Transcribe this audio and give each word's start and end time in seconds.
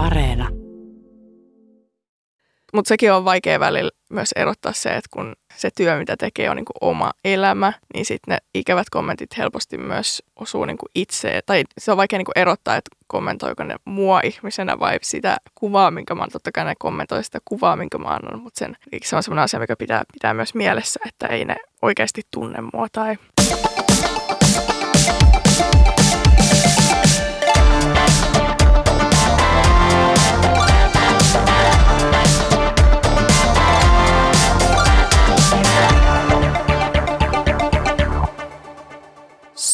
Areena. 0.00 0.48
Mutta 2.72 2.88
sekin 2.88 3.12
on 3.12 3.24
vaikea 3.24 3.60
välillä 3.60 3.90
myös 4.10 4.32
erottaa 4.36 4.72
se, 4.72 4.88
että 4.88 5.08
kun 5.10 5.32
se 5.56 5.70
työ, 5.76 5.98
mitä 5.98 6.16
tekee, 6.16 6.50
on 6.50 6.56
niinku 6.56 6.72
oma 6.80 7.10
elämä, 7.24 7.72
niin 7.94 8.04
sitten 8.04 8.32
ne 8.32 8.38
ikävät 8.54 8.90
kommentit 8.90 9.38
helposti 9.38 9.78
myös 9.78 10.22
osuu 10.36 10.64
niinku 10.64 10.86
itse. 10.94 11.40
Tai 11.46 11.64
se 11.78 11.90
on 11.90 11.96
vaikea 11.96 12.18
niinku 12.18 12.32
erottaa, 12.36 12.76
että 12.76 12.90
kommentoiko 13.06 13.64
ne 13.64 13.76
mua 13.84 14.20
ihmisenä 14.20 14.78
vai 14.78 14.98
sitä 15.02 15.36
kuvaa, 15.54 15.90
minkä 15.90 16.14
mä 16.14 16.22
oon. 16.22 16.30
Totta 16.30 16.52
kai 16.52 16.64
ne 16.64 16.74
kommentoi 16.78 17.24
sitä 17.24 17.38
kuvaa, 17.44 17.76
minkä 17.76 17.98
mä 17.98 18.08
annan, 18.08 18.40
mutta 18.40 18.58
sen, 18.58 18.76
se 19.02 19.16
on 19.16 19.22
sellainen 19.22 19.44
asia, 19.44 19.60
mikä 19.60 19.76
pitää, 19.76 20.02
pitää 20.12 20.34
myös 20.34 20.54
mielessä, 20.54 21.00
että 21.08 21.26
ei 21.26 21.44
ne 21.44 21.56
oikeasti 21.82 22.22
tunne 22.30 22.58
mua 22.72 22.86
tai 22.92 23.16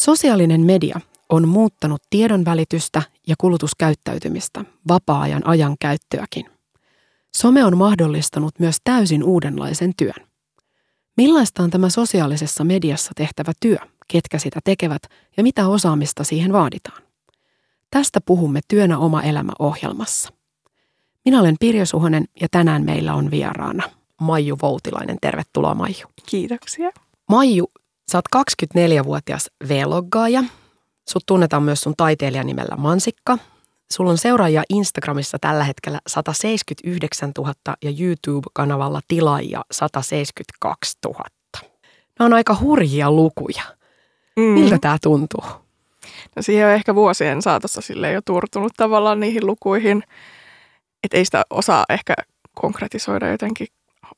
Sosiaalinen 0.07 0.61
media 0.61 0.99
on 1.29 1.47
muuttanut 1.47 2.01
tiedonvälitystä 2.09 3.01
ja 3.27 3.35
kulutuskäyttäytymistä, 3.37 4.65
vapaa-ajan 4.87 5.47
ajan 5.47 5.75
käyttöäkin. 5.79 6.45
Some 7.37 7.65
on 7.65 7.77
mahdollistanut 7.77 8.59
myös 8.59 8.77
täysin 8.83 9.23
uudenlaisen 9.23 9.93
työn. 9.97 10.27
Millaista 11.17 11.63
on 11.63 11.69
tämä 11.69 11.89
sosiaalisessa 11.89 12.63
mediassa 12.63 13.11
tehtävä 13.15 13.51
työ, 13.59 13.77
ketkä 14.07 14.39
sitä 14.39 14.59
tekevät 14.63 15.01
ja 15.37 15.43
mitä 15.43 15.67
osaamista 15.67 16.23
siihen 16.23 16.53
vaaditaan? 16.53 17.01
Tästä 17.91 18.21
puhumme 18.21 18.59
Työnä 18.67 18.97
oma 18.97 19.23
elämä 19.23 19.51
ohjelmassa. 19.59 20.33
Minä 21.25 21.39
olen 21.39 21.55
Pirjo 21.59 21.85
Suhonen 21.85 22.25
ja 22.41 22.47
tänään 22.51 22.85
meillä 22.85 23.13
on 23.13 23.31
vieraana 23.31 23.83
Maiju 24.21 24.57
Voutilainen. 24.61 25.17
Tervetuloa 25.21 25.75
Maiju. 25.75 26.07
kiitoksia. 26.25 26.91
Maiju, 27.29 27.71
sä 28.11 28.17
oot 28.17 28.45
24-vuotias 28.77 29.51
vloggaaja. 29.67 30.43
Sut 31.09 31.23
tunnetaan 31.25 31.63
myös 31.63 31.81
sun 31.81 31.93
taiteilijanimellä 31.97 32.75
Mansikka. 32.75 33.37
Sulla 33.91 34.11
on 34.11 34.17
seuraajia 34.17 34.63
Instagramissa 34.69 35.37
tällä 35.41 35.63
hetkellä 35.63 35.99
179 36.07 37.31
000 37.37 37.53
ja 37.83 37.91
YouTube-kanavalla 37.99 39.01
tilaajia 39.07 39.61
172 39.71 40.97
000. 41.05 41.23
Nämä 42.19 42.25
on 42.25 42.33
aika 42.33 42.57
hurjia 42.61 43.11
lukuja. 43.11 43.63
Mm. 44.35 44.43
Miltä 44.43 44.77
tämä 44.81 44.97
tuntuu? 45.01 45.43
No 46.35 46.41
siihen 46.41 46.67
on 46.67 46.73
ehkä 46.73 46.95
vuosien 46.95 47.41
saatossa 47.41 47.81
sille 47.81 48.11
jo 48.11 48.21
turtunut 48.25 48.73
tavallaan 48.77 49.19
niihin 49.19 49.47
lukuihin, 49.47 50.03
että 51.03 51.17
ei 51.17 51.25
sitä 51.25 51.43
osaa 51.49 51.85
ehkä 51.89 52.13
konkretisoida 52.53 53.27
jotenkin 53.27 53.67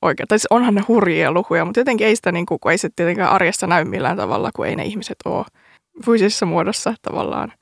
oikein. 0.01 0.27
Tai 0.27 0.39
siis 0.39 0.47
onhan 0.49 0.75
ne 0.75 0.81
hurjia 0.87 1.31
lukuja, 1.31 1.65
mutta 1.65 1.79
jotenkin 1.79 2.07
ei 2.07 2.15
sitä, 2.15 2.31
niin 2.31 2.45
kuin, 2.45 2.59
kun 2.59 2.71
ei 2.71 2.77
se 2.77 2.89
tietenkään 2.95 3.29
arjessa 3.31 3.67
näy 3.67 3.85
millään 3.85 4.17
tavalla, 4.17 4.49
kun 4.55 4.67
ei 4.67 4.75
ne 4.75 4.85
ihmiset 4.85 5.17
ole 5.25 5.45
fyysisessä 6.05 6.45
muodossa 6.45 6.93
tavallaan 7.01 7.53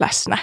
läsnä. 0.00 0.38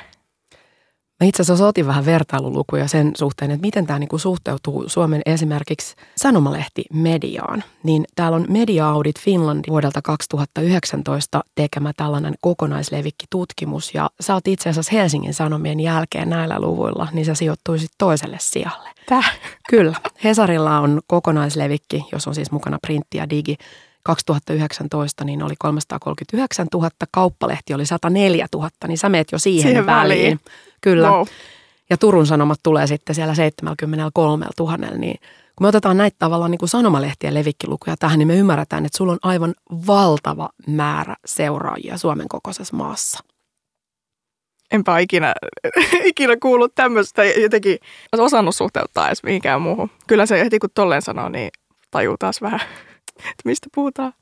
Mä 1.23 1.27
itse 1.27 1.41
asiassa 1.41 1.67
otin 1.67 1.87
vähän 1.87 2.05
vertailulukuja 2.05 2.87
sen 2.87 3.11
suhteen, 3.17 3.51
että 3.51 3.61
miten 3.61 3.85
tämä 3.85 3.99
niinku 3.99 4.17
suhteutuu 4.17 4.89
Suomen 4.89 5.21
esimerkiksi 5.25 5.95
sanomalehti 6.17 6.83
mediaan. 6.93 7.63
Niin 7.83 8.05
täällä 8.15 8.35
on 8.35 8.45
Media 8.49 8.89
Audit 8.89 9.19
Finland 9.19 9.65
vuodelta 9.69 10.01
2019 10.01 11.43
tekemä 11.55 11.91
tällainen 11.97 12.33
kokonaislevikki 12.41 13.25
tutkimus. 13.29 13.93
Ja 13.93 14.09
sä 14.21 14.33
oot 14.33 14.47
itse 14.47 14.69
asiassa 14.69 14.91
Helsingin 14.91 15.33
Sanomien 15.33 15.79
jälkeen 15.79 16.29
näillä 16.29 16.59
luvuilla, 16.59 17.07
niin 17.11 17.25
sä 17.25 17.35
sijoittuisit 17.35 17.91
toiselle 17.97 18.37
sijalle. 18.39 18.89
Tää. 19.09 19.23
Kyllä. 19.69 19.95
Hesarilla 20.23 20.79
on 20.79 21.01
kokonaislevikki, 21.07 22.05
jos 22.11 22.27
on 22.27 22.35
siis 22.35 22.51
mukana 22.51 22.77
printti 22.81 23.17
ja 23.17 23.29
digi. 23.29 23.57
2019 24.03 25.23
niin 25.23 25.43
oli 25.43 25.53
339 25.59 26.67
000, 26.73 26.89
kauppalehti 27.11 27.73
oli 27.73 27.85
104 27.85 28.47
000, 28.55 28.69
niin 28.87 28.97
sä 28.97 29.09
meet 29.09 29.31
jo 29.31 29.39
siihen, 29.39 29.61
Siihen 29.61 29.85
väliin. 29.85 30.23
väliin. 30.23 30.39
Kyllä. 30.81 31.09
Wow. 31.09 31.27
Ja 31.89 31.97
Turun 31.97 32.27
Sanomat 32.27 32.59
tulee 32.63 32.87
sitten 32.87 33.15
siellä 33.15 33.35
73 33.35 34.45
000, 34.59 34.77
niin 34.77 35.19
kun 35.55 35.65
me 35.65 35.67
otetaan 35.67 35.97
näitä 35.97 36.15
tavallaan 36.19 36.51
niin 36.51 36.59
kuin 36.59 36.69
sanomalehtien 36.69 37.33
levikkilukuja 37.33 37.95
tähän, 37.99 38.19
niin 38.19 38.27
me 38.27 38.35
ymmärretään, 38.35 38.85
että 38.85 38.97
sulla 38.97 39.11
on 39.11 39.19
aivan 39.23 39.53
valtava 39.87 40.49
määrä 40.67 41.15
seuraajia 41.25 41.97
Suomen 41.97 42.27
kokoisessa 42.27 42.75
maassa. 42.75 43.19
Enpä 44.71 44.99
ikinä, 44.99 45.33
ikinä 46.03 46.37
kuullut 46.41 46.75
tämmöistä 46.75 47.23
jotenkin 47.23 47.77
osannut 48.17 48.55
suhteuttaa 48.55 49.07
edes 49.07 49.23
mihinkään 49.23 49.61
muuhun. 49.61 49.89
Kyllä 50.07 50.25
se 50.25 50.39
heti 50.39 50.59
kun 50.59 50.69
tolleen 50.73 51.01
sanoo, 51.01 51.29
niin 51.29 51.49
tajuu 51.91 52.15
taas 52.17 52.41
vähän, 52.41 52.59
mistä 53.45 53.67
puhutaan. 53.75 54.13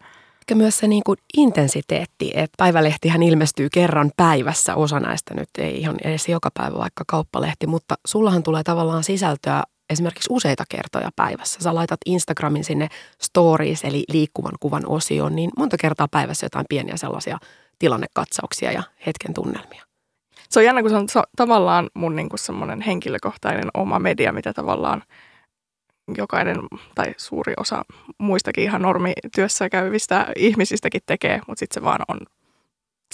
Ehkä 0.41 0.55
myös 0.55 0.77
se 0.77 0.87
niin 0.87 1.03
kuin 1.05 1.17
intensiteetti, 1.37 2.31
että 2.35 2.55
päivälehtihän 2.57 3.23
ilmestyy 3.23 3.69
kerran 3.73 4.11
päivässä, 4.17 4.75
osa 4.75 4.99
näistä 4.99 5.33
nyt 5.33 5.49
ei 5.57 5.79
ihan 5.79 5.95
edes 6.03 6.29
joka 6.29 6.49
päivä 6.53 6.77
vaikka 6.77 7.03
kauppalehti, 7.07 7.67
mutta 7.67 7.95
sullahan 8.07 8.43
tulee 8.43 8.63
tavallaan 8.63 9.03
sisältöä 9.03 9.63
esimerkiksi 9.89 10.27
useita 10.29 10.63
kertoja 10.69 11.09
päivässä. 11.15 11.59
Sä 11.61 11.75
laitat 11.75 11.99
Instagramin 12.05 12.63
sinne 12.63 12.87
stories, 13.21 13.83
eli 13.83 14.03
liikkuvan 14.11 14.53
kuvan 14.59 14.87
osioon, 14.87 15.35
niin 15.35 15.49
monta 15.57 15.77
kertaa 15.77 16.07
päivässä 16.07 16.45
jotain 16.45 16.65
pieniä 16.69 16.97
sellaisia 16.97 17.37
tilannekatsauksia 17.79 18.71
ja 18.71 18.83
hetken 19.05 19.33
tunnelmia. 19.33 19.83
Se 20.49 20.59
on 20.59 20.65
jännä, 20.65 20.81
kun 20.81 20.89
se 20.89 20.95
on 20.95 21.09
so- 21.09 21.23
tavallaan 21.35 21.89
mun 21.93 22.15
niin 22.15 22.29
kuin 22.29 22.39
semmoinen 22.39 22.81
henkilökohtainen 22.81 23.67
oma 23.73 23.99
media, 23.99 24.33
mitä 24.33 24.53
tavallaan 24.53 25.03
jokainen 26.17 26.57
tai 26.95 27.13
suuri 27.17 27.53
osa 27.57 27.85
muistakin 28.17 28.63
ihan 28.63 28.81
normityössä 28.81 29.69
käyvistä 29.69 30.27
ihmisistäkin 30.35 31.01
tekee, 31.05 31.41
mutta 31.47 31.59
sitten 31.59 31.81
se 31.81 31.85
vaan 31.85 32.01
on 32.07 32.19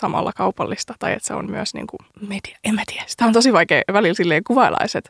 samalla 0.02 0.32
kaupallista 0.34 0.94
tai 1.00 1.14
että 1.14 1.28
se 1.28 1.34
on 1.34 1.52
myös 1.52 1.74
niin 1.74 1.88
kuin 1.88 2.28
media. 2.30 2.58
En 2.64 2.76
mä 2.76 2.84
tiedä. 2.88 3.04
Sitä 3.08 3.26
on 3.26 3.34
tosi 3.34 3.54
vaikea 3.54 3.82
välillä 3.94 4.14
silleen 4.14 4.44
että 4.98 5.10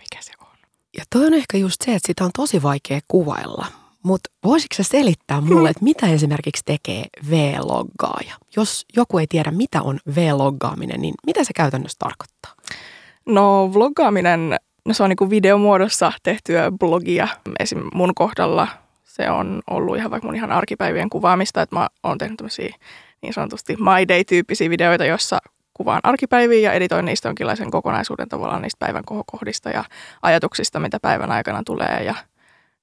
mikä 0.00 0.22
se 0.22 0.32
on. 0.40 0.56
Ja 0.96 1.04
toi 1.10 1.26
on 1.26 1.34
ehkä 1.34 1.58
just 1.58 1.82
se, 1.84 1.94
että 1.94 2.06
sitä 2.06 2.24
on 2.24 2.30
tosi 2.36 2.62
vaikea 2.62 3.00
kuvailla. 3.08 3.66
Mutta 4.02 4.30
voisitko 4.44 4.74
sä 4.74 4.82
selittää 4.82 5.40
mulle, 5.40 5.70
että 5.70 5.84
mitä 5.84 6.06
esimerkiksi 6.06 6.62
tekee 6.64 7.06
V-loggaaja? 7.30 8.34
Jos 8.56 8.86
joku 8.96 9.18
ei 9.18 9.26
tiedä, 9.26 9.50
mitä 9.50 9.82
on 9.82 9.98
V-loggaaminen, 10.14 11.00
niin 11.00 11.14
mitä 11.26 11.44
se 11.44 11.52
käytännössä 11.52 11.96
tarkoittaa? 11.98 12.52
No 13.26 13.70
vloggaaminen, 13.74 14.56
no 14.88 14.94
se 14.94 15.02
on 15.02 15.10
niin 15.10 15.30
videomuodossa 15.30 16.12
tehtyä 16.22 16.70
blogia. 16.70 17.28
Esim. 17.60 17.82
mun 17.94 18.14
kohdalla 18.14 18.68
se 19.04 19.30
on 19.30 19.62
ollut 19.70 19.96
ihan 19.96 20.10
vaikka 20.10 20.26
mun 20.28 20.34
ihan 20.34 20.52
arkipäivien 20.52 21.10
kuvaamista, 21.10 21.62
että 21.62 21.76
mä 21.76 21.88
oon 22.02 22.18
tehnyt 22.18 22.36
tämmöisiä 22.36 22.74
niin 23.22 23.34
sanotusti 23.34 23.76
My 23.76 24.08
Day-tyyppisiä 24.08 24.70
videoita, 24.70 25.04
jossa 25.04 25.38
kuvaan 25.74 26.00
arkipäiviä 26.02 26.60
ja 26.60 26.72
editoin 26.72 27.04
niistä 27.04 27.28
jonkinlaisen 27.28 27.70
kokonaisuuden 27.70 28.28
tavallaan 28.28 28.62
niistä 28.62 28.86
päivän 28.86 29.04
kohokohdista 29.04 29.70
ja 29.70 29.84
ajatuksista, 30.22 30.80
mitä 30.80 30.98
päivän 31.02 31.32
aikana 31.32 31.62
tulee 31.66 32.02
ja 32.04 32.14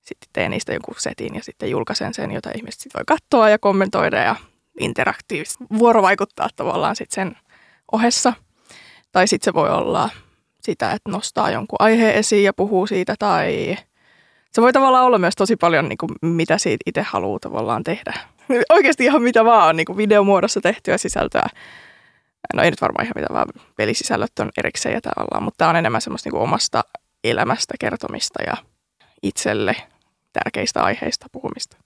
sitten 0.02 0.30
teen 0.34 0.52
niistä 0.52 0.74
jonkun 0.74 0.96
setin 0.98 1.36
ja 1.36 1.44
sitten 1.44 1.70
julkaisen 1.70 2.14
sen, 2.14 2.32
jota 2.32 2.50
ihmiset 2.56 2.82
sitten 2.82 3.00
voi 3.00 3.06
katsoa 3.08 3.50
ja 3.50 3.60
kommentoida 3.60 4.18
ja 4.18 4.36
interaktiivisesti 4.80 5.64
vuorovaikuttaa 5.78 6.50
tavallaan 6.56 6.96
sitten 6.96 7.16
sen 7.16 7.38
ohessa. 7.92 8.34
Tai 9.12 9.28
sitten 9.28 9.46
se 9.46 9.54
voi 9.54 9.70
olla 9.70 10.10
sitä, 10.66 10.92
että 10.92 11.12
nostaa 11.12 11.52
jonkun 11.52 11.76
aiheen 11.80 12.16
esiin 12.16 12.44
ja 12.44 12.54
puhuu 12.54 12.88
siitä 12.88 13.16
tai 13.20 13.78
se 14.52 14.62
voi 14.62 14.74
tavallaan 14.74 15.06
olla 15.06 15.18
myös 15.18 15.36
tosi 15.36 15.56
paljon, 15.56 15.90
niin 15.90 15.98
kuin, 15.98 16.12
mitä 16.22 16.58
siitä 16.58 16.84
itse 16.86 17.02
haluaa 17.02 17.40
tavallaan 17.40 17.84
tehdä. 17.84 18.14
Oikeasti 18.70 19.06
ihan 19.06 19.22
mitä 19.22 19.46
vaan, 19.46 19.76
niin 19.76 19.86
kuin 19.86 19.98
videomuodossa 19.98 20.62
tehtyä 20.62 20.98
sisältöä. 20.98 21.48
No 22.54 22.64
ei 22.64 22.72
nyt 22.72 22.82
varmaan 22.82 23.06
ihan 23.06 23.14
mitä 23.16 23.34
vaan, 23.34 23.48
pelisisällöt 23.76 24.40
on 24.40 24.50
erikseen 24.58 24.94
ja 24.94 25.02
tavallaan, 25.02 25.44
mutta 25.44 25.58
tämä 25.58 25.70
on 25.70 25.76
enemmän 25.76 26.02
semmoista 26.02 26.28
niin 26.28 26.32
kuin 26.32 26.44
omasta 26.44 26.84
elämästä 27.24 27.74
kertomista 27.80 28.44
ja 28.44 28.54
itselle 29.24 29.76
tärkeistä 30.34 30.84
aiheista 30.84 31.26
puhumista. 31.32 31.78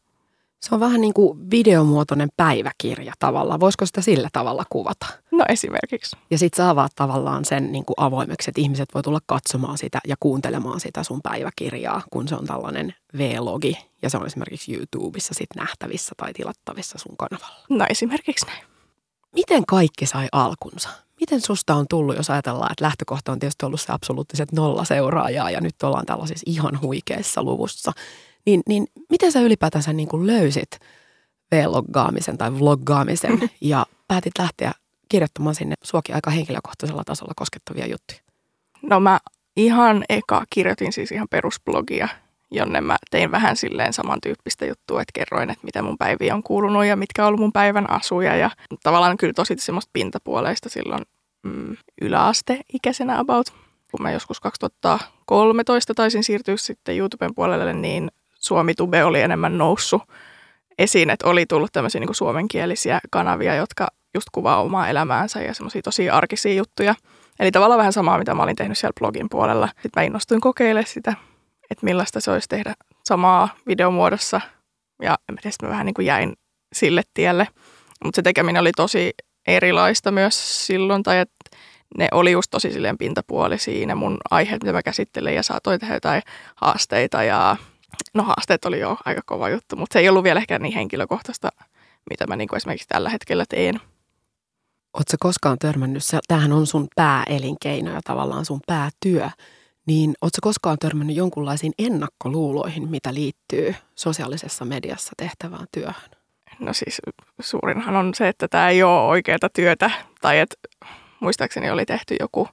Se 0.59 0.75
on 0.75 0.79
vähän 0.79 1.01
niin 1.01 1.13
kuin 1.13 1.51
videomuotoinen 1.51 2.29
päiväkirja 2.37 3.13
tavallaan. 3.19 3.59
Voisiko 3.59 3.85
sitä 3.85 4.01
sillä 4.01 4.29
tavalla 4.33 4.65
kuvata? 4.69 5.05
No 5.31 5.45
esimerkiksi. 5.49 6.15
Ja 6.31 6.37
sit 6.37 6.53
sä 6.53 6.69
avaat 6.69 6.91
tavallaan 6.95 7.45
sen 7.45 7.71
niin 7.71 7.85
kuin 7.85 7.95
avoimeksi, 7.97 8.51
että 8.51 8.61
ihmiset 8.61 8.89
voi 8.93 9.03
tulla 9.03 9.19
katsomaan 9.25 9.77
sitä 9.77 9.99
ja 10.07 10.15
kuuntelemaan 10.19 10.79
sitä 10.79 11.03
sun 11.03 11.21
päiväkirjaa, 11.21 12.01
kun 12.09 12.27
se 12.27 12.35
on 12.35 12.45
tällainen 12.45 12.93
V-logi. 13.17 13.77
Ja 14.01 14.09
se 14.09 14.17
on 14.17 14.25
esimerkiksi 14.25 14.75
YouTubessa 14.75 15.33
sit 15.33 15.49
nähtävissä 15.55 16.15
tai 16.17 16.33
tilattavissa 16.33 16.97
sun 16.97 17.17
kanavalla. 17.17 17.65
No 17.69 17.85
esimerkiksi 17.89 18.45
näin. 18.45 18.63
Miten 19.35 19.65
kaikki 19.65 20.05
sai 20.05 20.27
alkunsa? 20.31 20.89
Miten 21.19 21.41
susta 21.41 21.75
on 21.75 21.85
tullut, 21.89 22.17
jos 22.17 22.29
ajatellaan, 22.29 22.71
että 22.71 22.85
lähtökohta 22.85 23.31
on 23.31 23.39
tietysti 23.39 23.65
ollut 23.65 23.81
se 23.81 23.93
absoluuttiset 23.93 24.51
nolla 24.51 24.85
seuraajaa 24.85 25.51
ja 25.51 25.61
nyt 25.61 25.83
ollaan 25.83 26.05
tällaisissa 26.05 26.43
ihan 26.45 26.81
huikeissa 26.81 27.43
luvussa. 27.43 27.91
Niin, 28.45 28.61
niin 28.67 28.87
miten 29.09 29.31
sä 29.31 29.41
ylipäätänsä 29.41 29.93
niin 29.93 30.07
kuin 30.07 30.27
löysit 30.27 30.79
vloggaamisen 31.51 32.37
tai 32.37 32.59
vloggaamisen 32.59 33.49
ja 33.61 33.85
päätit 34.07 34.33
lähteä 34.39 34.71
kirjoittamaan 35.09 35.55
sinne 35.55 35.75
suokin 35.83 36.15
aika 36.15 36.31
henkilökohtaisella 36.31 37.03
tasolla 37.03 37.33
koskettavia 37.35 37.87
juttuja? 37.87 38.19
No 38.81 38.99
mä 38.99 39.19
ihan 39.57 40.05
eka 40.09 40.43
kirjoitin 40.49 40.93
siis 40.93 41.11
ihan 41.11 41.27
perusblogia, 41.29 42.07
jonne 42.51 42.81
mä 42.81 42.97
tein 43.11 43.31
vähän 43.31 43.55
silleen 43.55 43.93
samantyyppistä 43.93 44.65
juttua, 44.65 45.01
että 45.01 45.11
kerroin, 45.13 45.49
että 45.49 45.65
mitä 45.65 45.81
mun 45.81 45.97
päiviä 45.97 46.35
on 46.35 46.43
kuulunut 46.43 46.85
ja 46.85 46.95
mitkä 46.95 47.23
on 47.23 47.27
ollut 47.27 47.39
mun 47.39 47.51
päivän 47.51 47.89
asuja. 47.89 48.35
Ja 48.35 48.51
tavallaan 48.83 49.17
kyllä 49.17 49.33
tosi 49.33 49.55
semmoista 49.57 49.89
pintapuoleista 49.93 50.69
silloin 50.69 51.03
mm, 51.43 51.77
yläasteikäisenä 52.01 53.19
about. 53.19 53.53
Kun 53.91 54.01
mä 54.01 54.11
joskus 54.11 54.39
2013 54.39 55.93
taisin 55.93 56.23
siirtyä 56.23 56.57
sitten 56.57 56.97
YouTuben 56.97 57.35
puolelle, 57.35 57.73
niin 57.73 58.11
Suomi 58.39 58.73
Tube 58.73 59.03
oli 59.03 59.21
enemmän 59.21 59.57
noussut 59.57 60.01
esiin, 60.77 61.09
että 61.09 61.27
oli 61.27 61.45
tullut 61.45 61.73
tämmöisiä 61.73 62.01
niin 62.01 62.15
suomenkielisiä 62.15 62.99
kanavia, 63.09 63.55
jotka 63.55 63.87
just 64.13 64.27
kuvaa 64.31 64.61
omaa 64.61 64.87
elämäänsä 64.87 65.41
ja 65.41 65.53
semmoisia 65.53 65.81
tosi 65.81 66.09
arkisia 66.09 66.53
juttuja. 66.53 66.95
Eli 67.39 67.51
tavallaan 67.51 67.77
vähän 67.77 67.93
samaa, 67.93 68.17
mitä 68.17 68.33
mä 68.33 68.43
olin 68.43 68.55
tehnyt 68.55 68.77
siellä 68.77 68.93
blogin 68.99 69.29
puolella. 69.29 69.67
Sitten 69.67 69.89
mä 69.95 70.03
innostuin 70.03 70.41
kokeilemaan 70.41 70.87
sitä, 70.87 71.13
että 71.71 71.85
millaista 71.85 72.19
se 72.19 72.31
olisi 72.31 72.49
tehdä 72.49 72.73
samaa 73.05 73.49
videomuodossa. 73.67 74.41
Ja 75.01 75.17
en 75.29 75.37
tiedä, 75.41 75.55
mä 75.61 75.69
vähän 75.69 75.85
niin 75.85 75.93
kuin 75.93 76.05
jäin 76.05 76.33
sille 76.73 77.01
tielle. 77.13 77.47
Mutta 78.03 78.15
se 78.15 78.21
tekeminen 78.21 78.61
oli 78.61 78.71
tosi 78.75 79.13
erilaista 79.47 80.11
myös 80.11 80.67
silloin, 80.67 81.03
tai 81.03 81.19
että 81.19 81.57
ne 81.97 82.07
oli 82.11 82.31
just 82.31 82.51
tosi 82.51 82.71
silleen 82.71 82.97
pintapuolisia 82.97 83.87
ne 83.87 83.95
mun 83.95 84.17
aiheet, 84.31 84.63
mitä 84.63 84.73
mä 84.73 84.83
käsittelen 84.83 85.35
ja 85.35 85.43
saatoin 85.43 85.79
tehdä 85.79 85.93
jotain 85.93 86.21
haasteita 86.55 87.23
ja 87.23 87.57
no 88.13 88.23
haasteet 88.23 88.65
oli 88.65 88.79
jo 88.79 88.97
aika 89.05 89.21
kova 89.25 89.49
juttu, 89.49 89.75
mutta 89.75 89.93
se 89.93 89.99
ei 89.99 90.09
ollut 90.09 90.23
vielä 90.23 90.39
ehkä 90.39 90.59
niin 90.59 90.73
henkilökohtaista, 90.73 91.49
mitä 92.09 92.27
mä 92.27 92.35
niin 92.35 92.47
kuin 92.47 92.57
esimerkiksi 92.57 92.87
tällä 92.87 93.09
hetkellä 93.09 93.45
teen. 93.49 93.75
Oletko 94.93 95.15
koskaan 95.19 95.59
törmännyt, 95.59 96.03
tämähän 96.27 96.53
on 96.53 96.67
sun 96.67 96.87
pääelinkeino 96.95 97.91
ja 97.91 98.01
tavallaan 98.03 98.45
sun 98.45 98.59
päätyö, 98.67 99.29
niin 99.85 100.13
oletko 100.21 100.39
koskaan 100.41 100.77
törmännyt 100.77 101.15
jonkunlaisiin 101.15 101.73
ennakkoluuloihin, 101.79 102.89
mitä 102.89 103.13
liittyy 103.13 103.75
sosiaalisessa 103.95 104.65
mediassa 104.65 105.13
tehtävään 105.17 105.67
työhön? 105.71 106.09
No 106.59 106.73
siis 106.73 107.01
suurinhan 107.41 107.95
on 107.95 108.13
se, 108.13 108.27
että 108.27 108.47
tämä 108.47 108.69
ei 108.69 108.83
ole 108.83 109.01
oikeaa 109.01 109.49
työtä, 109.53 109.91
tai 110.21 110.39
että 110.39 110.55
muistaakseni 111.19 111.69
oli 111.69 111.85
tehty 111.85 112.15
joku 112.19 112.47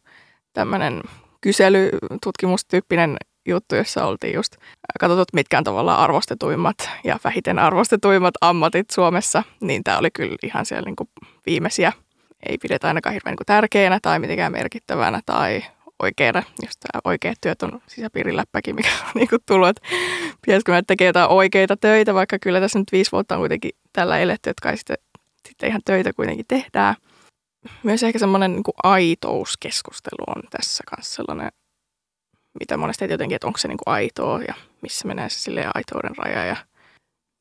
tämmöinen 0.53 1.03
kyselytutkimustyyppinen 1.41 3.17
juttu, 3.47 3.75
jossa 3.75 4.07
oltiin 4.07 4.35
just 4.35 4.57
katsottu, 5.01 5.31
mitkä 5.33 5.59
on 5.59 5.65
tavallaan 5.65 5.99
arvostetuimmat 5.99 6.91
ja 7.05 7.19
vähiten 7.25 7.59
arvostetuimmat 7.59 8.35
ammatit 8.41 8.91
Suomessa, 8.91 9.43
niin 9.61 9.85
tämä 9.85 9.99
oli 9.99 10.11
kyllä 10.11 10.37
ihan 10.43 10.67
siellä 10.67 10.87
niin 10.87 10.97
kuin 10.97 11.09
viimeisiä. 11.47 11.93
Ei 12.49 12.59
pidetä 12.59 12.89
ainakaan 12.89 13.13
hirveän 13.13 13.33
niin 13.33 13.37
kuin 13.39 13.47
tärkeänä 13.47 13.99
tai 14.03 14.19
mitenkään 14.19 14.53
merkittävänä 14.53 15.21
tai 15.27 15.63
oikeana, 16.03 16.43
just 16.63 16.81
tämä 16.81 17.01
oikeat 17.05 17.39
työt 17.41 17.63
on 17.63 17.81
sisäpiiriläppäkin, 17.87 18.75
mikä 18.75 18.89
on 18.89 19.11
niin 19.21 19.29
kuin 19.29 19.43
tullut, 19.47 19.69
että 19.69 19.83
pitäisikö 20.47 20.73
mä 20.73 20.83
tekee 20.87 21.07
jotain 21.07 21.31
oikeita 21.31 21.77
töitä, 21.77 22.15
vaikka 22.15 22.39
kyllä 22.39 22.61
tässä 22.61 22.79
nyt 22.79 22.93
viisi 22.93 23.13
vuotta 23.13 23.35
on 23.35 23.41
kuitenkin 23.41 23.71
tällä 23.93 24.19
eletty, 24.19 24.51
että 24.51 24.63
kai 24.63 24.77
sitten, 24.77 24.97
sitten 25.49 25.69
ihan 25.69 25.81
töitä 25.85 26.13
kuitenkin 26.13 26.47
tehdään. 26.49 26.95
Myös 27.83 28.03
ehkä 28.03 28.19
semmoinen 28.19 28.53
niin 28.53 28.65
aitouskeskustelu 28.83 30.25
on 30.37 30.43
tässä 30.51 30.85
kanssa 30.87 31.15
sellainen 31.15 31.51
mitä 32.61 32.77
monesti 32.77 33.05
jotenkin, 33.11 33.37
että 33.37 33.47
onko 33.47 33.59
se 33.59 33.69
niin 33.69 33.79
kuin 33.85 33.95
aitoa 33.95 34.41
ja 34.49 34.55
missä 34.83 35.09
menee 35.09 35.29
se 35.29 35.39
silleen 35.39 35.71
aitouden 35.75 36.17
raja. 36.17 36.45
Ja... 36.45 36.57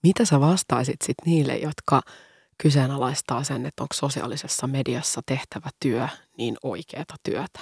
Mitä 0.04 0.26
sä 0.26 0.40
vastaisit 0.40 1.02
sit 1.02 1.18
niille, 1.26 1.58
jotka 1.58 2.02
kyseenalaistaa 2.58 3.44
sen, 3.44 3.66
että 3.66 3.84
onko 3.84 3.94
sosiaalisessa 3.94 4.68
mediassa 4.68 5.22
tehtävä 5.26 5.70
työ 5.80 6.08
niin 6.38 6.56
oikeata 6.64 7.16
työtä? 7.24 7.60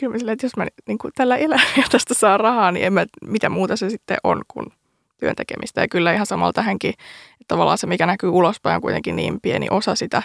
Kyllä 0.00 0.18
silleen, 0.18 0.32
että 0.32 0.46
jos 0.46 0.56
mä 0.56 0.66
niin 0.88 0.98
kuin 0.98 1.12
tällä 1.14 1.36
elän 1.36 1.66
ja 1.76 1.84
tästä 1.90 2.14
saa 2.14 2.36
rahaa, 2.38 2.72
niin 2.72 2.86
en 2.86 2.92
mä, 2.92 3.06
mitä 3.26 3.48
muuta 3.48 3.76
se 3.76 3.90
sitten 3.90 4.16
on 4.24 4.42
kuin 4.48 4.66
työn 5.20 5.36
tekemistä. 5.36 5.80
Ja 5.80 5.88
kyllä 5.88 6.12
ihan 6.12 6.26
samalla 6.26 6.52
tähänkin, 6.52 6.90
että 6.90 7.44
tavallaan 7.48 7.78
se, 7.78 7.86
mikä 7.86 8.06
näkyy 8.06 8.30
ulospäin, 8.30 8.76
on 8.76 8.82
kuitenkin 8.82 9.16
niin 9.16 9.40
pieni 9.40 9.66
osa 9.70 9.94
sitä 9.94 10.22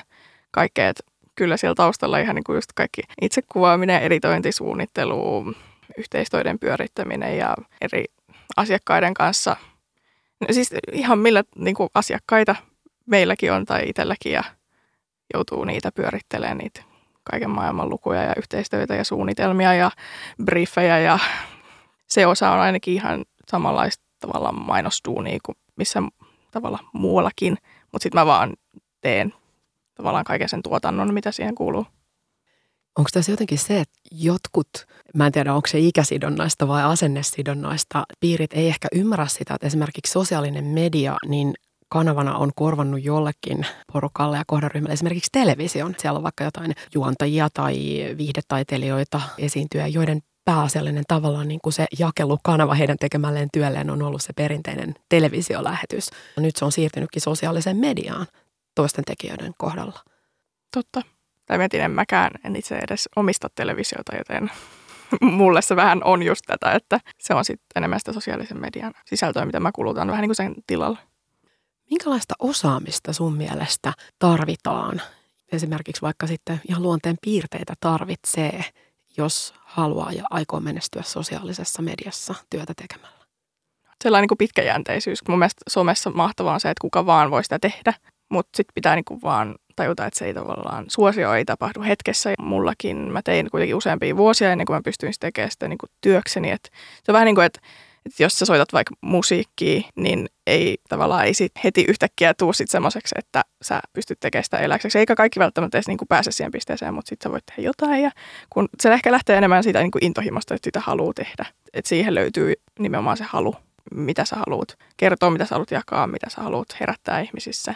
kaikkea, 0.51 0.89
että 0.89 1.03
kyllä 1.35 1.57
siellä 1.57 1.75
taustalla 1.75 2.19
ihan 2.19 2.35
niin 2.35 2.43
kuin 2.43 2.55
just 2.55 2.73
kaikki 2.75 3.01
itsekuvaaminen, 3.21 4.01
editointisuunnittelu, 4.01 5.53
yhteistöiden 5.97 6.59
pyörittäminen 6.59 7.37
ja 7.37 7.55
eri 7.81 8.05
asiakkaiden 8.57 9.13
kanssa. 9.13 9.55
No 10.39 10.47
siis 10.51 10.69
ihan 10.91 11.19
millä 11.19 11.43
niin 11.55 11.75
kuin 11.75 11.89
asiakkaita 11.93 12.55
meilläkin 13.05 13.51
on 13.51 13.65
tai 13.65 13.89
itselläkin 13.89 14.31
ja 14.31 14.43
joutuu 15.33 15.63
niitä 15.63 15.91
pyörittelemään 15.91 16.57
niitä 16.57 16.83
kaiken 17.31 17.49
maailman 17.49 17.89
lukuja 17.89 18.23
ja 18.23 18.33
yhteistöitä 18.37 18.95
ja 18.95 19.03
suunnitelmia 19.03 19.73
ja 19.73 19.91
briefejä 20.43 20.99
ja 20.99 21.19
se 22.07 22.27
osa 22.27 22.51
on 22.51 22.59
ainakin 22.59 22.93
ihan 22.93 23.25
samanlaista 23.49 24.03
tavallaan 24.19 24.61
mainostuunia 24.61 25.39
kuin 25.43 25.57
missä 25.75 26.03
tavalla 26.51 26.79
muuallakin, 26.93 27.57
mutta 27.91 28.03
sitten 28.03 28.21
mä 28.21 28.25
vaan 28.25 28.53
teen 29.01 29.33
tavallaan 29.95 30.25
kaiken 30.25 30.49
sen 30.49 30.63
tuotannon, 30.63 31.13
mitä 31.13 31.31
siihen 31.31 31.55
kuuluu. 31.55 31.85
Onko 32.97 33.09
tässä 33.13 33.31
jotenkin 33.31 33.57
se, 33.57 33.79
että 33.79 33.99
jotkut, 34.11 34.69
mä 35.13 35.25
en 35.25 35.31
tiedä 35.31 35.53
onko 35.53 35.67
se 35.67 35.79
ikäsidonnaista 35.79 36.67
vai 36.67 36.83
asennesidonnaista, 36.83 38.03
piirit 38.19 38.53
ei 38.53 38.67
ehkä 38.67 38.87
ymmärrä 38.91 39.27
sitä, 39.27 39.53
että 39.53 39.67
esimerkiksi 39.67 40.11
sosiaalinen 40.11 40.65
media, 40.65 41.17
niin 41.27 41.53
kanavana 41.89 42.37
on 42.37 42.51
korvannut 42.55 43.03
jollekin 43.03 43.65
porukalle 43.93 44.37
ja 44.37 44.43
kohderyhmälle 44.47 44.93
esimerkiksi 44.93 45.29
television. 45.31 45.95
Siellä 45.97 46.17
on 46.17 46.23
vaikka 46.23 46.43
jotain 46.43 46.73
juontajia 46.93 47.49
tai 47.53 47.75
viihdetaiteilijoita 48.17 49.21
esiintyjä, 49.37 49.87
joiden 49.87 50.21
pääasiallinen 50.45 51.03
tavallaan 51.07 51.47
niin 51.47 51.59
kuin 51.63 51.73
se 51.73 51.85
jakelukanava 51.99 52.73
heidän 52.73 52.97
tekemälleen 52.97 53.49
työlleen 53.53 53.89
on 53.89 54.01
ollut 54.01 54.21
se 54.21 54.33
perinteinen 54.33 54.95
televisiolähetys. 55.09 56.09
Nyt 56.37 56.55
se 56.55 56.65
on 56.65 56.71
siirtynytkin 56.71 57.21
sosiaaliseen 57.21 57.77
mediaan 57.77 58.27
toisten 58.75 59.05
tekijöiden 59.05 59.53
kohdalla. 59.57 59.99
Totta. 60.73 61.16
Tai 61.47 61.57
mietin, 61.57 61.81
en 61.81 61.91
mäkään, 61.91 62.31
en 62.43 62.55
itse 62.55 62.75
edes 62.75 63.09
omista 63.15 63.47
televisiota, 63.55 64.15
joten 64.15 64.51
mulle 65.21 65.61
se 65.61 65.75
vähän 65.75 66.03
on 66.03 66.23
just 66.23 66.41
tätä, 66.47 66.71
että 66.71 66.99
se 67.19 67.33
on 67.33 67.45
sitten 67.45 67.65
enemmän 67.75 67.99
sitä 67.99 68.13
sosiaalisen 68.13 68.61
median 68.61 68.93
sisältöä, 69.05 69.45
mitä 69.45 69.59
mä 69.59 69.71
kulutan 69.71 70.07
vähän 70.07 70.21
niin 70.21 70.29
kuin 70.29 70.35
sen 70.35 70.55
tilalla. 70.67 70.97
Minkälaista 71.89 72.33
osaamista 72.39 73.13
sun 73.13 73.37
mielestä 73.37 73.93
tarvitaan? 74.19 75.01
Esimerkiksi 75.51 76.01
vaikka 76.01 76.27
sitten 76.27 76.61
ihan 76.69 76.83
luonteen 76.83 77.15
piirteitä 77.21 77.73
tarvitsee, 77.79 78.63
jos 79.17 79.53
haluaa 79.59 80.11
ja 80.11 80.23
aikoo 80.29 80.59
menestyä 80.59 81.01
sosiaalisessa 81.01 81.81
mediassa 81.81 82.35
työtä 82.49 82.73
tekemällä. 82.81 83.17
Sellainen 84.03 84.23
niin 84.23 84.29
kuin 84.29 84.37
pitkäjänteisyys. 84.37 85.19
Mun 85.27 85.39
mielestä 85.39 85.61
somessa 85.69 86.09
mahtavaa 86.09 86.53
on 86.53 86.59
se, 86.59 86.69
että 86.69 86.81
kuka 86.81 87.05
vaan 87.05 87.31
voi 87.31 87.43
sitä 87.43 87.59
tehdä, 87.59 87.93
mutta 88.29 88.57
sitten 88.57 88.73
pitää 88.73 88.95
niin 88.95 89.05
kuin 89.05 89.21
vaan 89.21 89.55
tajuta, 89.77 90.05
että 90.05 90.19
se 90.19 90.25
ei 90.25 90.33
tavallaan, 90.33 90.85
suosio 90.87 91.33
ei 91.33 91.45
tapahdu 91.45 91.81
hetkessä. 91.81 92.33
Mullakin 92.39 92.97
mä 92.97 93.21
tein 93.21 93.49
kuitenkin 93.51 93.75
useampia 93.75 94.17
vuosia 94.17 94.51
ennen 94.51 94.67
kuin 94.67 94.77
mä 94.77 94.81
pystyin 94.81 95.13
tekemään 95.19 95.51
sitä 95.51 95.67
niin 95.67 95.77
kuin 95.77 95.89
työkseni. 96.01 96.51
Et 96.51 96.71
se 97.03 97.11
on 97.11 97.13
vähän 97.13 97.25
niin 97.25 97.35
kuin, 97.35 97.45
että 97.45 97.59
että 98.07 98.23
jos 98.23 98.39
sä 98.39 98.45
soitat 98.45 98.73
vaikka 98.73 98.95
musiikkia, 99.01 99.81
niin 99.95 100.29
ei 100.47 100.77
tavallaan 100.89 101.25
ei 101.25 101.33
sit 101.33 101.51
heti 101.63 101.85
yhtäkkiä 101.87 102.33
tuu 102.33 102.53
sit 102.53 102.69
semmoiseksi, 102.69 103.15
että 103.17 103.41
sä 103.61 103.79
pystyt 103.93 104.19
tekemään 104.19 104.43
sitä 104.43 104.57
eläkseksi. 104.57 104.99
Eikä 104.99 105.15
kaikki 105.15 105.39
välttämättä 105.39 105.77
edes 105.77 105.87
niin 105.87 105.97
kuin 105.97 106.07
pääse 106.07 106.31
siihen 106.31 106.51
pisteeseen, 106.51 106.93
mutta 106.93 107.09
sitten 107.09 107.29
sä 107.29 107.31
voit 107.31 107.45
tehdä 107.45 107.61
jotain. 107.61 108.03
Ja 108.03 108.11
kun 108.49 108.69
se 108.79 108.93
ehkä 108.93 109.11
lähtee 109.11 109.37
enemmän 109.37 109.63
siitä 109.63 109.79
niin 109.79 109.91
kuin 109.91 110.05
intohimosta, 110.05 110.55
että 110.55 110.67
sitä 110.67 110.79
haluaa 110.79 111.13
tehdä. 111.13 111.45
Että 111.73 111.89
siihen 111.89 112.15
löytyy 112.15 112.53
nimenomaan 112.79 113.17
se 113.17 113.23
halu, 113.23 113.55
mitä 113.91 114.25
sä 114.25 114.35
haluat 114.35 114.77
kertoa, 114.97 115.29
mitä 115.29 115.45
sä 115.45 115.55
haluat 115.55 115.71
jakaa, 115.71 116.07
mitä 116.07 116.29
sä 116.29 116.41
haluat 116.41 116.79
herättää 116.79 117.19
ihmisissä 117.19 117.73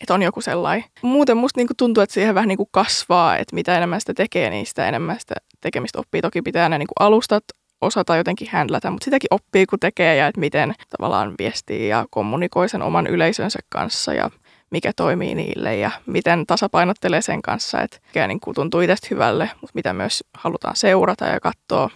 että 0.00 0.14
on 0.14 0.22
joku 0.22 0.40
sellainen. 0.40 0.84
Muuten 1.02 1.36
musta 1.36 1.60
niinku 1.60 1.74
tuntuu, 1.76 2.02
että 2.02 2.14
siihen 2.14 2.34
vähän 2.34 2.48
niinku 2.48 2.68
kasvaa, 2.70 3.36
että 3.36 3.54
mitä 3.54 3.76
enemmän 3.76 4.00
sitä 4.00 4.14
tekee, 4.14 4.50
niin 4.50 4.66
sitä 4.66 4.88
enemmän 4.88 5.20
sitä 5.20 5.34
tekemistä 5.60 5.98
oppii. 5.98 6.22
Toki 6.22 6.42
pitää 6.42 6.68
ne 6.68 6.78
niinku 6.78 6.94
alustat 7.00 7.44
osata 7.80 8.16
jotenkin 8.16 8.48
händlätä, 8.50 8.90
mutta 8.90 9.04
sitäkin 9.04 9.28
oppii, 9.30 9.66
kun 9.66 9.80
tekee 9.80 10.16
ja 10.16 10.26
että 10.26 10.40
miten 10.40 10.74
tavallaan 10.96 11.34
viestii 11.38 11.88
ja 11.88 12.06
kommunikoi 12.10 12.68
sen 12.68 12.82
oman 12.82 13.06
yleisönsä 13.06 13.58
kanssa 13.68 14.14
ja 14.14 14.30
mikä 14.70 14.92
toimii 14.96 15.34
niille 15.34 15.76
ja 15.76 15.90
miten 16.06 16.46
tasapainottelee 16.46 17.22
sen 17.22 17.42
kanssa, 17.42 17.80
että 17.80 17.98
mikä 18.06 18.26
niin 18.26 18.40
kuin 18.40 18.54
tuntuu 18.54 18.80
itsestä 18.80 19.06
hyvälle, 19.10 19.50
mutta 19.60 19.72
mitä 19.74 19.92
myös 19.92 20.24
halutaan 20.34 20.76
seurata 20.76 21.24
ja 21.24 21.40
katsoa. 21.40 21.90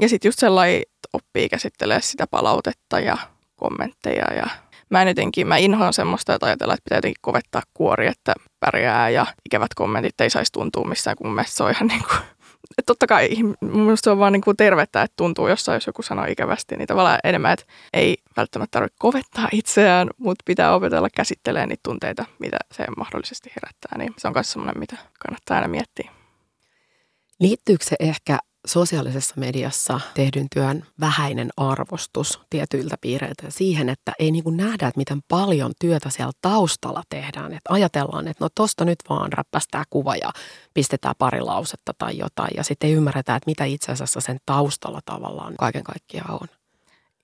Ja 0.00 0.08
sitten 0.08 0.28
just 0.28 0.38
sellainen, 0.38 0.82
oppii 1.12 1.48
käsittelee 1.48 2.00
sitä 2.00 2.26
palautetta 2.26 3.00
ja 3.00 3.18
kommentteja 3.56 4.34
ja 4.34 4.46
mä 4.90 5.02
en 5.02 5.08
jotenkin, 5.08 5.46
mä 5.46 5.56
inhoan 5.56 5.92
semmoista, 5.92 6.34
että 6.34 6.46
ajatellaan, 6.46 6.74
että 6.74 6.84
pitää 6.84 6.98
jotenkin 6.98 7.20
kovettaa 7.20 7.62
kuori, 7.74 8.06
että 8.06 8.34
pärjää 8.60 9.10
ja 9.10 9.26
ikävät 9.46 9.74
kommentit 9.74 10.20
ei 10.20 10.30
saisi 10.30 10.52
tuntua 10.52 10.84
missään, 10.84 11.16
kun 11.16 11.26
mun 11.26 11.34
mielestä 11.34 11.56
se 11.56 11.62
on 11.64 11.70
ihan 11.70 11.86
niin 11.86 12.04
kuin 12.04 12.18
että 12.78 12.86
totta 12.86 13.06
kai 13.06 13.28
minusta 13.60 14.04
se 14.04 14.10
on 14.10 14.18
vaan 14.18 14.32
niin 14.32 14.40
kuin 14.42 14.56
tervettä, 14.56 15.02
että 15.02 15.14
tuntuu 15.16 15.48
jossain, 15.48 15.76
jos 15.76 15.86
joku 15.86 16.02
sanoo 16.02 16.24
ikävästi, 16.24 16.76
niin 16.76 16.86
tavallaan 16.86 17.18
enemmän, 17.24 17.52
että 17.52 17.66
ei 17.92 18.16
välttämättä 18.36 18.70
tarvitse 18.70 18.96
kovettaa 18.98 19.48
itseään, 19.52 20.10
mutta 20.18 20.42
pitää 20.46 20.74
opetella 20.74 21.08
käsittelemään 21.10 21.68
niitä 21.68 21.80
tunteita, 21.82 22.24
mitä 22.38 22.56
se 22.72 22.84
mahdollisesti 22.96 23.52
herättää. 23.56 23.98
Niin 23.98 24.14
se 24.18 24.28
on 24.28 24.34
myös 24.34 24.52
sellainen, 24.52 24.78
mitä 24.78 24.96
kannattaa 25.18 25.56
aina 25.56 25.68
miettiä. 25.68 26.10
Liittyykö 27.40 27.84
se 27.84 27.96
ehkä 28.00 28.38
sosiaalisessa 28.66 29.34
mediassa 29.36 30.00
tehdyn 30.14 30.46
työn 30.54 30.86
vähäinen 31.00 31.50
arvostus 31.56 32.40
tietyiltä 32.50 32.96
piireiltä 33.00 33.42
siihen, 33.48 33.88
että 33.88 34.12
ei 34.18 34.30
niin 34.30 34.44
kuin 34.44 34.56
nähdä, 34.56 34.88
että 34.88 34.98
miten 34.98 35.20
paljon 35.28 35.72
työtä 35.80 36.10
siellä 36.10 36.32
taustalla 36.42 37.02
tehdään. 37.08 37.52
Että 37.52 37.72
ajatellaan, 37.72 38.28
että 38.28 38.44
no 38.44 38.48
tosta 38.54 38.84
nyt 38.84 38.98
vaan 39.08 39.32
räppästää 39.32 39.84
kuva 39.90 40.16
ja 40.16 40.32
pistetään 40.74 41.14
pari 41.18 41.40
lausetta 41.40 41.92
tai 41.98 42.18
jotain 42.18 42.50
ja 42.56 42.62
sitten 42.62 42.90
ei 42.90 42.96
ymmärretä, 42.96 43.36
että 43.36 43.50
mitä 43.50 43.64
itse 43.64 43.92
asiassa 43.92 44.20
sen 44.20 44.38
taustalla 44.46 45.00
tavallaan 45.04 45.54
kaiken 45.58 45.84
kaikkiaan 45.84 46.34
on. 46.34 46.48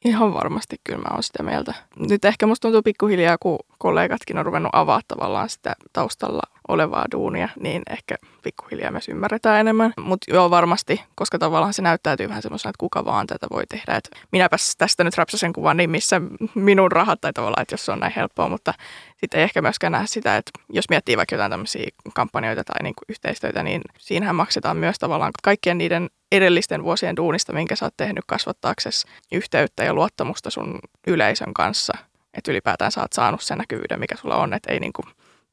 Ihan 0.05 0.35
varmasti 0.35 0.77
kyllä 0.85 0.99
mä 0.99 1.15
oon 1.15 1.23
sitä 1.23 1.43
mieltä. 1.43 1.75
Nyt 1.97 2.25
ehkä 2.25 2.47
musta 2.47 2.63
tuntuu 2.63 2.83
pikkuhiljaa, 2.83 3.39
kun 3.41 3.59
kollegatkin 3.79 4.39
on 4.39 4.47
ruvennut 4.47 4.71
avaa 4.73 5.01
tavallaan 5.09 5.49
sitä 5.49 5.77
taustalla 5.93 6.43
olevaa 6.69 7.05
duunia, 7.13 7.49
niin 7.61 7.83
ehkä 7.91 8.15
pikkuhiljaa 8.43 8.91
myös 8.91 9.09
ymmärretään 9.09 9.61
enemmän. 9.61 9.93
Mutta 10.01 10.35
joo, 10.35 10.51
varmasti, 10.51 11.03
koska 11.15 11.39
tavallaan 11.39 11.75
se 11.75 11.83
näyttäytyy 11.83 12.29
vähän 12.29 12.43
semmoisena, 12.43 12.71
että 12.71 12.81
kuka 12.81 13.05
vaan 13.05 13.27
tätä 13.27 13.47
voi 13.53 13.63
tehdä. 13.69 13.97
Et 13.97 14.11
minäpäs 14.33 14.77
tästä 14.77 15.05
nyt 15.05 15.17
rapsasen 15.17 15.53
kuvan, 15.53 15.77
niin 15.77 15.91
missä 15.91 16.21
minun 16.55 16.93
rahat 16.93 17.21
tai 17.21 17.33
tavallaan, 17.33 17.63
että 17.63 17.73
jos 17.73 17.85
se 17.85 17.93
on 17.93 18.01
näin 18.01 18.13
helppoa, 18.17 18.49
mutta 18.49 18.75
sitten 19.17 19.39
ei 19.39 19.45
ehkä 19.45 19.63
myöskään 19.63 19.93
nähdä 19.93 20.07
sitä, 20.07 20.37
että 20.37 20.51
jos 20.69 20.89
miettii 20.91 21.17
vaikka 21.17 21.35
jotain 21.35 21.51
tämmöisiä 21.51 21.89
kampanjoita 22.15 22.65
tai 22.65 22.83
niinku 22.83 23.03
yhteistyötä, 23.09 23.63
niin 23.63 23.83
siinähän 23.99 24.37
maksetaan 24.37 24.77
myös 24.77 24.99
tavallaan 24.99 25.33
kaikkien 25.43 25.79
niiden 25.79 26.11
edellisten 26.33 26.85
vuosien 26.85 27.17
duunista, 27.17 27.53
minkä 27.53 27.77
sä 27.77 27.87
oot 27.87 27.95
tehnyt 27.97 28.25
kasvattaaksesi 28.27 29.07
yhteyttä 29.33 29.85
ja 29.85 29.95
luottamusta 29.95 30.51
sun 30.51 30.79
yleisön 31.07 31.55
kanssa. 31.55 31.93
Että 32.35 32.51
ylipäätään 32.51 32.93
sä 32.93 33.01
oot 33.01 33.13
saanut 33.13 33.43
sen 33.43 33.59
näkyvyyden, 33.59 34.01
mikä 34.01 34.17
sulla 34.17 34.37
on, 34.37 34.55
että 34.55 34.73
ei 34.73 34.81
niinku 34.81 35.03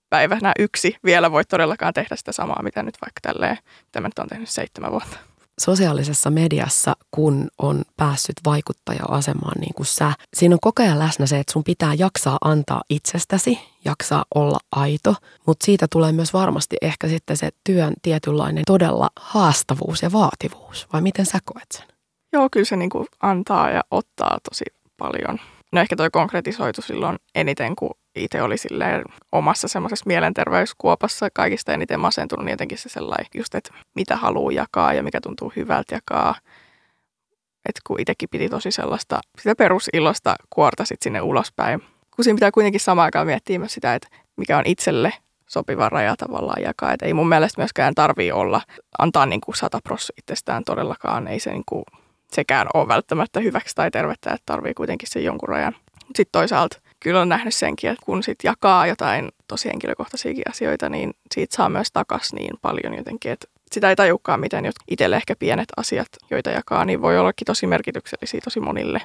päivänä 0.09 0.51
yksi 0.59 0.95
vielä 1.05 1.31
voi 1.31 1.45
todellakaan 1.45 1.93
tehdä 1.93 2.15
sitä 2.15 2.31
samaa, 2.31 2.63
mitä 2.63 2.83
nyt 2.83 2.97
vaikka 3.01 3.19
tälleen, 3.21 3.57
mitä 3.85 4.01
mä 4.01 4.07
nyt 4.07 4.19
on 4.19 4.27
tehnyt 4.27 4.49
seitsemän 4.49 4.91
vuotta. 4.91 5.17
Sosiaalisessa 5.61 6.29
mediassa, 6.29 6.95
kun 7.11 7.47
on 7.57 7.81
päässyt 7.97 8.35
vaikuttaja-asemaan 8.45 9.59
niin 9.59 9.73
kuin 9.73 9.85
sä, 9.85 10.13
siinä 10.33 10.55
on 10.55 10.59
koko 10.61 10.83
ajan 10.83 10.99
läsnä 10.99 11.25
se, 11.25 11.39
että 11.39 11.53
sun 11.53 11.63
pitää 11.63 11.93
jaksaa 11.93 12.37
antaa 12.41 12.81
itsestäsi, 12.89 13.59
jaksaa 13.85 14.25
olla 14.35 14.59
aito, 14.71 15.15
mutta 15.47 15.65
siitä 15.65 15.87
tulee 15.91 16.11
myös 16.11 16.33
varmasti 16.33 16.77
ehkä 16.81 17.07
sitten 17.07 17.37
se 17.37 17.49
työn 17.63 17.93
tietynlainen 18.01 18.63
todella 18.67 19.09
haastavuus 19.19 20.01
ja 20.01 20.11
vaativuus, 20.11 20.87
vai 20.93 21.01
miten 21.01 21.25
sä 21.25 21.39
koet 21.45 21.67
sen? 21.73 21.87
Joo, 22.33 22.49
kyllä 22.51 22.65
se 22.65 22.75
niin 22.75 22.89
kuin 22.89 23.07
antaa 23.21 23.69
ja 23.69 23.81
ottaa 23.91 24.37
tosi 24.49 24.65
paljon. 24.97 25.39
No 25.77 25.81
ehkä 25.81 25.95
toi 25.95 26.09
konkretisoitu 26.09 26.81
silloin 26.81 27.17
eniten, 27.35 27.75
kun 27.75 27.89
itse 28.15 28.41
oli 28.41 28.57
silleen 28.57 29.03
omassa 29.31 29.67
semmoisessa 29.67 30.05
mielenterveyskuopassa 30.07 31.27
kaikista 31.33 31.73
eniten 31.73 31.99
masentunut, 31.99 32.45
niin 32.45 32.53
jotenkin 32.53 32.77
se 32.77 32.89
sellainen 32.89 33.25
just, 33.33 33.55
että 33.55 33.73
mitä 33.95 34.15
haluaa 34.15 34.51
jakaa 34.51 34.93
ja 34.93 35.03
mikä 35.03 35.21
tuntuu 35.21 35.53
hyvältä 35.55 35.95
jakaa. 35.95 36.35
Että 37.65 37.81
kun 37.87 37.99
itsekin 37.99 38.29
piti 38.29 38.49
tosi 38.49 38.71
sellaista, 38.71 39.19
sitä 39.39 39.55
perusilosta 39.55 40.35
kuorta 40.49 40.85
sit 40.85 41.01
sinne 41.01 41.21
ulospäin. 41.21 41.79
Kun 42.15 42.23
siinä 42.23 42.35
pitää 42.35 42.51
kuitenkin 42.51 42.81
samaan 42.81 43.05
aikaan 43.05 43.27
miettiä 43.27 43.59
myös 43.59 43.73
sitä, 43.73 43.95
että 43.95 44.07
mikä 44.37 44.57
on 44.57 44.65
itselle 44.65 45.13
sopiva 45.47 45.89
raja 45.89 46.15
tavallaan 46.17 46.61
jakaa. 46.61 46.93
Että 46.93 47.05
ei 47.05 47.13
mun 47.13 47.29
mielestä 47.29 47.61
myöskään 47.61 47.95
tarvii 47.95 48.31
olla, 48.31 48.61
antaa 48.99 49.25
niin 49.25 49.41
kuin 49.41 49.55
sata 49.55 49.79
itsestään 50.17 50.63
todellakaan. 50.63 51.27
Ei 51.27 51.39
se 51.39 51.51
niin 51.51 51.63
kuin 51.65 51.83
sekään 52.31 52.67
ole 52.73 52.87
välttämättä 52.87 53.39
hyväksi 53.39 53.75
tai 53.75 53.91
tervettä, 53.91 54.29
että 54.29 54.43
tarvii 54.45 54.73
kuitenkin 54.73 55.09
sen 55.11 55.23
jonkun 55.23 55.49
rajan. 55.49 55.75
Sitten 56.05 56.31
toisaalta 56.31 56.77
kyllä 56.99 57.21
on 57.21 57.29
nähnyt 57.29 57.55
senkin, 57.55 57.89
että 57.89 58.05
kun 58.05 58.23
sit 58.23 58.39
jakaa 58.43 58.87
jotain 58.87 59.29
tosi 59.47 59.69
henkilökohtaisiakin 59.69 60.49
asioita, 60.49 60.89
niin 60.89 61.13
siitä 61.35 61.55
saa 61.55 61.69
myös 61.69 61.87
takas 61.93 62.33
niin 62.33 62.57
paljon 62.61 62.93
jotenkin, 62.93 63.31
että 63.31 63.47
sitä 63.71 63.89
ei 63.89 63.95
tajukaan, 63.95 64.39
miten 64.39 64.71
itselle 64.87 65.15
ehkä 65.15 65.35
pienet 65.39 65.69
asiat, 65.77 66.07
joita 66.31 66.49
jakaa, 66.49 66.85
niin 66.85 67.01
voi 67.01 67.17
ollakin 67.17 67.45
tosi 67.45 67.67
merkityksellisiä 67.67 68.41
tosi 68.43 68.59
monille. 68.59 69.01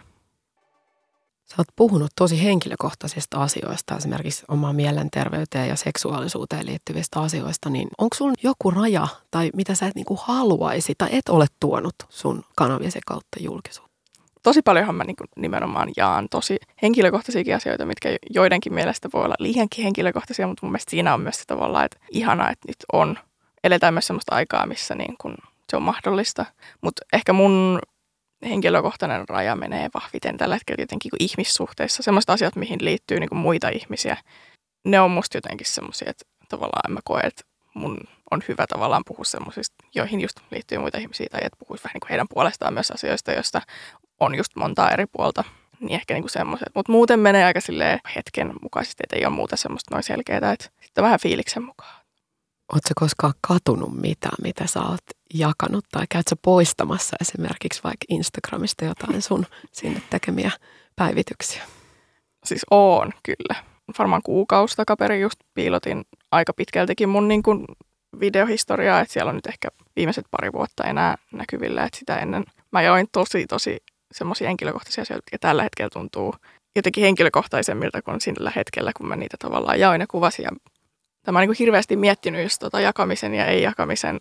Sä 1.53 1.57
oot 1.59 1.67
puhunut 1.77 2.11
tosi 2.17 2.45
henkilökohtaisista 2.45 3.43
asioista, 3.43 3.97
esimerkiksi 3.97 4.45
omaan 4.49 4.77
mielenterveyteen 4.77 5.69
ja 5.69 5.77
seksuaalisuuteen 5.77 6.67
liittyvistä 6.67 7.21
asioista, 7.21 7.71
niin 7.71 7.89
onko 7.99 8.17
sun 8.17 8.33
joku 8.43 8.71
raja 8.71 9.09
tai 9.31 9.51
mitä 9.57 9.75
sä 9.75 9.87
et 9.87 9.95
niinku 9.95 10.19
haluaisi 10.23 10.95
tai 10.99 11.09
et 11.13 11.29
ole 11.29 11.47
tuonut 11.61 11.95
sun 12.09 12.45
kanaviesi 12.57 12.99
kautta 13.07 13.37
julkisuuteen? 13.41 13.97
Tosi 14.43 14.63
paljonhan 14.63 14.95
mä 14.95 15.05
niinku 15.05 15.25
nimenomaan 15.37 15.89
jaan 15.97 16.29
tosi 16.31 16.57
henkilökohtaisia 16.83 17.57
asioita, 17.57 17.87
mitkä 17.87 18.09
joidenkin 18.31 18.75
mielestä 18.75 19.09
voi 19.13 19.25
olla 19.25 19.35
liiankin 19.39 19.85
henkilökohtaisia, 19.85 20.47
mutta 20.47 20.67
mun 20.67 20.73
mielestä 20.73 20.91
siinä 20.91 21.15
on 21.15 21.21
myös 21.21 21.39
se 21.39 21.45
tavallaan, 21.47 21.85
että 21.85 21.99
ihanaa, 22.11 22.51
että 22.51 22.69
nyt 22.69 22.77
on. 22.93 23.19
Eletään 23.65 23.95
myös 23.95 24.07
sellaista 24.07 24.35
aikaa, 24.35 24.67
missä 24.67 24.95
niin 24.95 25.15
kun 25.21 25.35
se 25.71 25.77
on 25.77 25.83
mahdollista. 25.83 26.47
Mutta 26.81 27.03
ehkä 27.13 27.33
mun 27.33 27.79
henkilökohtainen 28.43 29.29
raja 29.29 29.57
menee 29.57 29.89
vahviten 29.95 30.37
tällä 30.37 30.55
hetkellä 30.55 30.83
jotenkin 30.83 31.11
kuin 31.11 31.23
ihmissuhteissa. 31.23 32.03
Sellaiset 32.03 32.31
asiat, 32.31 32.57
mihin 32.57 32.79
liittyy 32.85 33.21
niin 33.21 33.29
kuin 33.29 33.39
muita 33.39 33.69
ihmisiä, 33.69 34.17
ne 34.85 35.01
on 35.01 35.11
musta 35.11 35.37
jotenkin 35.37 35.67
semmoisia, 35.67 36.11
että 36.11 36.25
tavallaan 36.49 36.91
en 36.91 36.93
mä 36.93 37.01
koe, 37.05 37.21
että 37.21 37.43
mun 37.75 37.99
on 38.31 38.43
hyvä 38.49 38.67
tavallaan 38.69 39.03
puhua 39.07 39.25
semmoisista, 39.25 39.85
joihin 39.95 40.21
just 40.21 40.41
liittyy 40.51 40.79
muita 40.79 40.99
ihmisiä, 40.99 41.27
tai 41.31 41.41
että 41.45 41.57
puhuisi 41.59 41.85
vähän 41.85 41.95
niin 41.95 42.01
kuin 42.01 42.11
heidän 42.11 42.27
puolestaan 42.31 42.75
myös 42.75 42.91
asioista, 42.91 43.33
joista 43.33 43.63
on 44.21 44.35
just 44.35 44.57
montaa 44.57 44.91
eri 44.91 45.07
puolta. 45.07 45.45
Niin 45.81 45.95
ehkä 45.95 46.15
niin 46.15 46.29
semmoiset. 46.29 46.69
Mutta 46.75 46.93
muuten 46.93 47.21
menee 47.21 47.45
aika 47.45 47.61
hetken 48.17 48.53
mukaisesti, 48.63 49.03
että 49.05 49.17
ei 49.17 49.27
ole 49.27 49.35
muuta 49.35 49.57
semmoista 49.57 49.95
noin 49.95 50.03
selkeää, 50.03 50.53
että 50.53 50.71
sitten 50.83 51.05
vähän 51.05 51.21
fiiliksen 51.21 51.63
mukaan. 51.63 52.03
Oletko 52.73 52.91
koskaan 52.97 53.35
katunut 53.41 54.01
mitään, 54.01 54.37
mitä 54.43 54.67
sä 54.67 54.81
oot 54.81 55.05
jakanut 55.35 55.85
tai 55.93 56.05
käyt 56.11 56.29
sä 56.31 56.37
poistamassa 56.43 57.17
esimerkiksi 57.21 57.81
vaikka 57.85 58.05
Instagramista 58.09 58.85
jotain 58.85 59.23
sun 59.23 59.47
sinne 59.73 60.03
tekemiä 60.11 60.51
päivityksiä? 60.97 61.63
Siis 62.45 62.63
on 62.71 63.13
kyllä. 63.23 63.65
Varmaan 63.99 64.23
kuukausi 64.23 64.77
takaperin 64.77 65.21
just 65.21 65.41
piilotin 65.55 66.05
aika 66.31 66.53
pitkältikin 66.53 67.09
mun 67.09 67.29
niin 67.29 67.43
kuin 67.43 67.65
videohistoriaa, 68.21 69.01
että 69.01 69.13
siellä 69.13 69.29
on 69.29 69.37
nyt 69.37 69.47
ehkä 69.47 69.69
viimeiset 69.97 70.25
pari 70.31 70.53
vuotta 70.53 70.85
enää 70.85 71.17
näkyvillä, 71.33 71.85
että 71.85 71.99
sitä 71.99 72.17
ennen 72.17 72.45
mä 72.71 72.83
join 72.83 73.07
tosi 73.13 73.47
tosi 73.47 73.77
semmoisia 74.13 74.49
henkilökohtaisia 74.49 75.03
asioita, 75.03 75.29
ja 75.33 75.39
tällä 75.39 75.63
hetkellä 75.63 75.91
tuntuu 75.93 76.35
jotenkin 76.77 77.05
henkilökohtaisemmilta 77.05 78.03
kuin 78.03 78.21
sillä 78.21 78.53
hetkellä, 78.57 78.93
kun 78.97 79.09
mä 79.09 79.17
niitä 79.17 79.37
tavallaan 79.39 79.81
jaoin 79.81 80.01
ja 80.01 80.07
kuvasin. 80.07 80.43
Ja 80.43 80.51
Tämä 81.23 81.39
on 81.39 81.47
niin 81.47 81.57
hirveästi 81.59 81.97
miettinyt 81.97 82.43
just 82.43 82.59
tota 82.61 82.81
jakamisen 82.81 83.35
ja 83.35 83.47
ei-jakamisen 83.47 84.21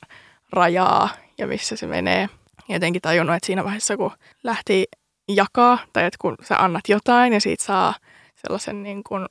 rajaa 0.52 1.10
ja 1.38 1.48
missä 1.48 1.76
se 1.76 1.88
menee. 1.88 2.30
Jotenkin 2.70 3.02
tajunnut, 3.02 3.36
että 3.36 3.46
siinä 3.46 3.64
vaiheessa 3.64 3.98
kun 3.98 4.12
lähti 4.44 4.86
jakaa, 5.28 5.80
tai 5.94 6.06
että 6.06 6.18
kun 6.22 6.36
sä 6.44 6.58
annat 6.58 6.90
jotain 6.90 7.34
ja 7.34 7.42
siitä 7.42 7.64
saa 7.64 7.94
sellaisen 8.36 8.84
niin 8.84 9.04
kuin 9.04 9.26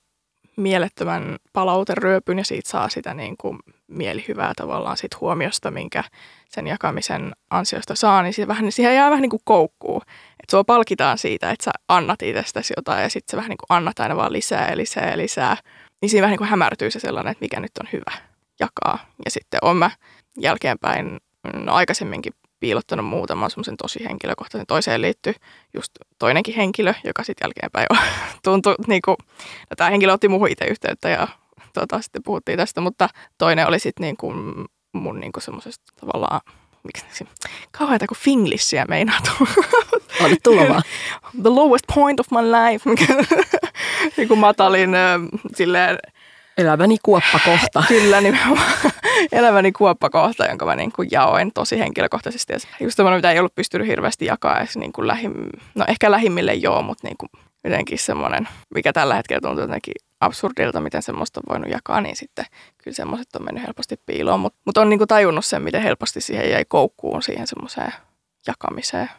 mielettömän 0.57 1.37
palauteryöpyn 1.53 2.39
ja 2.39 2.45
siitä 2.45 2.71
saa 2.71 2.89
sitä 2.89 3.15
niin 3.15 3.37
kuin 3.37 3.59
mielihyvää 3.87 4.53
tavallaan 4.57 4.97
siitä 4.97 5.17
huomiosta, 5.21 5.71
minkä 5.71 6.05
sen 6.49 6.67
jakamisen 6.67 7.33
ansiosta 7.51 7.95
saa, 7.95 8.23
niin, 8.23 8.49
vähän, 8.49 8.63
niin 8.63 8.73
siihen 8.73 8.95
jää 8.95 9.11
vähän 9.11 9.23
niin 9.23 9.31
kuin 9.31 9.43
koukkuu. 9.45 10.03
Että 10.41 10.51
sua 10.51 10.65
palkitaan 10.65 11.19
siitä, 11.19 11.51
että 11.51 11.65
sä 11.65 11.71
annat 11.89 12.23
itsestäsi 12.23 12.75
jotain 12.77 13.03
ja 13.03 13.09
sitten 13.09 13.33
sä 13.33 13.37
vähän 13.37 13.49
niin 13.49 13.59
kuin 13.59 13.77
annat 13.77 14.01
aina 14.01 14.17
vaan 14.17 14.33
lisää 14.33 14.71
ja 14.71 14.77
lisää 14.77 15.11
ja 15.11 15.17
lisää 15.17 15.57
niin 16.01 16.11
siinä 16.11 16.23
vähän 16.23 16.33
niin 16.33 16.39
kuin 16.39 16.51
hämärtyy 16.51 16.91
se 16.91 17.01
sellainen, 17.01 17.31
että 17.31 17.45
mikä 17.45 17.61
nyt 17.61 17.79
on 17.81 17.89
hyvä 17.93 18.13
jakaa. 18.61 18.99
Ja 19.25 19.31
sitten 19.31 19.61
olen 19.63 19.77
mä 19.77 19.91
jälkeenpäin 20.37 21.19
no 21.55 21.73
aikaisemminkin 21.75 22.33
piilottanut 22.61 23.07
muutaman 23.07 23.51
semmoisen 23.51 23.77
tosi 23.77 24.05
henkilökohtaisen. 24.05 24.67
Toiseen 24.67 25.03
liittyy 25.03 25.35
just 25.75 25.93
toinenkin 26.19 26.55
henkilö, 26.55 26.95
joka 27.05 27.25
sitten 27.25 27.47
jälkeenpäin 27.47 27.87
jo 27.91 27.97
tuntui, 28.45 28.75
niin 28.87 29.03
kuin, 29.03 29.17
no 29.71 29.75
tämä 29.77 29.91
henkilö 29.91 30.13
otti 30.13 30.29
muuhun 30.29 30.49
itse 30.49 30.65
yhteyttä 30.65 31.09
ja 31.09 31.29
tota, 31.73 32.03
sitten 32.03 32.23
puhuttiin 32.23 32.59
tästä, 32.59 32.81
mutta 32.81 33.09
toinen 33.39 33.67
oli 33.67 33.79
sitten 33.79 34.03
niin 34.03 34.17
kuin 34.17 34.65
mun 34.93 35.21
niin 35.21 35.33
kuin 35.33 35.43
semmoisesta 35.43 35.93
tavallaan 36.01 36.41
miksi 36.85 37.05
se, 37.13 37.25
kauheata 37.79 38.07
kuin 38.07 38.19
finglissiä 38.19 38.85
meinaa 38.89 39.19
Oli 40.25 40.37
tuleva. 40.43 40.83
The 41.43 41.49
lowest 41.49 41.85
point 41.95 42.21
of 42.21 42.27
my 42.31 42.39
life. 42.39 42.91
niin 44.17 44.29
kuin 44.29 44.41
matalin 44.41 44.91
silleen... 45.55 45.99
Elämäni 46.61 46.97
kuoppakohta. 47.03 47.85
Kyllä, 47.89 48.21
nimenomaan. 48.21 48.73
Elämäni 49.33 49.73
kuoppakohta, 49.73 50.47
jonka 50.47 50.67
mä 50.67 50.77
niin 50.77 50.93
kuin 50.93 51.09
jaoin 51.11 51.53
tosi 51.53 51.79
henkilökohtaisesti. 51.79 52.53
Ja 52.53 52.59
just 52.81 52.97
semmoinen, 52.97 53.19
mitä 53.19 53.31
ei 53.31 53.39
ollut 53.39 53.55
pystynyt 53.55 53.87
hirveästi 53.87 54.25
jakaa 54.25 54.59
edes 54.59 54.77
niin 54.77 54.93
kuin 54.93 55.07
lähim... 55.07 55.35
No 55.75 55.85
ehkä 55.89 56.11
lähimmille 56.11 56.55
joo, 56.55 56.83
mutta 56.83 57.07
niin 57.07 57.17
kuin 57.17 57.31
jotenkin 57.65 57.99
semmoinen, 57.99 58.49
mikä 58.75 58.93
tällä 58.93 59.15
hetkellä 59.15 59.41
tuntuu 59.41 59.63
jotenkin 59.63 59.95
absurdilta, 60.21 60.81
miten 60.81 61.03
semmoista 61.03 61.41
on 61.41 61.53
voinut 61.53 61.71
jakaa, 61.71 62.01
niin 62.01 62.17
sitten 62.17 62.45
kyllä 62.85 62.95
semmoiset 62.95 63.37
on 63.37 63.45
mennyt 63.45 63.65
helposti 63.65 63.97
piiloon. 64.07 64.41
Mutta 64.41 64.59
mut 64.65 64.77
on 64.77 64.89
niinku 64.89 65.07
tajunnut 65.07 65.45
sen, 65.45 65.63
miten 65.63 65.83
helposti 65.83 66.21
siihen 66.21 66.51
jäi 66.51 66.65
koukkuun 66.65 67.23
siihen 67.23 67.47
semmoiseen 67.47 67.93
jakamiseen 68.47 69.11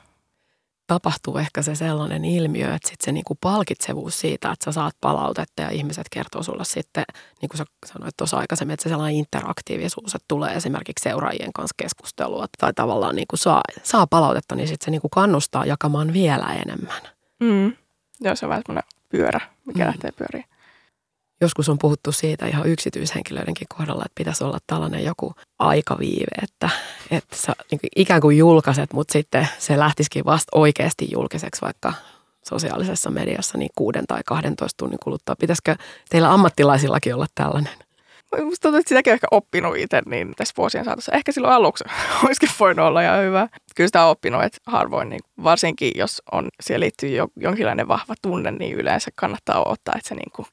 tapahtuu 0.94 1.38
ehkä 1.38 1.62
se 1.62 1.76
sellainen 1.76 2.26
ilmiö, 2.26 2.66
että 2.76 2.90
sitten 2.90 3.06
se 3.06 3.12
niinku 3.12 3.38
palkitsevuus 3.42 4.20
siitä, 4.20 4.52
että 4.52 4.66
sä 4.66 4.72
saat 4.72 4.96
palautetta 5.02 5.62
ja 5.62 5.70
ihmiset 5.70 6.08
kertoo 6.12 6.44
sulle 6.44 6.66
sitten, 6.66 7.04
niin 7.42 7.50
kuin 7.50 7.58
sä 7.58 7.66
sanoit 7.86 8.18
tuossa 8.18 8.38
aikaisemmin, 8.38 8.74
että 8.74 8.84
se 8.84 8.90
sellainen 8.90 9.20
interaktiivisuus, 9.20 10.16
että 10.16 10.26
tulee 10.28 10.54
esimerkiksi 10.54 11.04
seuraajien 11.04 11.54
kanssa 11.54 11.76
keskustelua 11.78 12.46
tai 12.58 12.74
tavallaan 12.74 13.16
niinku 13.16 13.38
saa, 13.38 13.62
saa 13.84 14.08
palautetta, 14.08 14.56
niin 14.56 14.68
sitten 14.68 14.86
se 14.86 14.92
niinku 14.92 15.10
kannustaa 15.10 15.66
jakamaan 15.66 16.14
vielä 16.14 16.54
enemmän. 16.66 17.02
Mm. 17.40 17.74
Joo, 18.22 18.36
se 18.36 18.46
on 18.46 18.50
vähän 18.50 18.64
semmoinen 18.66 18.90
pyörä, 19.10 19.40
mikä 19.66 19.84
mm. 19.84 19.88
lähtee 19.88 20.12
pyöriin 20.12 20.51
joskus 21.42 21.70
on 21.70 21.78
puhuttu 21.78 22.12
siitä 22.12 22.48
ihan 22.48 22.68
yksityishenkilöidenkin 22.68 23.68
kohdalla, 23.78 24.04
että 24.06 24.16
pitäisi 24.16 24.44
olla 24.44 24.58
tällainen 24.68 25.04
joku 25.04 25.34
aikaviive, 25.60 26.36
että, 26.44 26.70
että 27.12 27.36
sä 27.36 27.54
niin 27.72 27.80
kuin 27.80 27.90
ikään 27.96 28.22
kuin 28.22 28.38
julkaiset, 28.38 28.94
mutta 28.94 29.14
sitten 29.14 29.48
se 29.60 29.78
lähtisikin 29.78 30.26
vasta 30.26 30.58
oikeasti 30.58 31.08
julkiseksi 31.12 31.62
vaikka 31.62 31.94
sosiaalisessa 32.50 33.10
mediassa 33.10 33.58
niin 33.58 33.70
kuuden 33.76 34.08
tai 34.08 34.22
12 34.26 34.78
tunnin 34.78 35.00
kuluttua. 35.04 35.36
Pitäisikö 35.36 35.76
teillä 36.10 36.34
ammattilaisillakin 36.34 37.16
olla 37.16 37.28
tällainen? 37.36 37.74
Musta 38.44 38.62
tuntuu, 38.62 38.80
että 38.80 38.90
sitäkin 38.90 39.12
on 39.12 39.14
ehkä 39.14 39.28
oppinut 39.32 39.78
itse 39.78 40.02
niin 40.06 40.34
tässä 40.38 40.54
vuosien 40.58 40.86
saatossa. 40.86 41.12
Ehkä 41.12 41.32
silloin 41.32 41.54
aluksi 41.54 41.84
olisikin 42.26 42.50
voinut 42.60 42.86
olla 42.86 43.02
ihan 43.02 43.24
hyvä. 43.24 43.48
Kyllä 43.76 43.88
sitä 43.88 44.04
on 44.04 44.12
oppinut, 44.12 44.44
että 44.44 44.58
harvoin, 44.68 45.10
niin 45.10 45.22
varsinkin 45.44 45.92
jos 45.96 46.22
on, 46.32 46.50
siihen 46.62 46.80
liittyy 46.80 47.10
jo, 47.10 47.28
jonkinlainen 47.36 47.88
vahva 47.88 48.14
tunne, 48.22 48.52
niin 48.52 48.78
yleensä 48.78 49.12
kannattaa 49.16 49.64
ottaa, 49.66 49.94
että 49.98 50.10
se 50.10 50.16
niin 50.16 50.32
kuin 50.36 50.48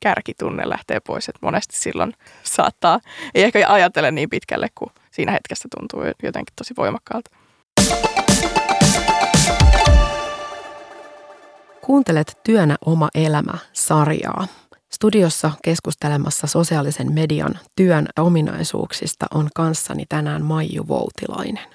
kärkitunne 0.00 0.68
lähtee 0.68 1.00
pois. 1.00 1.28
Että 1.28 1.38
monesti 1.42 1.76
silloin 1.76 2.12
saattaa, 2.42 3.00
ei 3.34 3.42
ehkä 3.42 3.68
ajatele 3.68 4.10
niin 4.10 4.30
pitkälle, 4.30 4.68
kuin 4.74 4.90
siinä 5.10 5.32
hetkessä 5.32 5.68
tuntuu 5.78 6.00
jotenkin 6.22 6.54
tosi 6.56 6.74
voimakkaalta. 6.76 7.30
Kuuntelet 11.80 12.38
Työnä 12.44 12.76
oma 12.86 13.08
elämä 13.14 13.54
sarjaa. 13.72 14.46
Studiossa 14.92 15.50
keskustelemassa 15.64 16.46
sosiaalisen 16.46 17.12
median 17.12 17.58
työn 17.76 18.06
ominaisuuksista 18.18 19.26
on 19.34 19.48
kanssani 19.54 20.04
tänään 20.08 20.44
Maiju 20.44 20.88
Voutilainen. 20.88 21.68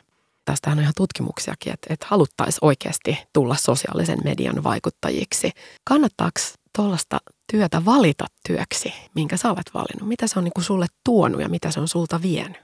Tästähän 0.46 0.78
on 0.78 0.82
ihan 0.82 0.94
tutkimuksiakin, 0.98 1.74
että, 1.74 1.94
että 1.94 2.06
haluttaisiin 2.10 2.60
oikeasti 2.62 3.18
tulla 3.34 3.56
sosiaalisen 3.56 4.20
median 4.24 4.64
vaikuttajiksi. 4.64 5.52
Kannattaako 5.84 6.40
tuollaista 6.76 7.18
työtä 7.52 7.86
valita 7.86 8.26
työksi, 8.48 8.94
minkä 9.16 9.38
sä 9.38 9.50
olet 9.50 9.74
valinnut? 9.74 10.10
Mitä 10.10 10.28
se 10.28 10.40
on 10.40 10.44
niin 10.44 10.54
kuin 10.56 10.64
sulle 10.64 10.86
tuonut 11.04 11.42
ja 11.42 11.50
mitä 11.50 11.72
se 11.72 11.80
on 11.80 11.88
sulta 11.88 12.22
vienyt? 12.22 12.58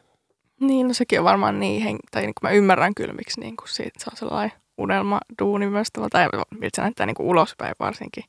Niin, 0.60 0.88
no 0.88 0.94
sekin 0.94 1.20
on 1.20 1.26
varmaan 1.26 1.60
niin, 1.60 1.98
tai 2.12 2.22
niin 2.22 2.34
kuin 2.42 2.50
mä 2.50 2.56
ymmärrän 2.56 2.96
kyllä, 2.96 3.14
miksi 3.14 3.40
niin 3.40 3.58
kuin 3.58 3.70
siitä, 3.70 4.00
se 4.00 4.10
on 4.12 4.18
sellainen 4.18 4.52
unelma 4.78 5.20
duuni 5.42 5.70
myös, 5.70 5.88
tai 6.12 6.30
miltä 6.52 6.76
se 6.76 6.82
näyttää 6.82 7.06
niin 7.06 7.16
kuin 7.16 7.28
ulospäin 7.28 7.76
varsinkin 7.80 8.24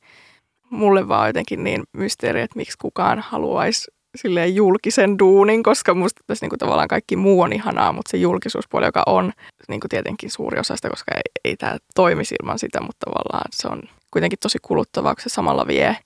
mulle 0.70 1.08
vaan 1.08 1.28
jotenkin 1.28 1.64
niin 1.64 1.82
mysteeri, 1.92 2.40
että 2.40 2.56
miksi 2.56 2.78
kukaan 2.78 3.18
haluaisi 3.18 3.90
silleen 4.16 4.54
julkisen 4.54 5.18
duunin, 5.18 5.62
koska 5.62 5.94
musta 5.94 6.20
tässä 6.26 6.44
niinku 6.44 6.56
tavallaan 6.56 6.88
kaikki 6.88 7.16
muu 7.16 7.40
on 7.40 7.52
ihanaa, 7.52 7.92
mutta 7.92 8.10
se 8.10 8.16
julkisuuspuoli, 8.16 8.86
joka 8.86 9.02
on 9.06 9.32
niinku 9.68 9.88
tietenkin 9.88 10.30
suuri 10.30 10.60
osa 10.60 10.76
sitä, 10.76 10.90
koska 10.90 11.14
ei, 11.14 11.22
ei 11.44 11.56
tämä 11.56 11.76
toimi 11.94 12.22
ilman 12.42 12.58
sitä, 12.58 12.80
mutta 12.80 13.06
tavallaan 13.06 13.48
se 13.50 13.68
on 13.68 13.82
kuitenkin 14.10 14.38
tosi 14.38 14.58
kuluttavaa, 14.62 15.14
kun 15.14 15.22
se 15.22 15.28
samalla 15.28 15.66
vie 15.66 15.96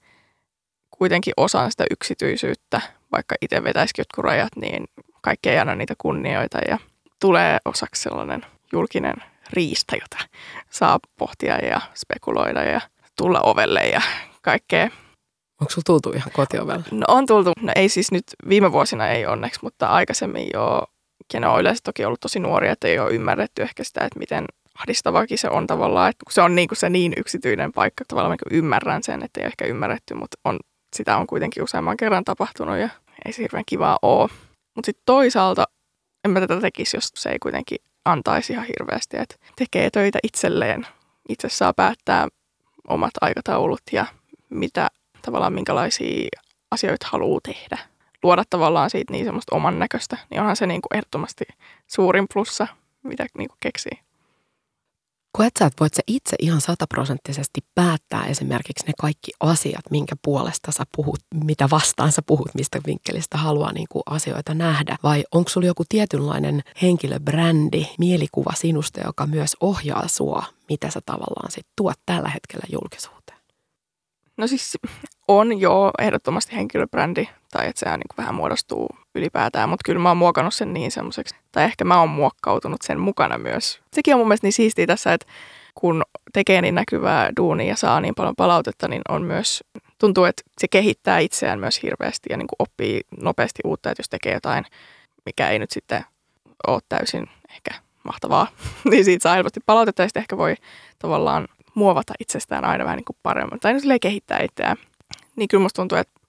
kuitenkin 0.99 1.35
osan 1.37 1.71
sitä 1.71 1.85
yksityisyyttä, 1.91 2.81
vaikka 3.13 3.35
itse 3.43 3.65
vetäisikin 3.65 4.01
jotkut 4.01 4.25
rajat, 4.25 4.57
niin 4.57 4.85
kaikki 5.21 5.51
ei 5.51 5.59
aina 5.59 5.75
niitä 5.75 5.95
kunnioita 5.99 6.59
ja 6.69 6.79
tulee 7.21 7.59
osaksi 7.65 8.03
sellainen 8.03 8.47
julkinen 8.73 9.15
riista, 9.53 9.97
jota 9.97 10.29
saa 10.71 10.99
pohtia 11.19 11.59
ja 11.59 11.81
spekuloida 11.95 12.63
ja 12.63 12.81
tulla 13.17 13.41
ovelle 13.41 13.81
ja 13.81 14.01
kaikkea. 14.43 14.91
Onko 15.61 15.71
sulla 15.71 15.83
tultu 15.87 16.13
ihan 16.17 16.31
kotiovelle? 16.33 16.85
No 16.91 17.05
on 17.09 17.27
tultu. 17.27 17.53
No 17.61 17.73
ei 17.77 17.89
siis 17.89 18.13
nyt 18.13 18.25
viime 18.49 18.73
vuosina 18.73 19.09
ei 19.09 19.27
onneksi, 19.27 19.61
mutta 19.63 19.87
aikaisemmin 19.87 20.49
jo, 20.55 20.83
ja 21.35 21.41
ne 21.41 21.47
on 21.47 21.61
yleensä 21.61 21.81
toki 21.85 22.05
ollut 22.05 22.21
tosi 22.21 22.41
nuoria, 22.41 22.73
että 22.73 22.89
ei 22.89 22.99
ole 22.99 23.11
ymmärretty 23.11 23.63
ehkä 23.63 23.85
sitä, 23.85 24.01
että 24.05 24.19
miten 24.19 24.45
ahdistavakin 24.79 25.39
se 25.39 25.49
on 25.49 25.67
tavallaan, 25.67 26.11
että 26.11 26.25
se 26.31 26.43
on 26.43 26.55
niin 26.55 26.69
kuin 26.69 26.79
se 26.79 26.91
niin 26.91 27.13
yksityinen 27.17 27.73
paikka, 27.73 28.05
tavallaan 28.09 28.39
niin 28.51 28.59
ymmärrän 28.59 29.03
sen, 29.03 29.23
että 29.23 29.41
ei 29.41 29.45
ole 29.45 29.49
ehkä 29.49 29.65
ymmärretty, 29.65 30.15
mutta 30.15 30.39
on, 30.45 30.59
sitä 30.95 31.17
on 31.17 31.27
kuitenkin 31.27 31.63
useamman 31.63 31.97
kerran 31.97 32.25
tapahtunut 32.25 32.79
ja 32.79 32.89
ei 33.25 33.33
se 33.33 33.43
hirveän 33.43 33.65
kivaa 33.67 33.99
ole. 34.03 34.31
Mutta 34.75 34.87
sitten 34.87 35.03
toisaalta 35.07 35.65
en 36.25 36.31
mä 36.31 36.41
tätä 36.41 36.61
tekisi, 36.61 36.97
jos 36.97 37.11
se 37.15 37.31
ei 37.31 37.39
kuitenkin 37.39 37.79
antaisi 38.05 38.53
ihan 38.53 38.67
hirveästi, 38.67 39.17
että 39.17 39.37
tekee 39.57 39.91
töitä 39.91 40.19
itselleen. 40.23 40.87
Itse 41.29 41.49
saa 41.49 41.75
päättää 41.75 42.29
omat 42.89 43.11
aikataulut 43.21 43.83
ja 43.93 44.07
mitä 44.51 44.89
tavallaan 45.23 45.53
minkälaisia 45.53 46.29
asioita 46.71 47.09
haluaa 47.11 47.41
tehdä. 47.43 47.79
Luoda 48.23 48.43
tavallaan 48.51 48.91
siitä 48.91 49.13
niin 49.13 49.25
semmoista 49.25 49.57
oman 49.57 49.79
näköistä, 49.79 50.17
niin 50.31 50.41
onhan 50.41 50.57
se 50.57 50.67
niin 50.67 50.83
kuin 50.83 50.97
ehdottomasti 50.99 51.45
suurin 51.87 52.27
plussa, 52.35 52.67
mitä 53.03 53.27
niin 53.39 53.49
kuin 53.49 53.59
keksii. 53.61 54.06
Koet 55.37 55.53
sä, 55.59 55.67
että 55.67 55.81
voit 55.81 55.95
sä 55.95 56.03
itse 56.07 56.37
ihan 56.39 56.61
sataprosenttisesti 56.61 57.61
päättää 57.75 58.27
esimerkiksi 58.27 58.87
ne 58.87 58.93
kaikki 59.01 59.33
asiat, 59.41 59.91
minkä 59.91 60.17
puolesta 60.23 60.73
sä 60.73 60.85
puhut, 60.97 61.19
mitä 61.45 61.69
vastaan 61.71 62.13
sä 62.13 62.23
puhut, 62.27 62.49
mistä 62.55 62.79
vinkkelistä 62.87 63.39
haluaa 63.39 63.73
niin 63.73 63.87
kuin 63.91 64.03
asioita 64.07 64.55
nähdä? 64.55 64.97
Vai 65.03 65.25
onko 65.35 65.51
sulla 65.51 65.67
joku 65.67 65.85
tietynlainen 65.89 66.63
henkilöbrändi, 66.83 67.87
mielikuva 67.99 68.53
sinusta, 68.55 69.01
joka 69.05 69.27
myös 69.27 69.57
ohjaa 69.61 70.09
sua, 70.09 70.45
mitä 70.69 70.91
sä 70.91 71.01
tavallaan 71.07 71.51
sit 71.51 71.67
tuot 71.77 71.99
tällä 72.07 72.29
hetkellä 72.29 72.67
julkisuuteen? 72.73 73.26
No 74.37 74.47
siis 74.47 74.79
on 75.29 75.61
jo 75.61 75.91
ehdottomasti 75.99 76.57
henkilöbrändi, 76.57 77.29
tai 77.53 77.69
että 77.69 77.81
sehän 77.81 78.01
niin 78.01 78.17
vähän 78.19 78.35
muodostuu 78.35 78.89
ylipäätään, 79.15 79.69
mutta 79.69 79.83
kyllä 79.85 80.01
mä 80.01 80.09
oon 80.09 80.17
muokannut 80.17 80.55
sen 80.55 80.73
niin 80.73 80.91
semmoiseksi, 80.91 81.35
tai 81.53 81.65
ehkä 81.65 81.85
mä 81.85 82.01
oon 82.01 82.09
muokkautunut 82.09 82.83
sen 82.83 83.01
mukana 83.01 83.39
myös. 83.39 83.81
Sekin 83.93 84.15
on 84.15 84.21
mun 84.21 84.29
mielestä 84.29 84.47
niin 84.47 84.53
siistiä 84.53 84.87
tässä, 84.87 85.13
että 85.13 85.27
kun 85.75 86.03
tekee 86.33 86.63
niin 86.63 86.75
näkyvää 86.75 87.31
duunia 87.37 87.67
ja 87.67 87.77
saa 87.77 88.01
niin 88.01 88.15
paljon 88.15 88.37
palautetta, 88.37 88.89
niin 88.89 89.03
on 89.09 89.23
myös, 89.23 89.65
tuntuu, 89.99 90.25
että 90.25 90.43
se 90.59 90.69
kehittää 90.69 91.19
itseään 91.19 91.61
myös 91.61 91.83
hirveästi 91.83 92.27
ja 92.31 92.37
niin 92.37 92.49
kuin 92.49 92.57
oppii 92.59 93.01
nopeasti 93.21 93.63
uutta, 93.65 93.91
että 93.91 94.01
jos 94.01 94.09
tekee 94.09 94.35
jotain, 94.35 94.65
mikä 95.27 95.51
ei 95.51 95.59
nyt 95.59 95.71
sitten 95.71 96.05
ole 96.67 96.81
täysin 96.89 97.31
ehkä 97.51 97.71
mahtavaa, 98.03 98.47
niin 98.91 99.05
siitä 99.05 99.23
saa 99.23 99.35
helposti 99.35 99.61
palautetta 99.67 100.03
ja 100.03 100.09
sitten 100.09 100.21
ehkä 100.21 100.37
voi 100.37 100.55
tavallaan 100.99 101.49
muovata 101.77 102.13
itsestään 102.21 102.65
aina 102.65 102.85
vähän 102.85 102.97
niin 102.97 103.05
kuin 103.05 103.17
paremmin, 103.23 103.61
tai 103.61 103.81
silleen 103.81 104.01
kehittää 104.01 104.39
itseään. 104.43 104.77
Niin 105.37 105.49
kyllä 105.49 105.63
musta 105.63 105.83
tuntuu, 105.83 105.99
että 105.99 106.21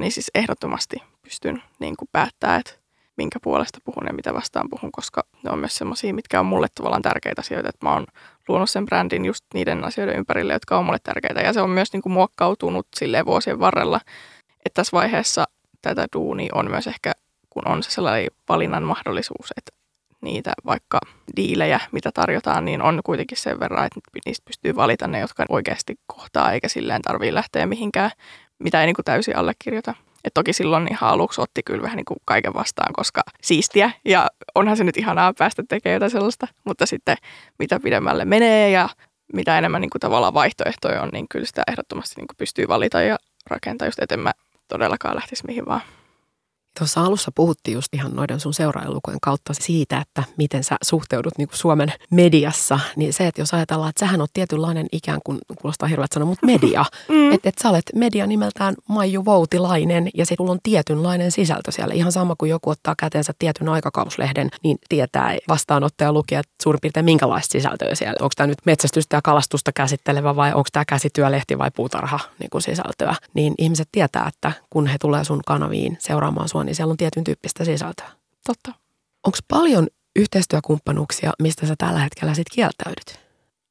niin 0.00 0.12
siis 0.12 0.30
ehdottomasti 0.34 0.96
pystyn 1.22 1.62
niin 1.78 1.96
kuin 1.96 2.08
päättää, 2.12 2.56
että 2.56 2.72
minkä 3.16 3.38
puolesta 3.42 3.78
puhun 3.84 4.06
ja 4.06 4.12
mitä 4.12 4.34
vastaan 4.34 4.68
puhun, 4.70 4.92
koska 4.92 5.24
ne 5.42 5.50
on 5.50 5.58
myös 5.58 5.74
semmoisia, 5.76 6.14
mitkä 6.14 6.40
on 6.40 6.46
mulle 6.46 6.66
tavallaan 6.74 7.02
tärkeitä 7.02 7.40
asioita, 7.40 7.68
että 7.68 7.86
mä 7.86 7.92
oon 7.92 8.06
luonut 8.48 8.70
sen 8.70 8.86
brändin 8.86 9.24
just 9.24 9.44
niiden 9.54 9.84
asioiden 9.84 10.16
ympärille, 10.16 10.52
jotka 10.52 10.78
on 10.78 10.84
mulle 10.84 10.98
tärkeitä. 11.02 11.40
Ja 11.40 11.52
se 11.52 11.60
on 11.60 11.70
myös 11.70 11.92
niin 11.92 12.02
kuin 12.02 12.12
muokkautunut 12.12 12.86
silleen 12.96 13.26
vuosien 13.26 13.60
varrella, 13.60 14.00
että 14.66 14.74
tässä 14.74 14.96
vaiheessa 14.96 15.44
tätä 15.82 16.06
duuni 16.12 16.48
on 16.54 16.70
myös 16.70 16.86
ehkä, 16.86 17.12
kun 17.50 17.68
on 17.68 17.82
se 17.82 17.90
sellainen 17.90 18.30
valinnan 18.48 18.82
mahdollisuus, 18.82 19.52
että 19.56 19.79
niitä 20.20 20.52
vaikka 20.66 21.00
diilejä, 21.36 21.80
mitä 21.92 22.10
tarjotaan, 22.14 22.64
niin 22.64 22.82
on 22.82 23.00
kuitenkin 23.04 23.38
sen 23.38 23.60
verran, 23.60 23.86
että 23.86 24.00
niistä 24.26 24.44
pystyy 24.44 24.76
valita 24.76 25.06
ne, 25.06 25.20
jotka 25.20 25.44
oikeasti 25.48 25.94
kohtaa, 26.06 26.52
eikä 26.52 26.68
silleen 26.68 27.02
tarvii 27.02 27.34
lähteä 27.34 27.66
mihinkään, 27.66 28.10
mitä 28.58 28.80
ei 28.80 28.86
niin 28.86 28.94
kuin 28.94 29.04
täysin 29.04 29.36
allekirjoita. 29.36 29.94
Et 30.24 30.34
toki 30.34 30.52
silloin 30.52 30.88
ihan 30.90 31.10
aluksi 31.10 31.40
otti 31.40 31.62
kyllä 31.62 31.82
vähän 31.82 31.96
niin 31.96 32.04
kuin 32.04 32.18
kaiken 32.24 32.54
vastaan, 32.54 32.92
koska 32.92 33.20
siistiä 33.42 33.90
ja 34.04 34.28
onhan 34.54 34.76
se 34.76 34.84
nyt 34.84 34.96
ihanaa 34.96 35.32
päästä 35.38 35.62
tekemään 35.68 35.94
jotain 35.94 36.10
sellaista, 36.10 36.46
mutta 36.64 36.86
sitten 36.86 37.16
mitä 37.58 37.80
pidemmälle 37.80 38.24
menee 38.24 38.70
ja 38.70 38.88
mitä 39.32 39.58
enemmän 39.58 39.80
niin 39.80 39.90
kuin 39.90 40.00
tavallaan 40.00 40.34
vaihtoehtoja 40.34 41.02
on, 41.02 41.08
niin 41.12 41.26
kyllä 41.28 41.46
sitä 41.46 41.62
ehdottomasti 41.68 42.14
niin 42.16 42.26
kuin 42.26 42.36
pystyy 42.36 42.68
valita 42.68 43.02
ja 43.02 43.18
rakentaa 43.50 43.88
just, 43.88 43.98
että 43.98 44.14
en 44.14 44.20
mä 44.20 44.32
todellakaan 44.68 45.16
lähtisi 45.16 45.46
mihin 45.46 45.66
vaan. 45.66 45.80
Tuossa 46.78 47.00
alussa 47.00 47.30
puhuttiin 47.34 47.74
just 47.74 47.88
ihan 47.92 48.12
noiden 48.12 48.40
sun 48.40 48.54
seuraajalukujen 48.54 49.20
kautta 49.22 49.54
siitä, 49.54 49.98
että 49.98 50.24
miten 50.36 50.64
sä 50.64 50.76
suhteudut 50.82 51.38
niin 51.38 51.48
kuin 51.48 51.58
Suomen 51.58 51.92
mediassa. 52.10 52.80
Niin 52.96 53.12
se, 53.12 53.26
että 53.26 53.40
jos 53.40 53.54
ajatellaan, 53.54 53.90
että 53.90 54.00
sähän 54.00 54.20
on 54.20 54.28
tietynlainen 54.32 54.86
ikään 54.92 55.20
kuin, 55.24 55.38
kuulostaa 55.62 55.88
hirveät 55.88 56.12
sanoa, 56.12 56.28
mutta 56.28 56.46
media. 56.46 56.84
Mm. 57.08 57.32
Että 57.32 57.48
et 57.48 57.58
sä 57.62 57.68
olet 57.68 57.84
media 57.94 58.26
nimeltään 58.26 58.74
Maiju 58.88 59.24
Voutilainen 59.24 60.08
ja 60.14 60.26
se 60.26 60.34
sulla 60.40 60.52
on 60.52 60.58
tietynlainen 60.62 61.32
sisältö 61.32 61.72
siellä. 61.72 61.94
Ihan 61.94 62.12
sama 62.12 62.34
kuin 62.38 62.50
joku 62.50 62.70
ottaa 62.70 62.94
käteensä 62.98 63.32
tietyn 63.38 63.68
aikakauslehden, 63.68 64.50
niin 64.62 64.78
tietää 64.88 65.36
vastaanottaja 65.48 66.12
lukija 66.12 66.42
suurin 66.62 66.80
piirtein 66.80 67.04
minkälaista 67.04 67.52
sisältöä 67.52 67.94
siellä. 67.94 68.16
Onko 68.20 68.32
tämä 68.36 68.46
nyt 68.46 68.58
metsästystä 68.64 69.16
ja 69.16 69.22
kalastusta 69.22 69.72
käsittelevä 69.72 70.36
vai 70.36 70.52
onko 70.52 70.68
tämä 70.72 70.84
käsityölehti 70.84 71.58
vai 71.58 71.70
puutarha 71.70 72.20
niin 72.38 72.50
kuin 72.50 72.62
sisältöä. 72.62 73.14
Niin 73.34 73.54
ihmiset 73.58 73.88
tietää, 73.92 74.28
että 74.28 74.52
kun 74.70 74.86
he 74.86 74.98
tulee 75.00 75.24
sun 75.24 75.40
kanaviin 75.46 75.96
seuraamaan 76.00 76.48
sua, 76.48 76.59
niin 76.64 76.74
siellä 76.74 76.90
on 76.90 76.96
tietyn 76.96 77.24
tyyppistä 77.24 77.64
sisältöä. 77.64 78.10
Totta. 78.46 78.72
Onko 79.26 79.38
paljon 79.48 79.86
yhteistyökumppanuuksia, 80.16 81.32
mistä 81.42 81.66
sä 81.66 81.74
tällä 81.78 82.00
hetkellä 82.00 82.34
sitten 82.34 82.54
kieltäydyt? 82.54 83.20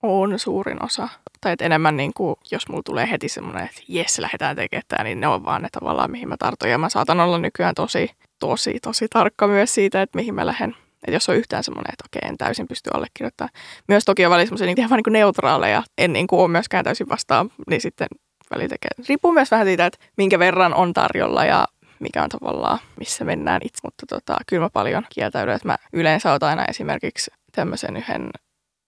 On 0.04 0.40
suurin 0.40 0.84
osa. 0.86 1.10
Tai 1.42 1.52
että 1.54 1.66
enemmän 1.66 1.98
niin 1.98 2.12
kuin, 2.14 2.36
jos 2.52 2.70
mulla 2.70 2.84
tulee 2.86 3.10
heti 3.12 3.30
semmoinen, 3.30 3.64
että 3.64 3.82
jes, 3.88 4.20
lähdetään 4.20 4.56
tekemään 4.56 5.04
niin 5.04 5.20
ne 5.20 5.28
on 5.28 5.46
vaan 5.46 5.62
ne 5.62 5.68
tavallaan, 5.72 6.12
mihin 6.12 6.30
mä 6.30 6.36
tartun. 6.40 6.70
Ja 6.70 6.78
mä 6.78 6.90
saatan 6.90 7.20
olla 7.20 7.40
nykyään 7.40 7.76
tosi, 7.76 8.12
tosi, 8.40 8.80
tosi 8.82 9.08
tarkka 9.10 9.48
myös 9.48 9.74
siitä, 9.74 10.02
että 10.02 10.18
mihin 10.18 10.36
mä 10.36 10.46
lähden. 10.46 10.76
Että 11.04 11.12
jos 11.12 11.30
on 11.30 11.36
yhtään 11.36 11.64
semmoinen, 11.64 11.94
että 11.94 12.04
okei, 12.08 12.30
en 12.30 12.38
täysin 12.38 12.68
pysty 12.68 12.90
allekirjoittamaan. 12.94 13.54
Myös 13.88 14.06
toki 14.06 14.26
on 14.26 14.32
välillä 14.32 14.46
semmoisia 14.46 14.68
niin 14.68 14.80
ihan 14.80 15.02
niin 15.06 15.14
neutraaleja. 15.14 15.84
En 15.98 16.14
niin 16.14 16.28
kuin 16.28 16.40
ole 16.40 16.48
myöskään 16.48 16.84
täysin 16.84 17.10
vastaan, 17.10 17.52
niin 17.70 17.82
sitten 17.82 18.08
välillä 18.52 18.70
tekee. 18.70 18.90
Riippuu 19.10 19.32
myös 19.32 19.52
vähän 19.52 19.66
siitä, 19.66 19.86
että 19.86 20.00
minkä 20.18 20.40
verran 20.40 20.74
on 20.74 20.94
tarjolla 20.94 21.46
ja 21.46 21.68
mikä 22.00 22.24
on 22.24 22.30
tavallaan, 22.30 22.80
missä 23.00 23.26
mennään 23.26 23.62
itse. 23.64 23.80
Mutta 23.84 24.06
tota, 24.06 24.38
kyllä 24.48 24.66
mä 24.66 24.70
paljon 24.70 25.04
kieltäydyn, 25.10 25.56
että 25.56 25.68
mä 25.68 25.78
yleensä 25.94 26.34
otan 26.34 26.50
aina 26.50 26.66
esimerkiksi 26.66 27.32
tämmöisen 27.52 27.98
yhden 27.98 28.30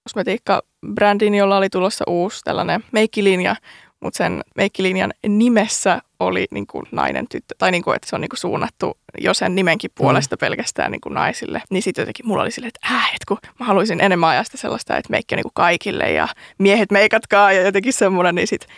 kosmetiikka-brändin, 0.03 1.35
jolla 1.35 1.57
oli 1.57 1.69
tulossa 1.69 2.05
uusi 2.07 2.41
tällainen 2.43 2.83
meikkilinja, 2.91 3.55
mutta 3.99 4.17
sen 4.17 4.41
meikkilinjan 4.55 5.13
nimessä 5.27 6.01
oli 6.19 6.45
niin 6.51 6.67
kuin 6.67 6.85
nainen 6.91 7.27
tyttö, 7.27 7.55
tai 7.57 7.71
niin 7.71 7.83
kuin, 7.83 7.95
että 7.95 8.09
se 8.09 8.15
on 8.15 8.21
niin 8.21 8.29
kuin 8.29 8.39
suunnattu 8.39 8.97
jo 9.19 9.33
sen 9.33 9.55
nimenkin 9.55 9.91
puolesta 9.95 10.35
mm. 10.35 10.39
pelkästään 10.39 10.91
niin 10.91 11.01
kuin 11.01 11.13
naisille. 11.13 11.61
Niin 11.69 11.83
sitten 11.83 12.01
jotenkin 12.01 12.27
mulla 12.27 12.43
oli 12.43 12.51
silleen, 12.51 12.71
että 12.75 12.95
äh, 12.95 13.07
että 13.07 13.25
kun 13.27 13.37
mä 13.59 13.65
haluaisin 13.65 14.01
enemmän 14.01 14.29
ajasta 14.29 14.57
sellaista, 14.57 14.97
että 14.97 15.11
meikki 15.11 15.35
on 15.35 15.37
niin 15.37 15.43
kuin 15.43 15.53
kaikille 15.55 16.11
ja 16.11 16.27
miehet 16.57 16.91
meikatkaa 16.91 17.51
ja 17.51 17.61
jotenkin 17.61 17.93
semmoinen, 17.93 18.35
niin 18.35 18.47
sitten 18.47 18.69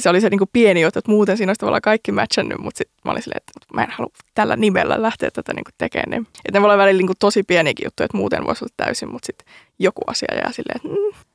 se 0.00 0.08
oli 0.08 0.20
se 0.20 0.30
niin 0.30 0.38
kuin 0.38 0.50
pieni 0.52 0.82
juttu, 0.82 0.98
että 0.98 1.10
muuten 1.10 1.36
siinä 1.36 1.50
olisi 1.50 1.58
tavallaan 1.58 1.82
kaikki 1.82 2.12
matchannut, 2.12 2.60
mutta 2.60 2.78
sitten 2.78 3.00
mä 3.04 3.10
olin 3.10 3.22
silleen, 3.22 3.38
että 3.38 3.74
mä 3.74 3.82
en 3.82 3.90
halua 3.90 4.12
tällä 4.34 4.56
nimellä 4.56 5.02
lähteä 5.02 5.30
tätä 5.30 5.52
niin 5.54 5.64
kuin 5.64 5.74
tekemään. 5.78 6.10
Niin, 6.10 6.26
että 6.44 6.58
ne 6.58 6.60
voi 6.60 6.66
olla 6.70 6.78
välillä 6.78 6.98
niin 6.98 7.06
kuin 7.06 7.16
tosi 7.18 7.42
pieniäkin 7.42 7.86
juttuja, 7.86 8.04
että 8.04 8.16
muuten 8.16 8.46
voisi 8.46 8.64
olla 8.64 8.74
täysin, 8.76 9.12
mutta 9.12 9.26
sitten 9.26 9.46
joku 9.78 10.00
asia 10.06 10.34
jää 10.34 10.52
silleen, 10.52 10.76
että 10.76 10.88
mm, 10.88 11.25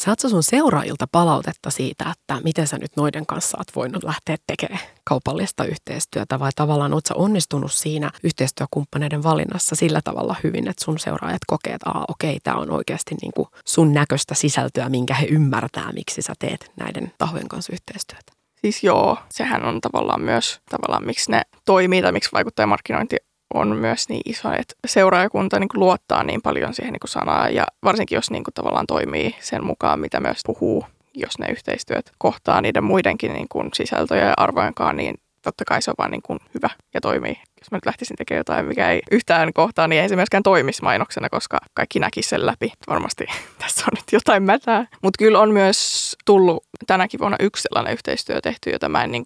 Saatko 0.00 0.28
sun 0.28 0.42
seuraajilta 0.42 1.06
palautetta 1.12 1.70
siitä, 1.70 2.12
että 2.12 2.40
miten 2.44 2.66
sä 2.66 2.78
nyt 2.78 2.96
noiden 2.96 3.26
kanssa 3.26 3.58
oot 3.58 3.66
voinut 3.76 4.04
lähteä 4.04 4.36
tekemään 4.46 4.80
kaupallista 5.04 5.64
yhteistyötä 5.64 6.38
vai 6.38 6.50
tavallaan 6.56 6.94
oot 6.94 7.06
sä 7.06 7.14
onnistunut 7.14 7.72
siinä 7.72 8.10
yhteistyökumppaneiden 8.24 9.22
valinnassa 9.22 9.76
sillä 9.76 10.00
tavalla 10.04 10.36
hyvin, 10.44 10.68
että 10.68 10.84
sun 10.84 10.98
seuraajat 10.98 11.44
kokee, 11.46 11.74
että 11.74 11.90
Aa, 11.90 12.04
okei, 12.08 12.38
tämä 12.42 12.56
on 12.56 12.70
oikeasti 12.70 13.14
niin 13.22 13.32
kuin 13.36 13.48
sun 13.64 13.92
näköistä 13.92 14.34
sisältöä, 14.34 14.88
minkä 14.88 15.14
he 15.14 15.26
ymmärtää, 15.26 15.92
miksi 15.92 16.22
sä 16.22 16.32
teet 16.38 16.72
näiden 16.76 17.12
tahojen 17.18 17.48
kanssa 17.48 17.72
yhteistyötä? 17.72 18.32
Siis 18.60 18.84
joo, 18.84 19.18
sehän 19.30 19.64
on 19.64 19.80
tavallaan 19.80 20.20
myös 20.20 20.60
tavallaan 20.70 21.06
miksi 21.06 21.30
ne 21.30 21.42
toimii 21.64 22.02
tai 22.02 22.12
miksi 22.12 22.32
vaikuttajamarkkinointi 22.32 23.16
on 23.54 23.76
myös 23.76 24.08
niin 24.08 24.22
iso, 24.24 24.52
että 24.52 24.74
seuraajakunta 24.86 25.58
niin 25.58 25.68
luottaa 25.74 26.24
niin 26.24 26.42
paljon 26.42 26.74
siihen 26.74 26.92
niin 26.92 27.00
sanaan 27.04 27.54
ja 27.54 27.66
varsinkin 27.84 28.16
jos 28.16 28.30
niin 28.30 28.44
tavallaan 28.54 28.86
toimii 28.86 29.36
sen 29.40 29.64
mukaan, 29.64 30.00
mitä 30.00 30.20
myös 30.20 30.40
puhuu, 30.46 30.84
jos 31.14 31.38
ne 31.38 31.46
yhteistyöt 31.50 32.12
kohtaa 32.18 32.60
niiden 32.60 32.84
muidenkin 32.84 33.32
niin 33.32 33.48
sisältöjä 33.74 34.24
ja 34.24 34.34
arvojenkaan, 34.36 34.96
niin 34.96 35.14
totta 35.42 35.64
kai 35.64 35.82
se 35.82 35.90
on 35.90 35.94
vaan 35.98 36.10
niin 36.10 36.22
kuin 36.22 36.38
hyvä 36.54 36.70
ja 36.94 37.00
toimii. 37.00 37.40
Jos 37.60 37.70
mä 37.70 37.76
nyt 37.76 37.86
lähtisin 37.86 38.16
tekemään 38.16 38.40
jotain, 38.40 38.66
mikä 38.66 38.90
ei 38.90 39.00
yhtään 39.10 39.52
kohtaa, 39.52 39.88
niin 39.88 40.02
ei 40.02 40.08
se 40.08 40.16
myöskään 40.16 40.42
toimisi 40.42 40.82
mainoksena, 40.82 41.28
koska 41.28 41.58
kaikki 41.74 41.98
näki 41.98 42.22
sen 42.22 42.46
läpi. 42.46 42.72
Varmasti 42.88 43.26
tässä 43.62 43.84
on 43.84 43.96
nyt 43.96 44.12
jotain 44.12 44.42
mätää. 44.42 44.86
Mutta 45.02 45.18
kyllä 45.18 45.40
on 45.40 45.52
myös 45.52 46.16
tullut 46.26 46.64
tänäkin 46.86 47.20
vuonna 47.20 47.36
yksi 47.40 47.62
sellainen 47.62 47.92
yhteistyö 47.92 48.40
tehty, 48.40 48.70
jota 48.70 48.88
mä 48.88 49.04
en 49.04 49.10
niin 49.10 49.24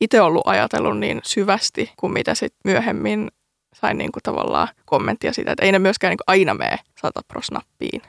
itse 0.00 0.20
ollut 0.20 0.46
ajatellut 0.46 0.98
niin 0.98 1.20
syvästi 1.24 1.92
kuin 1.96 2.12
mitä 2.12 2.34
sitten 2.34 2.60
myöhemmin 2.64 3.28
sain 3.74 3.98
niin 3.98 4.12
kuin 4.12 4.22
tavallaan 4.22 4.68
kommenttia 4.84 5.32
siitä, 5.32 5.52
että 5.52 5.64
ei 5.64 5.72
ne 5.72 5.78
myöskään 5.78 6.10
niin 6.10 6.18
aina 6.26 6.54
mene 6.54 6.78
sata 7.00 7.20
prosnappiin. 7.28 8.02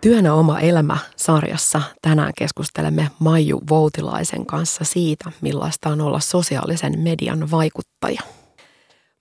Työnä 0.00 0.34
oma 0.34 0.60
elämä 0.60 0.98
sarjassa 1.16 1.82
tänään 2.02 2.32
keskustelemme 2.38 3.10
Maiju 3.18 3.60
Voutilaisen 3.68 4.46
kanssa 4.46 4.84
siitä, 4.84 5.32
millaista 5.40 5.88
on 5.88 6.00
olla 6.00 6.20
sosiaalisen 6.20 6.98
median 6.98 7.50
vaikuttaja. 7.50 8.20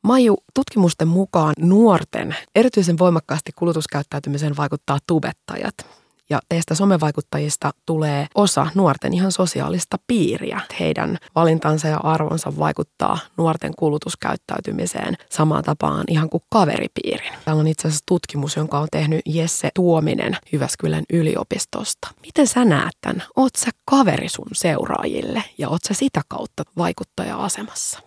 Maiju, 0.04 0.38
tutkimusten 0.54 1.08
mukaan 1.08 1.54
nuorten 1.60 2.36
erityisen 2.56 2.98
voimakkaasti 2.98 3.52
kulutuskäyttäytymiseen 3.56 4.58
vaikuttaa 4.58 4.98
tubettajat. 5.08 5.97
Ja 6.30 6.40
teistä 6.50 6.76
somevaikuttajista 6.76 7.72
tulee 7.86 8.28
osa 8.36 8.68
nuorten 8.76 9.14
ihan 9.14 9.32
sosiaalista 9.32 9.98
piiriä. 10.08 10.62
Heidän 10.80 11.18
valintansa 11.36 11.88
ja 11.88 11.98
arvonsa 11.98 12.58
vaikuttaa 12.58 13.20
nuorten 13.38 13.74
kulutuskäyttäytymiseen 13.76 15.18
samaan 15.30 15.64
tapaan 15.64 16.04
ihan 16.08 16.30
kuin 16.30 16.44
kaveripiirin. 16.50 17.34
Täällä 17.46 17.60
on 17.60 17.68
itse 17.68 17.88
asiassa 17.88 18.04
tutkimus, 18.08 18.56
jonka 18.56 18.80
on 18.80 18.88
tehnyt 18.92 19.22
Jesse 19.26 19.70
Tuominen 19.76 20.38
Jyväskylän 20.52 21.04
yliopistosta. 21.14 22.08
Miten 22.26 22.48
sä 22.48 22.66
näet 22.66 22.98
tämän? 23.02 23.24
Oot 23.36 23.56
sä 23.56 23.72
kaveri 23.86 24.30
sun 24.30 24.48
seuraajille 24.54 25.44
ja 25.58 25.70
oot 25.70 25.84
sä 25.84 25.94
sitä 25.94 26.22
kautta 26.28 26.64
vaikuttaja-asemassa? 26.78 28.00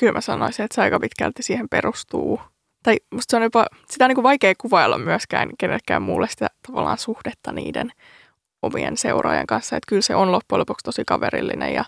Kyllä 0.00 0.12
mä 0.12 0.20
sanoisin, 0.20 0.64
että 0.64 0.74
se 0.74 0.80
aika 0.82 1.00
pitkälti 1.00 1.42
siihen 1.42 1.68
perustuu 1.68 2.40
tai 2.82 2.96
musta 3.10 3.30
se 3.30 3.36
on 3.36 3.42
jopa, 3.42 3.66
sitä 3.90 4.04
on 4.04 4.08
niin 4.08 4.14
kuin 4.14 4.22
vaikea 4.22 4.54
kuvailla 4.58 4.98
myöskään 4.98 5.50
kenellekään 5.58 6.02
muulle 6.02 6.28
sitä 6.28 6.46
tavallaan 6.66 6.98
suhdetta 6.98 7.52
niiden 7.52 7.92
omien 8.62 8.96
seuraajan 8.96 9.46
kanssa. 9.46 9.76
Että 9.76 9.88
kyllä 9.88 10.02
se 10.02 10.14
on 10.14 10.32
loppujen 10.32 10.60
lopuksi 10.60 10.84
tosi 10.84 11.02
kaverillinen 11.06 11.74
ja 11.74 11.84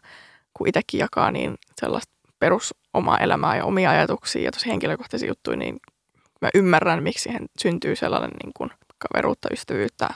kun 0.54 0.68
itsekin 0.68 1.00
jakaa 1.00 1.30
niin 1.30 1.54
sellaista 1.80 2.12
perus 2.38 2.74
omaa 2.94 3.18
elämää 3.18 3.56
ja 3.56 3.64
omia 3.64 3.90
ajatuksia 3.90 4.42
ja 4.42 4.52
tosi 4.52 4.68
henkilökohtaisia 4.68 5.28
juttuja, 5.28 5.56
niin 5.56 5.76
mä 6.40 6.50
ymmärrän, 6.54 7.02
miksi 7.02 7.22
siihen 7.22 7.46
syntyy 7.58 7.96
sellainen 7.96 8.30
niin 8.42 8.52
kuin 8.56 8.70
kaveruutta, 8.98 9.48
ystävyyttä 9.52 10.08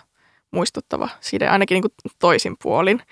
muistuttava 0.50 1.08
side, 1.20 1.48
ainakin 1.48 1.74
niin 1.74 1.82
kuin 1.82 1.92
toisin 2.18 2.56
puolin. 2.62 3.02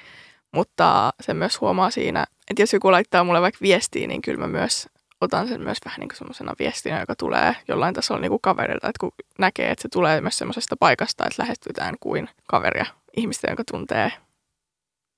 Mutta 0.53 1.13
se 1.21 1.35
myös 1.35 1.61
huomaa 1.61 1.91
siinä, 1.91 2.27
että 2.51 2.63
jos 2.63 2.73
joku 2.73 2.93
laittaa 2.93 3.25
mulle 3.25 3.41
vaikka 3.41 3.59
viestiä, 3.63 4.07
niin 4.07 4.23
kyllä 4.23 4.41
mä 4.41 4.47
myös 4.47 4.89
otan 5.25 5.49
sen 5.49 5.63
myös 5.63 5.79
vähän 5.85 6.01
niin 6.01 6.09
kuin 6.09 6.19
semmoisena 6.19 6.55
viestinä, 6.59 7.01
joka 7.01 7.15
tulee 7.17 7.57
jollain 7.69 7.95
tasolla 7.95 8.21
niin 8.21 8.31
kuin 8.31 8.41
kaverilta, 8.43 8.89
että 8.89 9.01
kun 9.01 9.13
näkee, 9.39 9.71
että 9.71 9.83
se 9.83 9.89
tulee 9.89 10.21
myös 10.21 10.39
semmoisesta 10.39 10.77
paikasta, 10.81 11.25
että 11.27 11.43
lähestytään 11.43 11.95
kuin 12.01 12.29
kaveria 12.49 12.87
ihmistä, 13.17 13.47
jonka 13.47 13.63
tuntee 13.71 14.13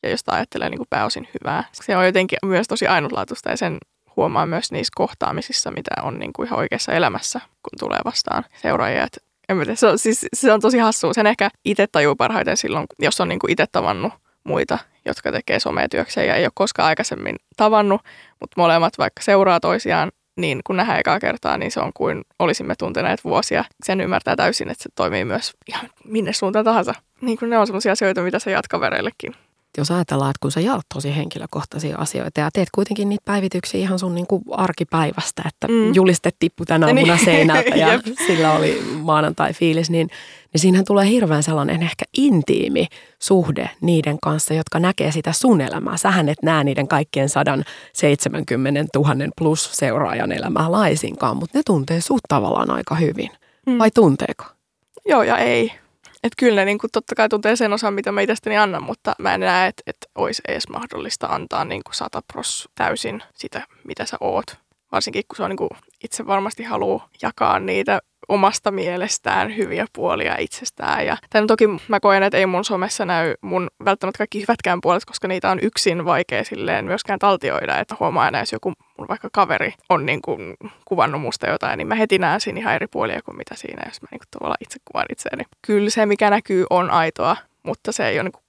ja 0.03 0.11
josta 0.11 0.33
ajattelee 0.33 0.71
niin 0.71 0.79
kuin 0.79 0.89
pääosin 0.91 1.29
hyvää. 1.35 1.65
Se 1.73 1.97
on 1.97 2.07
jotenkin 2.07 2.39
myös 2.45 2.69
tosi 2.69 2.87
ainutlaatuista 2.87 3.51
ja 3.51 3.57
sen 3.57 3.79
huomaa 4.17 4.47
myös 4.47 4.73
niissä 4.73 4.93
kohtaamisissa, 4.95 5.71
mitä 5.71 5.91
on 6.03 6.19
niin 6.19 6.33
kuin 6.33 6.47
ihan 6.47 6.59
oikeassa 6.59 6.93
elämässä, 6.93 7.41
kun 7.41 7.79
tulee 7.79 8.01
vastaan 8.05 8.45
seuraajia. 8.63 9.07
Se, 9.75 9.87
on, 9.87 9.99
siis, 9.99 10.27
se 10.35 10.53
on 10.53 10.61
tosi 10.61 10.79
hassua. 10.79 11.13
Sen 11.13 11.27
ehkä 11.27 11.51
itse 11.65 11.87
tajuu 11.87 12.17
parhaiten 12.17 12.57
silloin, 12.57 12.87
jos 12.99 13.21
on 13.21 13.29
niin 13.29 13.39
kuin 13.39 13.51
itse 13.51 13.67
tavannut 13.73 14.13
muita, 14.47 14.79
jotka 15.05 15.33
tekee 15.33 15.61
sometyökseen 15.61 16.29
ja 16.29 16.35
ei 16.35 16.45
ole 16.45 16.53
koskaan 16.55 16.89
aikaisemmin 16.89 17.37
tavannut, 17.57 18.01
mutta 18.41 18.61
molemmat 18.61 18.99
vaikka 18.99 19.23
seuraa 19.23 19.61
toisiaan, 19.61 20.13
niin 20.37 20.61
kun 20.67 20.77
nähdään 20.77 21.01
ekaa 21.01 21.21
kertaa, 21.21 21.59
niin 21.59 21.71
se 21.71 21.81
on 21.81 21.93
kuin 21.95 22.25
olisimme 22.39 22.75
tunteneet 22.79 23.25
vuosia. 23.25 23.65
Sen 23.85 24.01
ymmärtää 24.01 24.37
täysin, 24.37 24.71
että 24.71 24.83
se 24.83 24.89
toimii 24.95 25.25
myös 25.25 25.53
ihan 25.69 25.91
minne 26.05 26.33
suuntaan 26.33 26.65
tahansa. 26.65 26.95
Niin 27.21 27.39
kuin 27.39 27.51
ne 27.51 27.59
on 27.59 27.67
sellaisia 27.67 27.93
asioita, 27.93 28.23
mitä 28.23 28.39
sä 28.39 28.51
jaat 28.51 28.69
kavereillekin 28.69 29.35
jos 29.81 29.91
ajatellaan, 29.91 30.31
että 30.31 30.39
kun 30.43 30.53
sä 30.53 30.61
jaat 30.61 30.87
tosi 30.95 31.17
henkilökohtaisia 31.17 31.99
asioita 31.99 32.41
ja 32.41 32.51
teet 32.53 32.69
kuitenkin 32.75 33.09
niitä 33.09 33.23
päivityksiä 33.25 33.81
ihan 33.81 33.99
sun 33.99 34.15
niin 34.15 34.27
kuin 34.27 34.43
arkipäivästä, 34.51 35.43
että 35.47 35.69
mm. 35.69 35.95
juliste 35.95 36.31
tippu 36.39 36.65
tänä 36.65 36.87
aamuna 36.87 37.15
niin. 37.15 37.25
seinältä 37.25 37.77
ja 37.77 38.01
sillä 38.27 38.53
oli 38.53 38.83
maanantai-fiilis, 39.03 39.91
niin, 39.91 40.09
niin 40.53 40.61
siinähän 40.61 40.85
tulee 40.85 41.09
hirveän 41.09 41.43
sellainen 41.43 41.83
ehkä 41.83 42.05
intiimi 42.17 42.87
suhde 43.19 43.71
niiden 43.81 44.19
kanssa, 44.23 44.55
jotka 44.55 44.79
näkee 44.79 45.13
sitä 45.13 45.33
sun 45.33 45.61
elämää. 45.61 45.97
Sähän 45.97 46.29
et 46.29 46.43
näe 46.43 46.65
niiden 46.65 46.89
kaikkien 46.89 47.29
170 47.29 48.85
000 48.95 49.15
plus 49.39 49.71
seuraajan 49.73 50.33
elämää 50.33 50.73
laisinkaan, 50.73 51.37
mutta 51.37 51.59
ne 51.59 51.63
tuntee 51.67 52.01
sut 52.01 52.23
tavallaan 52.29 52.71
aika 52.71 52.95
hyvin. 52.95 53.31
Mm. 53.67 53.79
Vai 53.79 53.91
tunteeko? 53.91 54.45
Joo 55.09 55.23
ja 55.23 55.39
ei 55.39 55.73
Et 56.27 56.33
kyllä 56.39 56.61
ne 56.61 56.65
niin 56.65 56.79
kuin, 56.79 56.91
totta 56.93 57.15
kai 57.15 57.29
tuntee 57.29 57.57
sen 57.57 57.73
osan, 57.73 57.95
mitä 57.95 58.13
mä 58.13 58.21
itsestäni 58.21 58.57
annan, 58.57 58.83
mutta 58.83 59.15
mä 59.19 59.35
en 59.35 59.41
näe, 59.41 59.69
että, 59.69 59.83
että 59.87 60.07
olisi 60.15 60.43
edes 60.49 60.69
mahdollista 60.69 61.27
antaa 61.27 61.65
niin 61.65 61.85
kuin 61.85 61.95
100 61.95 62.23
pros 62.33 62.69
täysin 62.75 63.23
sitä, 63.35 63.67
mitä 63.85 64.07
sä 64.07 64.17
oot. 64.21 64.47
Varsinkin 64.93 65.25
kun 65.29 65.37
se 65.37 65.43
on 65.43 65.51
niin 65.51 65.57
kuin, 65.57 65.71
itse 66.05 66.27
varmasti 66.27 66.63
haluaa 66.63 67.09
jakaa 67.23 67.61
niitä 67.61 68.01
omasta 68.29 68.71
mielestään 68.71 69.57
hyviä 69.57 69.87
puolia 69.93 70.37
itsestään. 70.39 71.07
Ja 71.07 71.17
tämän 71.31 71.47
toki 71.47 71.65
mä 71.89 72.01
koen, 72.01 72.23
että 72.23 72.39
ei 72.39 72.47
mun 72.47 72.65
somessa 72.65 73.05
näy 73.05 73.35
mun 73.41 73.69
välttämättä 73.85 74.19
kaikki 74.19 74.41
hyvätkään 74.41 74.81
puolet, 74.81 75.05
koska 75.05 75.29
niitä 75.29 75.51
on 75.51 75.59
yksin 75.63 76.05
vaikea 76.05 76.45
silleen 76.45 76.85
myöskään 76.85 77.19
taltioida, 77.19 77.79
että 77.79 77.97
huomaa 78.01 78.25
aina, 78.25 78.39
jos 78.39 78.53
joku 78.53 78.73
mun 78.99 79.09
vaikka 79.09 79.29
kaveri 79.33 79.75
on 79.89 80.07
niin 80.07 80.23
kuin 80.23 80.55
kuvannut 80.85 81.21
musta 81.21 81.49
jotain, 81.49 81.79
niin 81.79 81.89
mä 81.89 81.95
heti 81.95 82.19
näen 82.19 82.41
siinä 82.41 82.61
ihan 82.61 82.75
eri 82.75 82.87
puolia 82.87 83.23
kuin 83.23 83.37
mitä 83.37 83.55
siinä, 83.55 83.83
jos 83.87 84.03
mä 84.03 84.09
niin 84.11 84.19
kuin 84.19 84.29
tavallaan 84.31 84.59
itse 84.61 84.79
kuvaan 84.85 85.07
itseäni. 85.13 85.45
Kyllä 85.67 85.91
se, 85.91 86.07
mikä 86.07 86.31
näkyy, 86.31 86.67
on 86.71 86.91
aitoa, 86.91 87.37
mutta 87.63 87.93
se 87.93 88.09
ei 88.09 88.17
ole 88.17 88.23
niin 88.23 88.33
kuin 88.33 88.45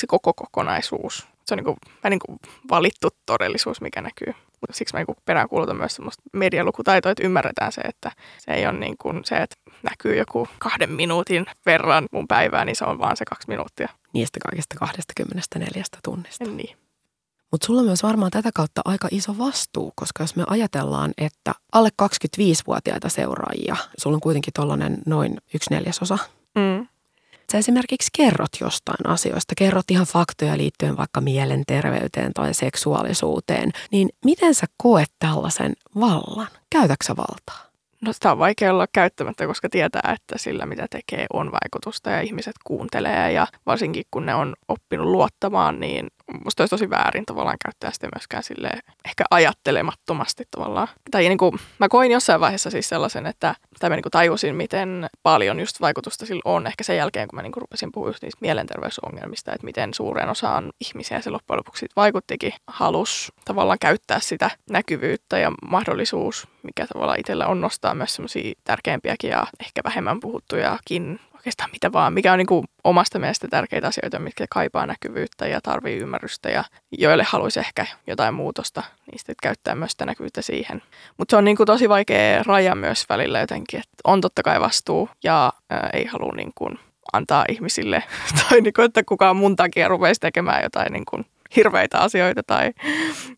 se 0.00 0.06
koko 0.06 0.34
kokonaisuus. 0.34 1.28
Se 1.48 1.54
on 1.54 1.56
niin 1.56 1.64
kuin, 1.64 1.76
mä 2.04 2.10
niin 2.10 2.20
kuin 2.26 2.38
valittu 2.70 3.08
todellisuus, 3.26 3.80
mikä 3.80 4.02
näkyy. 4.02 4.34
Mutta 4.60 4.76
siksi 4.76 4.94
mä 4.96 5.04
niin 5.04 5.16
peräänkuulutan 5.24 5.76
myös 5.76 5.94
semmoista 5.94 6.22
medialukutaitoa, 6.32 7.12
että 7.12 7.26
ymmärretään 7.26 7.72
se, 7.72 7.80
että 7.80 8.12
se 8.38 8.52
ei 8.52 8.66
ole 8.66 8.78
niin 8.78 8.98
kuin 8.98 9.24
se, 9.24 9.36
että 9.36 9.56
näkyy 9.82 10.16
joku 10.16 10.48
kahden 10.58 10.92
minuutin 10.92 11.46
verran 11.66 12.06
mun 12.12 12.28
päivää, 12.28 12.64
niin 12.64 12.76
se 12.76 12.84
on 12.84 12.98
vaan 12.98 13.16
se 13.16 13.24
kaksi 13.24 13.48
minuuttia. 13.48 13.88
Niistä 14.12 14.38
kaikista 14.50 14.74
24 14.78 15.82
tunnista. 16.04 16.44
Niin. 16.44 16.76
Mutta 17.50 17.66
sulla 17.66 17.80
on 17.80 17.86
myös 17.86 18.02
varmaan 18.02 18.30
tätä 18.30 18.50
kautta 18.54 18.80
aika 18.84 19.08
iso 19.10 19.38
vastuu, 19.38 19.92
koska 19.96 20.22
jos 20.22 20.36
me 20.36 20.44
ajatellaan, 20.46 21.12
että 21.18 21.54
alle 21.72 21.88
25-vuotiaita 22.02 23.08
seuraajia, 23.08 23.76
sulla 23.98 24.14
on 24.14 24.20
kuitenkin 24.20 24.52
tuollainen 24.54 24.98
noin 25.06 25.36
yksi 25.54 25.70
neljäsosa, 25.70 26.18
Mm. 26.54 26.86
Sä 27.52 27.58
esimerkiksi 27.58 28.10
kerrot 28.16 28.60
jostain 28.60 29.06
asioista, 29.06 29.54
kerrot 29.58 29.90
ihan 29.90 30.06
faktoja 30.06 30.56
liittyen 30.56 30.96
vaikka 30.96 31.20
mielenterveyteen 31.20 32.32
tai 32.32 32.54
seksuaalisuuteen, 32.54 33.70
niin 33.92 34.08
miten 34.24 34.54
sä 34.54 34.66
koet 34.76 35.10
tällaisen 35.18 35.72
vallan? 36.00 36.48
Käytätkö 36.70 37.04
sä 37.06 37.16
valtaa? 37.16 37.68
No 38.00 38.12
sitä 38.12 38.32
on 38.32 38.38
vaikea 38.38 38.72
olla 38.72 38.86
käyttämättä, 38.92 39.46
koska 39.46 39.68
tietää, 39.68 40.14
että 40.14 40.38
sillä 40.38 40.66
mitä 40.66 40.86
tekee 40.90 41.26
on 41.32 41.52
vaikutusta 41.52 42.10
ja 42.10 42.20
ihmiset 42.20 42.54
kuuntelee 42.64 43.32
ja 43.32 43.46
varsinkin 43.66 44.04
kun 44.10 44.26
ne 44.26 44.34
on 44.34 44.54
oppinut 44.68 45.06
luottamaan, 45.06 45.80
niin 45.80 46.08
musta 46.44 46.62
olisi 46.62 46.70
tosi 46.70 46.90
väärin 46.90 47.26
tavallaan 47.26 47.56
käyttää 47.64 47.90
sitä 47.92 48.08
myöskään 48.14 48.42
sille 48.42 48.70
ehkä 49.04 49.24
ajattelemattomasti 49.30 50.44
tavallaan. 50.50 50.88
Tai 51.10 51.22
niin 51.22 51.38
kuin, 51.38 51.58
mä 51.78 51.88
koin 51.88 52.12
jossain 52.12 52.40
vaiheessa 52.40 52.70
siis 52.70 52.88
sellaisen, 52.88 53.26
että 53.26 53.54
tai 53.80 53.90
mä 53.90 53.96
niin 53.96 54.02
kuin 54.02 54.10
tajusin, 54.10 54.56
miten 54.56 55.06
paljon 55.22 55.60
just 55.60 55.80
vaikutusta 55.80 56.26
sillä 56.26 56.42
on. 56.44 56.66
Ehkä 56.66 56.84
sen 56.84 56.96
jälkeen, 56.96 57.28
kun 57.28 57.36
mä 57.36 57.42
niin 57.42 57.52
kuin 57.52 57.60
rupesin 57.60 57.92
puhua 57.92 58.08
just 58.08 58.22
niistä 58.22 58.38
mielenterveysongelmista, 58.40 59.52
että 59.52 59.64
miten 59.64 59.94
suureen 59.94 60.28
osaan 60.28 60.72
ihmisiä 60.80 61.20
se 61.20 61.30
loppujen 61.30 61.58
lopuksi 61.58 61.86
vaikuttikin. 61.96 62.52
Halus 62.66 63.32
tavallaan 63.44 63.78
käyttää 63.78 64.20
sitä 64.20 64.50
näkyvyyttä 64.70 65.38
ja 65.38 65.52
mahdollisuus, 65.70 66.48
mikä 66.62 66.86
tavallaan 66.86 67.20
itsellä 67.20 67.46
on 67.46 67.60
nostaa 67.60 67.94
myös 67.94 68.14
semmoisia 68.14 68.52
tärkeämpiäkin 68.64 69.30
ja 69.30 69.46
ehkä 69.60 69.80
vähemmän 69.84 70.20
puhuttujakin 70.20 71.20
oikeastaan 71.48 71.70
mitä 71.72 71.92
vaan, 71.92 72.12
mikä 72.12 72.32
on 72.32 72.38
niin 72.38 72.46
kuin 72.46 72.64
omasta 72.84 73.18
mielestä 73.18 73.48
tärkeitä 73.48 73.86
asioita, 73.86 74.18
mitkä 74.18 74.46
kaipaa 74.50 74.86
näkyvyyttä 74.86 75.46
ja 75.46 75.60
tarvii 75.60 75.96
ymmärrystä 75.98 76.48
ja 76.48 76.64
joille 76.98 77.24
haluaisi 77.28 77.60
ehkä 77.60 77.86
jotain 78.06 78.34
muutosta, 78.34 78.82
niin 79.06 79.18
sitten 79.18 79.34
käyttää 79.42 79.74
myös 79.74 79.90
sitä 79.90 80.06
näkyvyyttä 80.06 80.42
siihen. 80.42 80.82
Mutta 81.18 81.32
se 81.32 81.36
on 81.36 81.44
niin 81.44 81.56
kuin 81.56 81.66
tosi 81.66 81.88
vaikea 81.88 82.42
raja 82.42 82.74
myös 82.74 83.04
välillä 83.08 83.40
jotenkin, 83.40 83.80
että 83.80 83.96
on 84.04 84.20
totta 84.20 84.42
kai 84.42 84.60
vastuu 84.60 85.08
ja 85.24 85.52
ää, 85.70 85.90
ei 85.92 86.04
halua 86.04 86.32
niin 86.36 86.52
kuin 86.54 86.78
antaa 87.12 87.44
ihmisille 87.48 88.02
tai 88.48 88.60
niin 88.60 88.72
kuin, 88.72 88.84
että 88.84 89.02
kukaan 89.04 89.36
mun 89.36 89.56
takia 89.56 89.88
rupeisi 89.88 90.20
tekemään 90.20 90.62
jotain 90.62 90.92
niin 90.92 91.06
kuin 91.10 91.26
hirveitä 91.56 91.98
asioita 91.98 92.42
tai 92.42 92.72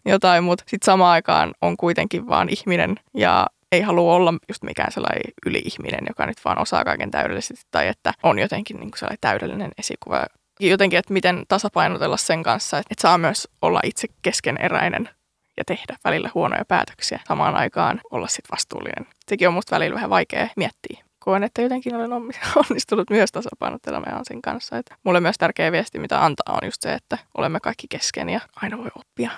jotain, 0.05 0.45
mutta 0.45 0.65
sitten 0.67 0.87
samaan 0.87 1.13
aikaan 1.13 1.55
on 1.63 1.77
kuitenkin 1.77 2.29
vaan 2.29 2.49
ihminen 2.49 2.97
ja 3.15 3.47
ei 3.73 3.81
halua 3.81 4.15
olla 4.15 4.35
just 4.49 4.63
mikään 4.63 4.93
sellainen 4.93 5.33
yli-ihminen, 5.47 6.01
joka 6.09 6.27
nyt 6.27 6.45
vaan 6.45 6.59
osaa 6.63 6.85
kaiken 6.85 7.11
täydellisesti 7.11 7.65
tai 7.71 7.89
että 7.89 8.13
on 8.23 8.39
jotenkin 8.39 8.77
niin 8.77 8.91
kuin 8.91 8.99
sellainen 8.99 9.19
täydellinen 9.21 9.71
esikuva. 9.79 10.27
Jotenkin, 10.61 10.99
että 10.99 11.13
miten 11.13 11.45
tasapainotella 11.49 12.17
sen 12.17 12.43
kanssa, 12.43 12.79
että 12.79 12.95
saa 12.99 13.19
myös 13.19 13.49
olla 13.63 13.81
itse 13.85 14.09
keskeneräinen 14.23 15.09
ja 15.57 15.65
tehdä 15.65 15.97
välillä 16.05 16.31
huonoja 16.35 16.65
päätöksiä 16.65 17.21
samaan 17.29 17.55
aikaan 17.57 18.01
olla 18.11 18.29
sitten 18.29 18.51
vastuullinen. 18.53 19.07
Sekin 19.29 19.49
on 19.49 19.55
musta 19.55 19.77
välillä 19.77 19.95
vähän 19.95 20.11
vaikea 20.11 20.49
miettiä. 20.57 21.05
Koen, 21.19 21.45
että 21.45 21.63
jotenkin 21.63 21.95
olen 21.95 22.13
onnistunut 22.71 23.11
myös 23.11 23.33
tasapainottelemaan 23.33 24.25
sen 24.25 24.43
kanssa. 24.43 24.79
Että 24.79 24.97
mulle 25.05 25.21
myös 25.21 25.39
tärkeä 25.39 25.73
viesti, 25.73 25.99
mitä 25.99 26.25
antaa, 26.25 26.59
on 26.63 26.69
just 26.69 26.83
se, 26.83 26.95
että 26.95 27.19
olemme 27.39 27.61
kaikki 27.61 27.87
kesken 27.91 28.29
ja 28.29 28.41
aina 28.57 28.79
voi 28.79 28.91
oppia. 28.95 29.31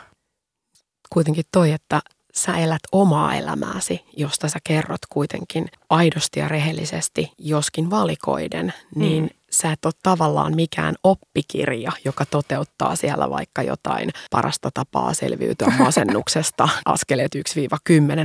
Kuitenkin 1.11 1.45
toi, 1.53 1.73
että 1.73 2.01
sä 2.33 2.57
elät 2.57 2.83
omaa 2.93 3.35
elämääsi, 3.35 4.05
josta 4.17 4.49
sä 4.49 4.59
kerrot 4.65 5.01
kuitenkin 5.09 5.67
aidosti 5.91 6.41
ja 6.41 6.49
rehellisesti, 6.49 7.33
joskin 7.39 7.91
valikoiden, 7.91 8.73
niin 8.95 9.25
mm. 9.25 9.31
sä 9.51 9.73
et 9.73 9.85
ole 9.85 9.95
tavallaan 10.03 10.55
mikään 10.55 10.95
oppikirja, 11.05 11.93
joka 12.05 12.27
toteuttaa 12.27 12.97
siellä 12.97 13.31
vaikka 13.31 13.63
jotain 13.63 14.11
parasta 14.31 14.71
tapaa 14.75 15.15
selviytyä 15.15 15.73
masennuksesta 15.85 16.69
askeleet 16.85 17.35
1-10, 17.35 17.41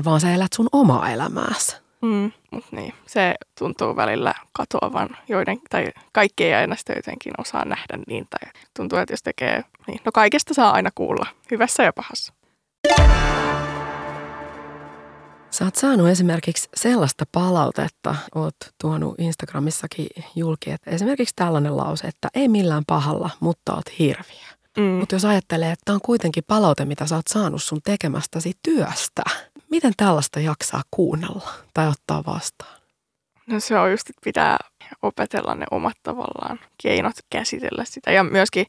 vaan 0.05 0.21
sä 0.21 0.33
elät 0.33 0.53
sun 0.53 0.69
omaa 0.71 1.09
elämääsi. 1.09 1.75
Mm, 2.01 2.31
mutta 2.51 2.75
niin, 2.75 2.93
se 3.07 3.35
tuntuu 3.59 3.95
välillä 3.95 4.33
katoavan 4.53 5.09
joiden, 5.29 5.57
tai 5.69 5.87
kaikki 6.11 6.43
ei 6.43 6.53
aina 6.53 6.75
sitä 6.75 6.93
jotenkin 6.93 7.33
osaa 7.37 7.65
nähdä 7.65 7.97
niin, 8.07 8.27
tai 8.29 8.51
tuntuu, 8.77 8.99
että 8.99 9.13
jos 9.13 9.23
tekee, 9.23 9.63
niin 9.87 9.99
no 10.05 10.11
kaikesta 10.11 10.53
saa 10.53 10.71
aina 10.71 10.89
kuulla, 10.95 11.25
hyvässä 11.51 11.83
ja 11.83 11.93
pahassa. 11.93 12.33
Sä 15.51 15.65
oot 15.65 15.75
saanut 15.75 16.07
esimerkiksi 16.07 16.69
sellaista 16.73 17.25
palautetta, 17.31 18.15
oot 18.35 18.55
tuonut 18.81 19.19
Instagramissakin 19.19 20.07
julki, 20.35 20.71
että 20.71 20.91
esimerkiksi 20.91 21.35
tällainen 21.35 21.77
lause, 21.77 22.07
että 22.07 22.27
ei 22.33 22.47
millään 22.47 22.83
pahalla, 22.87 23.29
mutta 23.39 23.75
oot 23.75 23.99
hirviä. 23.99 24.47
Mm. 24.77 24.83
Mutta 24.83 25.15
jos 25.15 25.25
ajattelee, 25.25 25.71
että 25.71 25.93
on 25.93 25.99
kuitenkin 26.01 26.43
palaute, 26.47 26.85
mitä 26.85 27.05
sä 27.05 27.15
oot 27.15 27.27
saanut 27.27 27.63
sun 27.63 27.81
tekemästäsi 27.83 28.53
työstä, 28.63 29.21
miten 29.71 29.93
tällaista 29.97 30.39
jaksaa 30.39 30.81
kuunnella 30.91 31.49
tai 31.73 31.87
ottaa 31.87 32.23
vastaan? 32.25 32.81
No 33.47 33.59
se 33.59 33.79
on 33.79 33.91
just, 33.91 34.09
että 34.09 34.21
pitää 34.23 34.57
opetella 35.01 35.55
ne 35.55 35.65
omat 35.71 35.97
tavallaan 36.03 36.59
keinot 36.83 37.15
käsitellä 37.29 37.83
sitä 37.85 38.11
ja 38.11 38.23
myöskin 38.23 38.65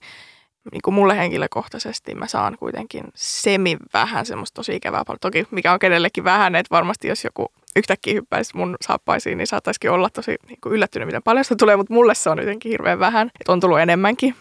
niin 0.72 0.82
kuin 0.84 0.94
mulle 0.94 1.16
henkilökohtaisesti 1.16 2.14
mä 2.14 2.26
saan 2.26 2.58
kuitenkin 2.58 3.04
semi 3.14 3.76
vähän 3.92 4.26
semmoista 4.26 4.54
tosi 4.54 4.76
ikävää 4.76 5.04
paljon. 5.06 5.18
Toki 5.20 5.46
mikä 5.50 5.72
on 5.72 5.78
kenellekin 5.78 6.24
vähän, 6.24 6.54
että 6.54 6.74
varmasti 6.74 7.08
jos 7.08 7.24
joku 7.24 7.52
yhtäkkiä 7.76 8.14
hyppäisi 8.14 8.56
mun 8.56 8.76
saappaisiin, 8.80 9.38
niin 9.38 9.46
saattaisikin 9.46 9.90
olla 9.90 10.10
tosi 10.10 10.36
niin 10.48 10.58
kuin 10.62 10.72
yllättynyt, 10.72 11.06
miten 11.06 11.22
paljon 11.22 11.44
sitä 11.44 11.56
tulee, 11.58 11.76
mutta 11.76 11.94
mulle 11.94 12.14
se 12.14 12.30
on 12.30 12.38
jotenkin 12.38 12.70
hirveän 12.70 12.98
vähän. 12.98 13.30
Että 13.40 13.52
on 13.52 13.60
tullut 13.60 13.80
enemmänkin. 13.80 14.34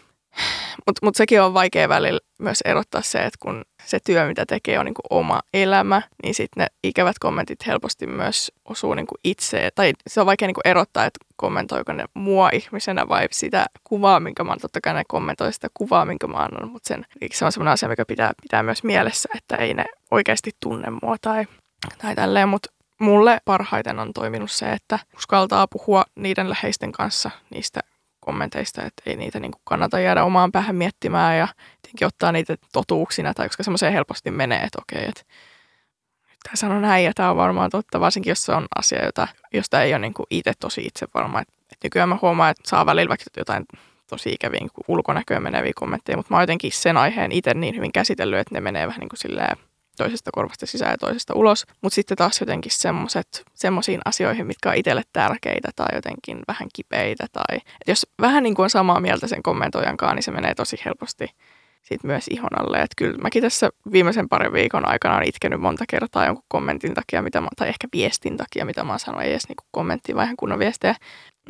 Mutta 0.86 1.06
mut 1.06 1.16
sekin 1.16 1.42
on 1.42 1.54
vaikea 1.54 1.90
välillä 1.90 2.20
myös 2.40 2.62
erottaa 2.66 3.02
se, 3.02 3.18
että 3.18 3.38
kun 3.40 3.66
se 3.86 4.00
työ, 4.06 4.28
mitä 4.28 4.46
tekee, 4.46 4.80
on 4.80 4.86
niin 4.86 4.94
kuin 4.94 5.06
oma 5.10 5.40
elämä, 5.54 6.02
niin 6.24 6.34
sitten 6.34 6.62
ne 6.62 6.68
ikävät 6.84 7.20
kommentit 7.20 7.68
helposti 7.68 8.08
myös 8.08 8.52
osuu 8.66 8.94
niin 8.94 9.08
kuin 9.08 9.20
itse. 9.24 9.70
Tai 9.76 9.94
se 10.08 10.20
on 10.20 10.26
vaikea 10.26 10.48
niin 10.48 10.56
kuin 10.56 10.68
erottaa, 10.68 11.06
että 11.06 11.20
kommentoiko 11.36 11.94
ne 11.94 12.06
mua 12.14 12.50
ihmisenä 12.50 13.08
vai 13.10 13.28
sitä 13.32 13.66
kuvaa, 13.84 14.20
minkä 14.20 14.44
mä 14.44 14.52
oon. 14.52 14.60
Totta 14.60 14.82
kai 14.82 14.94
ne 14.94 15.04
kommentoi 15.08 15.54
sitä 15.54 15.68
kuvaa, 15.74 16.06
minkä 16.06 16.28
mä 16.28 16.38
annan, 16.38 16.70
mutta 16.70 16.88
sen, 16.88 17.06
se 17.34 17.46
on 17.46 17.52
sellainen 17.52 17.74
asia, 17.74 17.90
mikä 17.90 18.06
pitää, 18.06 18.32
pitää 18.42 18.64
myös 18.64 18.84
mielessä, 18.84 19.30
että 19.36 19.56
ei 19.56 19.74
ne 19.74 19.86
oikeasti 20.12 20.52
tunne 20.60 20.88
mua 21.02 21.16
tai, 21.22 21.46
tai 21.98 22.16
tälleen. 22.16 22.50
Mutta 22.50 22.70
mulle 23.00 23.42
parhaiten 23.46 24.00
on 24.00 24.14
toiminut 24.14 24.52
se, 24.52 24.72
että 24.72 25.00
uskaltaa 25.16 25.68
puhua 25.68 26.04
niiden 26.16 26.50
läheisten 26.50 26.92
kanssa 26.92 27.32
niistä 27.50 27.80
kommenteista, 28.28 28.84
että 28.84 29.04
ei 29.06 29.16
niitä 29.16 29.40
niin 29.40 29.52
kuin 29.52 29.62
kannata 29.64 30.00
jäädä 30.00 30.24
omaan 30.24 30.52
päähän 30.52 30.76
miettimään 30.76 31.38
ja 31.38 31.48
tietenkin 31.82 32.08
ottaa 32.08 32.32
niitä 32.32 32.56
totuuksina, 32.74 33.34
tai 33.34 33.48
koska 33.48 33.64
semmoiseen 33.64 33.94
helposti 33.94 34.32
menee, 34.32 34.64
että 34.64 34.82
okei, 34.82 35.10
että 35.10 35.22
tämä 36.44 36.56
sanoo 36.56 36.80
näin 36.80 37.06
ja 37.06 37.12
tämä 37.16 37.32
on 37.32 37.38
varmaan 37.38 37.70
totta, 37.70 38.00
varsinkin 38.00 38.32
jos 38.32 38.46
se 38.46 38.52
on 38.52 38.66
asia, 38.76 39.06
jota, 39.06 39.28
josta 39.54 39.82
ei 39.82 39.94
ole 39.94 40.00
niin 40.00 40.14
kuin 40.14 40.28
itse 40.30 40.54
tosi 40.60 40.82
itse 40.82 41.06
varma. 41.14 41.42
Että, 41.42 41.54
että 41.62 41.86
nykyään 41.86 42.10
mä 42.10 42.18
huomaan, 42.22 42.52
että 42.52 42.70
saa 42.70 42.86
välillä 42.86 43.10
vaikka 43.10 43.26
jotain 43.38 43.66
tosi 44.10 44.30
ikäviä 44.30 44.60
niin 44.60 44.86
ulkonäköön 44.88 45.44
meneviä 45.44 45.72
kommentteja, 45.76 46.18
mutta 46.18 46.34
mä 46.34 46.38
oon 46.38 46.44
jotenkin 46.44 46.72
sen 46.72 46.98
aiheen 46.98 47.32
itse 47.32 47.54
niin 47.54 47.76
hyvin 47.76 47.92
käsitellyt, 47.92 48.40
että 48.40 48.56
ne 48.56 48.62
menee 48.62 48.88
vähän 48.88 49.00
niin 49.00 49.10
kuin 49.10 49.20
silleen 49.20 49.58
toisesta 49.98 50.30
korvasta 50.34 50.66
sisään 50.66 50.92
ja 50.92 50.98
toisesta 50.98 51.34
ulos. 51.36 51.66
Mutta 51.82 51.96
sitten 51.96 52.18
taas 52.18 52.40
jotenkin 52.40 52.72
semmoiset, 52.72 53.44
semmoisiin 53.54 54.00
asioihin, 54.06 54.48
mitkä 54.48 54.70
on 54.70 54.76
itselle 54.76 55.04
tärkeitä 55.14 55.70
tai 55.76 55.88
jotenkin 55.94 56.40
vähän 56.48 56.70
kipeitä. 56.74 57.28
Tai, 57.32 57.58
että 57.58 57.92
jos 57.92 58.08
vähän 58.22 58.44
niin 58.44 58.56
kuin 58.56 58.64
on 58.64 58.70
samaa 58.70 59.00
mieltä 59.00 59.28
sen 59.28 59.44
kommentoijankaan, 59.44 60.16
niin 60.16 60.24
se 60.24 60.32
menee 60.32 60.56
tosi 60.56 60.78
helposti 60.86 61.28
sit 61.88 62.04
myös 62.04 62.28
ihon 62.28 62.60
alle. 62.60 62.78
Että 62.78 62.94
kyllä 62.98 63.18
mäkin 63.18 63.44
tässä 63.44 63.70
viimeisen 63.92 64.30
parin 64.30 64.54
viikon 64.54 64.88
aikana 64.88 65.16
on 65.16 65.24
itkenyt 65.24 65.62
monta 65.62 65.84
kertaa 65.90 66.26
jonkun 66.26 66.46
kommentin 66.48 66.94
takia, 66.94 67.22
mitä 67.22 67.42
mä, 67.42 67.48
tai 67.56 67.68
ehkä 67.68 67.88
viestin 67.94 68.38
takia, 68.38 68.66
mitä 68.66 68.84
mä 68.84 68.98
sanon, 68.98 69.22
ei 69.22 69.32
edes 69.32 69.48
niin 69.48 69.56
kommentti, 69.72 70.16
vaan 70.16 70.26
ihan 70.26 70.38
kunnon 70.38 70.60
viestejä. 70.60 70.96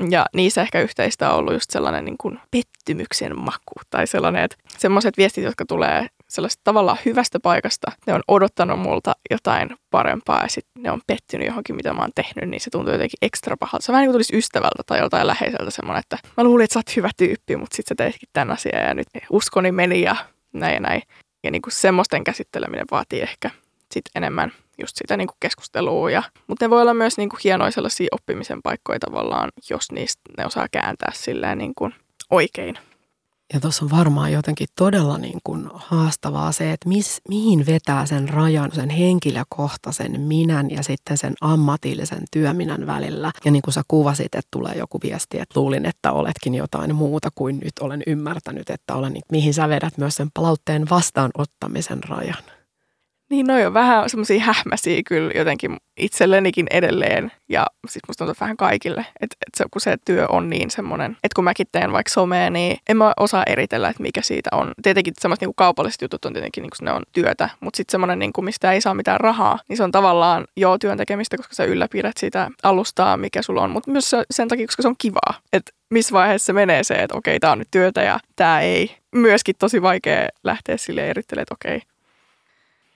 Ja 0.10 0.26
niissä 0.34 0.62
ehkä 0.62 0.82
yhteistä 0.82 1.30
on 1.32 1.40
ollut 1.40 1.54
just 1.54 1.70
sellainen 1.70 2.06
niin 2.06 2.18
kuin 2.18 2.40
pettymyksen 2.52 3.40
maku 3.40 3.74
tai 3.90 4.08
sellainen, 4.08 4.44
että 4.44 4.58
semmoiset 4.78 5.18
viestit, 5.18 5.44
jotka 5.44 5.66
tulee 5.66 6.08
sellaista 6.30 6.62
tavallaan 6.64 6.98
hyvästä 7.06 7.40
paikasta. 7.40 7.92
Ne 8.08 8.14
on 8.14 8.22
odottanut 8.28 8.80
multa 8.80 9.16
jotain 9.32 9.70
parempaa 9.92 10.42
ja 10.42 10.50
sitten 10.50 10.84
ne 10.84 10.92
on 10.92 11.02
pettynyt 11.08 11.48
johonkin, 11.48 11.76
mitä 11.76 11.94
mä 11.94 12.02
oon 12.02 12.12
tehnyt, 12.16 12.50
niin 12.50 12.62
se 12.62 12.70
tuntuu 12.70 12.94
jotenkin 12.94 13.18
ekstra 13.22 13.58
pahalta. 13.58 13.86
Se 13.86 13.92
vähän 13.92 14.02
niin 14.02 14.08
kuin 14.08 14.14
tulisi 14.14 14.38
ystävältä 14.38 14.84
tai 14.86 15.00
joltain 15.00 15.28
läheiseltä 15.28 15.72
semmoinen, 15.72 16.00
että 16.00 16.18
mä 16.38 16.44
luulin, 16.44 16.64
että 16.64 16.74
sä 16.74 16.80
oot 16.80 16.96
hyvä 16.96 17.10
tyyppi, 17.18 17.56
mutta 17.56 17.76
sitten 17.76 17.96
sä 17.96 18.04
teitkin 18.04 18.30
tämän 18.34 18.54
asian 18.54 18.84
ja 18.88 18.94
nyt 18.94 19.08
uskoni 19.30 19.72
meni 19.72 20.02
ja 20.02 20.16
näin 20.54 20.74
ja 20.74 20.80
näin. 20.80 21.02
Ja 21.44 21.52
niin 21.52 21.62
kuin 21.62 21.74
semmoisten 21.74 22.24
käsitteleminen 22.24 22.86
vaatii 22.92 23.22
ehkä 23.22 23.50
sit 23.92 24.06
enemmän 24.16 24.52
just 24.78 24.96
sitä 24.96 25.18
niin 25.18 25.28
kuin 25.28 25.38
keskustelua. 25.40 26.12
Ja, 26.12 26.24
mutta 26.48 26.66
ne 26.66 26.70
voi 26.70 26.82
olla 26.82 26.94
myös 26.94 27.18
niin 27.18 27.30
kuin 27.30 27.40
hienoja 27.44 27.72
sellaisia 27.72 28.08
oppimisen 28.12 28.62
paikkoja 28.62 29.00
tavallaan, 29.00 29.50
jos 29.70 29.92
niistä 29.92 30.22
ne 30.38 30.46
osaa 30.46 30.68
kääntää 30.72 31.12
silleen 31.14 31.58
niin 31.58 31.76
kuin 31.76 31.94
oikein. 32.30 32.78
Ja 33.54 33.60
tuossa 33.60 33.86
on 33.86 33.92
varmaan 33.92 34.32
jotenkin 34.32 34.68
todella 34.76 35.18
niin 35.18 35.40
kuin 35.44 35.70
haastavaa 35.74 36.52
se, 36.52 36.72
että 36.72 36.90
mis, 36.90 37.22
mihin 37.30 37.66
vetää 37.66 38.06
sen 38.06 38.30
rajan, 38.30 38.72
sen 38.76 38.90
henkilökohtaisen 38.90 40.22
minän 40.22 40.72
ja 40.72 40.84
sitten 40.84 41.18
sen 41.18 41.34
ammatillisen 41.42 42.24
työminän 42.32 42.88
välillä. 42.88 43.32
Ja 43.46 43.52
niin 43.52 43.62
kuin 43.62 43.74
sä 43.74 43.82
kuvasit, 43.88 44.36
että 44.36 44.50
tulee 44.52 44.74
joku 44.76 45.00
viesti, 45.04 45.40
että 45.40 45.60
luulin, 45.60 45.86
että 45.86 46.12
oletkin 46.12 46.56
jotain 46.56 46.96
muuta 46.96 47.30
kuin 47.36 47.60
nyt 47.60 47.80
olen 47.82 48.04
ymmärtänyt, 48.08 48.70
että 48.70 48.96
olen, 48.96 49.14
niin 49.14 49.24
mihin 49.32 49.54
sä 49.54 49.70
vedät 49.70 49.98
myös 49.98 50.16
sen 50.16 50.30
palautteen 50.34 50.90
vastaanottamisen 50.90 52.04
rajan. 52.04 52.57
Niin, 53.30 53.48
noi 53.48 53.66
on 53.66 53.74
vähän 53.74 54.10
semmoisia 54.10 54.40
hähmäisiä 54.44 55.02
kyllä 55.06 55.32
jotenkin 55.36 55.78
itsellenikin 55.98 56.68
edelleen 56.72 57.32
ja 57.50 57.68
siis 57.88 58.04
musta 58.08 58.26
tuntuu 58.26 58.40
vähän 58.42 58.58
kaikille, 58.58 59.02
että, 59.02 59.36
että 59.48 59.58
se, 59.58 59.66
kun 59.72 59.82
se 59.82 59.96
työ 60.06 60.26
on 60.30 60.50
niin 60.50 60.72
semmoinen, 60.72 61.12
että 61.12 61.36
kun 61.36 61.44
mäkin 61.44 61.68
teen 61.72 61.92
vaikka 61.92 62.14
somea, 62.14 62.50
niin 62.50 62.78
en 62.90 62.98
mä 62.98 63.14
osaa 63.20 63.44
eritellä, 63.48 63.90
että 63.90 64.04
mikä 64.04 64.22
siitä 64.22 64.50
on. 64.54 64.72
Tietenkin 64.84 65.14
semmoiset 65.20 65.42
niin 65.42 65.56
kaupalliset 65.56 66.02
jutut 66.02 66.26
on 66.26 66.34
tietenkin 66.34 66.62
niin 66.62 66.72
kuin 66.80 66.86
ne 66.86 66.92
on 66.92 67.04
työtä, 67.12 67.50
mutta 67.60 67.78
sitten 67.78 67.92
semmoinen, 67.92 68.20
niin 68.20 68.34
kuin, 68.34 68.46
mistä 68.46 68.72
ei 68.72 68.82
saa 68.82 68.94
mitään 68.94 69.20
rahaa, 69.20 69.60
niin 69.70 69.78
se 69.78 69.84
on 69.84 69.92
tavallaan 69.92 70.46
joo 70.58 70.78
työn 70.78 70.98
tekemistä, 70.98 71.38
koska 71.38 71.56
sä 71.56 71.64
ylläpidät 71.64 72.18
sitä 72.18 72.50
alustaa, 72.64 73.18
mikä 73.18 73.42
sulla 73.42 73.62
on, 73.62 73.72
mutta 73.72 73.92
myös 73.92 74.12
sen 74.32 74.48
takia, 74.48 74.68
koska 74.68 74.82
se 74.82 74.88
on 74.88 74.96
kivaa. 74.98 75.40
Että 75.54 75.72
missä 75.90 76.14
vaiheessa 76.14 76.46
se 76.46 76.54
menee 76.54 76.84
se, 76.84 76.94
että 76.94 77.18
okei, 77.18 77.40
tämä 77.40 77.54
on 77.54 77.60
nyt 77.60 77.72
työtä 77.72 78.02
ja 78.02 78.20
tämä 78.36 78.62
ei. 78.62 78.98
Myöskin 79.16 79.56
tosi 79.60 79.82
vaikea 79.82 80.30
lähteä 80.44 80.78
sille 80.78 81.10
erittelemään, 81.10 81.44
että 81.44 81.54
okei, 81.54 81.82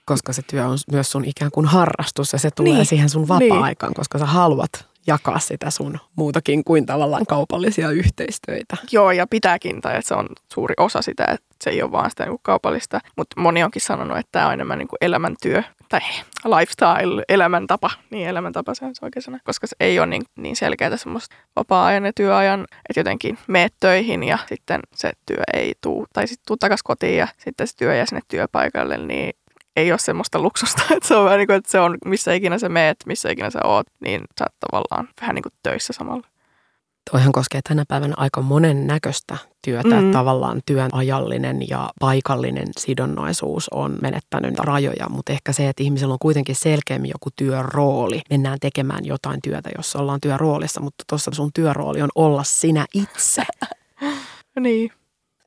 koska 0.04 0.32
se 0.32 0.42
työ 0.50 0.66
on 0.66 0.78
myös 0.92 1.10
sun 1.10 1.24
ikään 1.24 1.50
kuin 1.50 1.66
harrastus 1.66 2.32
ja 2.32 2.38
se 2.38 2.50
tulee 2.50 2.72
niin. 2.72 2.86
siihen 2.86 3.08
sun 3.08 3.28
vapaa-aikaan, 3.28 3.90
niin. 3.90 3.96
koska 3.96 4.18
sä 4.18 4.26
haluat 4.26 4.92
jakaa 5.06 5.38
sitä 5.38 5.70
sun 5.70 5.98
muutakin 6.16 6.64
kuin 6.64 6.86
tavallaan 6.86 7.26
kaupallisia 7.26 7.90
yhteistöitä. 7.90 8.76
Joo, 8.92 9.10
ja 9.10 9.26
pitääkin, 9.26 9.80
tai 9.80 9.96
että 9.96 10.08
se 10.08 10.14
on 10.14 10.28
suuri 10.52 10.74
osa 10.78 11.02
sitä, 11.02 11.24
että 11.24 11.46
se 11.64 11.70
ei 11.70 11.82
ole 11.82 11.92
vaan 11.92 12.10
sitä 12.10 12.26
niin 12.26 12.38
kaupallista. 12.42 13.00
Mutta 13.16 13.40
moni 13.40 13.64
onkin 13.64 13.82
sanonut, 13.82 14.18
että 14.18 14.28
tämä 14.32 14.46
on 14.46 14.52
enemmän 14.52 14.78
niin 14.78 14.88
kuin 14.88 14.98
elämäntyö 15.00 15.62
tai 15.88 16.00
lifestyle, 16.44 17.24
elämäntapa. 17.28 17.90
Niin 18.10 18.28
elämäntapa 18.28 18.74
se 18.74 18.84
on 18.84 18.94
se 18.94 19.04
oikein 19.04 19.22
sana, 19.22 19.38
koska 19.44 19.66
se 19.66 19.76
ei 19.80 19.98
ole 19.98 20.06
niin, 20.06 20.22
niin 20.36 20.56
selkeää 20.56 20.96
semmoista 20.96 21.36
vapaa-ajan 21.56 22.04
ja 22.04 22.12
työajan, 22.12 22.60
että 22.60 23.00
jotenkin 23.00 23.38
meet 23.46 23.74
töihin 23.80 24.22
ja 24.22 24.38
sitten 24.48 24.80
se 24.94 25.12
työ 25.26 25.42
ei 25.52 25.74
tuu, 25.80 26.06
tai 26.12 26.26
sitten 26.26 26.46
tuu 26.46 26.56
takaisin 26.56 26.84
kotiin 26.84 27.16
ja 27.16 27.28
sitten 27.38 27.66
se 27.66 27.76
työ 27.76 27.94
jää 27.94 28.06
sinne 28.06 28.22
työpaikalle, 28.28 28.98
niin 28.98 29.32
ei 29.76 29.92
ole 29.92 29.98
semmoista 29.98 30.38
luksusta, 30.38 30.82
että 30.96 31.08
se 31.08 31.16
on 31.16 31.24
vähän 31.24 31.38
niin 31.38 31.46
kuin, 31.46 31.56
että 31.56 31.70
se 31.70 31.80
on 31.80 31.98
missä 32.04 32.32
ikinä 32.32 32.58
sä 32.58 32.68
meet, 32.68 32.96
missä 33.06 33.30
ikinä 33.30 33.50
sä 33.50 33.60
oot, 33.64 33.86
niin 34.00 34.20
sä 34.38 34.44
oot 34.44 34.54
tavallaan 34.70 35.08
vähän 35.20 35.34
niin 35.34 35.42
kuin 35.42 35.52
töissä 35.62 35.92
samalla. 35.92 36.26
Toihan 37.10 37.32
koskee 37.32 37.60
tänä 37.68 37.84
päivänä 37.88 38.14
aika 38.16 38.42
monen 38.42 38.86
näköistä 38.86 39.36
työtä. 39.64 40.00
Mm. 40.00 40.12
Tavallaan 40.12 40.60
työn 40.66 40.90
ajallinen 40.92 41.68
ja 41.68 41.90
paikallinen 42.00 42.68
sidonnaisuus 42.78 43.68
on 43.68 43.98
menettänyt 44.02 44.58
rajoja, 44.58 45.06
mutta 45.08 45.32
ehkä 45.32 45.52
se, 45.52 45.68
että 45.68 45.82
ihmisellä 45.82 46.12
on 46.12 46.18
kuitenkin 46.18 46.56
selkeämmin 46.56 47.10
joku 47.10 47.28
työrooli. 47.36 48.20
Mennään 48.30 48.58
tekemään 48.60 49.06
jotain 49.06 49.42
työtä, 49.42 49.70
jossa 49.76 49.98
ollaan 49.98 50.20
työroolissa, 50.20 50.80
mutta 50.80 51.04
tuossa 51.08 51.30
sun 51.34 51.50
työrooli 51.54 52.02
on 52.02 52.10
olla 52.14 52.44
sinä 52.44 52.86
itse. 52.94 53.42
niin. 54.60 54.92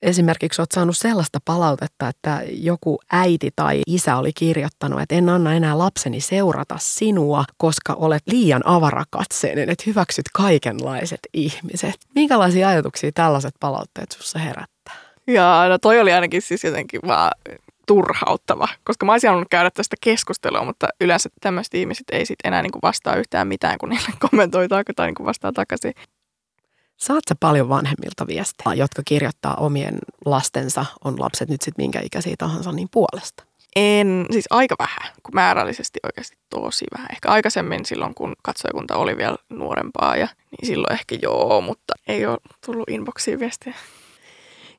Esimerkiksi 0.06 0.62
olet 0.62 0.72
saanut 0.72 0.98
sellaista 0.98 1.40
palautetta, 1.46 2.08
että 2.08 2.42
joku 2.48 3.00
äiti 3.12 3.50
tai 3.56 3.82
isä 3.88 4.18
oli 4.18 4.32
kirjoittanut, 4.34 5.02
että 5.02 5.16
en 5.16 5.30
anna 5.30 5.54
enää 5.54 5.78
lapseni 5.78 6.22
seurata 6.22 6.76
sinua, 6.80 7.44
koska 7.58 7.94
olet 7.94 8.24
liian 8.28 8.62
avarakatseinen, 8.66 9.70
että 9.70 9.84
hyväksyt 9.88 10.26
kaikenlaiset 10.34 11.20
ihmiset. 11.34 11.96
Minkälaisia 12.16 12.70
ajatuksia 12.70 13.12
tällaiset 13.14 13.54
palautteet 13.60 14.12
sinussa 14.12 14.40
herättää? 14.40 14.96
Ja 15.28 15.66
no 15.70 15.78
toi 15.78 16.00
oli 16.00 16.14
ainakin 16.14 16.42
siis 16.42 16.64
jotenkin 16.64 17.02
vaan 17.08 17.32
turhauttava, 17.88 18.68
koska 18.84 19.06
mä 19.06 19.12
olisin 19.12 19.30
halunnut 19.30 19.50
käydä 19.50 19.72
tästä 19.72 19.96
keskustelua, 20.02 20.66
mutta 20.66 20.88
yleensä 21.02 21.30
tämmöiset 21.42 21.74
ihmiset 21.74 22.06
ei 22.12 22.26
sit 22.26 22.40
enää 22.44 22.62
niinku 22.62 22.80
vastaa 22.84 23.16
yhtään 23.16 23.48
mitään, 23.48 23.78
kun 23.78 23.90
niille 23.90 24.10
kommentoi 24.30 24.68
tai 24.68 25.08
niinku 25.08 25.26
vastaa 25.26 25.52
takaisin. 25.52 25.94
Saat 26.98 27.24
sä 27.30 27.36
paljon 27.40 27.70
vanhemmilta 27.70 28.28
viestejä, 28.28 28.74
jotka 28.74 29.02
kirjoittaa 29.06 29.56
omien 29.56 29.98
lastensa, 30.26 30.86
on 31.04 31.20
lapset 31.20 31.50
nyt 31.50 31.62
sitten 31.62 31.84
minkä 31.84 32.02
ikäisiä 32.04 32.36
tahansa, 32.38 32.72
niin 32.72 32.88
puolesta? 32.92 33.44
En, 33.76 34.26
siis 34.32 34.46
aika 34.50 34.76
vähän, 34.80 35.14
kun 35.24 35.36
määrällisesti 35.36 36.00
oikeasti 36.04 36.38
tosi 36.50 36.86
vähän. 36.94 37.08
Ehkä 37.12 37.30
aikaisemmin 37.30 37.86
silloin, 37.86 38.16
kun 38.16 38.34
katsojakunta 38.42 38.96
oli 38.96 39.18
vielä 39.18 39.38
nuorempaa, 39.50 40.16
ja, 40.16 40.28
niin 40.52 40.68
silloin 40.68 40.94
ehkä 40.94 41.18
joo, 41.22 41.62
mutta 41.62 41.94
ei 42.08 42.26
ole 42.26 42.38
tullut 42.66 42.90
inboxiin 42.90 43.40
viestejä. 43.40 43.76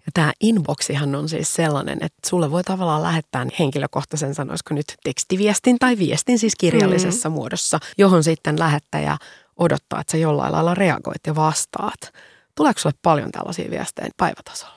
Ja 0.07 0.13
tämä 0.15 0.33
inboxihan 0.41 1.15
on 1.15 1.29
siis 1.29 1.55
sellainen, 1.55 1.99
että 2.01 2.29
sulle 2.29 2.51
voi 2.51 2.65
tavallaan 2.65 3.03
lähettää 3.03 3.47
henkilökohtaisen, 3.59 4.35
sanoisiko 4.35 4.75
nyt 4.75 4.95
tekstiviestin 5.05 5.79
tai 5.79 5.99
viestin 5.99 6.39
siis 6.39 6.55
kirjallisessa 6.59 7.29
mm. 7.29 7.35
muodossa, 7.35 7.79
johon 7.99 8.25
sitten 8.25 8.59
lähettäjä 8.59 9.17
odottaa, 9.59 10.01
että 10.01 10.11
sä 10.11 10.17
jollain 10.17 10.53
lailla 10.53 10.75
reagoit 10.75 11.27
ja 11.27 11.35
vastaat. 11.35 12.13
Tuleeko 12.55 12.81
sulle 12.81 12.95
paljon 13.03 13.31
tällaisia 13.31 13.71
viestejä 13.71 14.09
päivätasolla? 14.17 14.77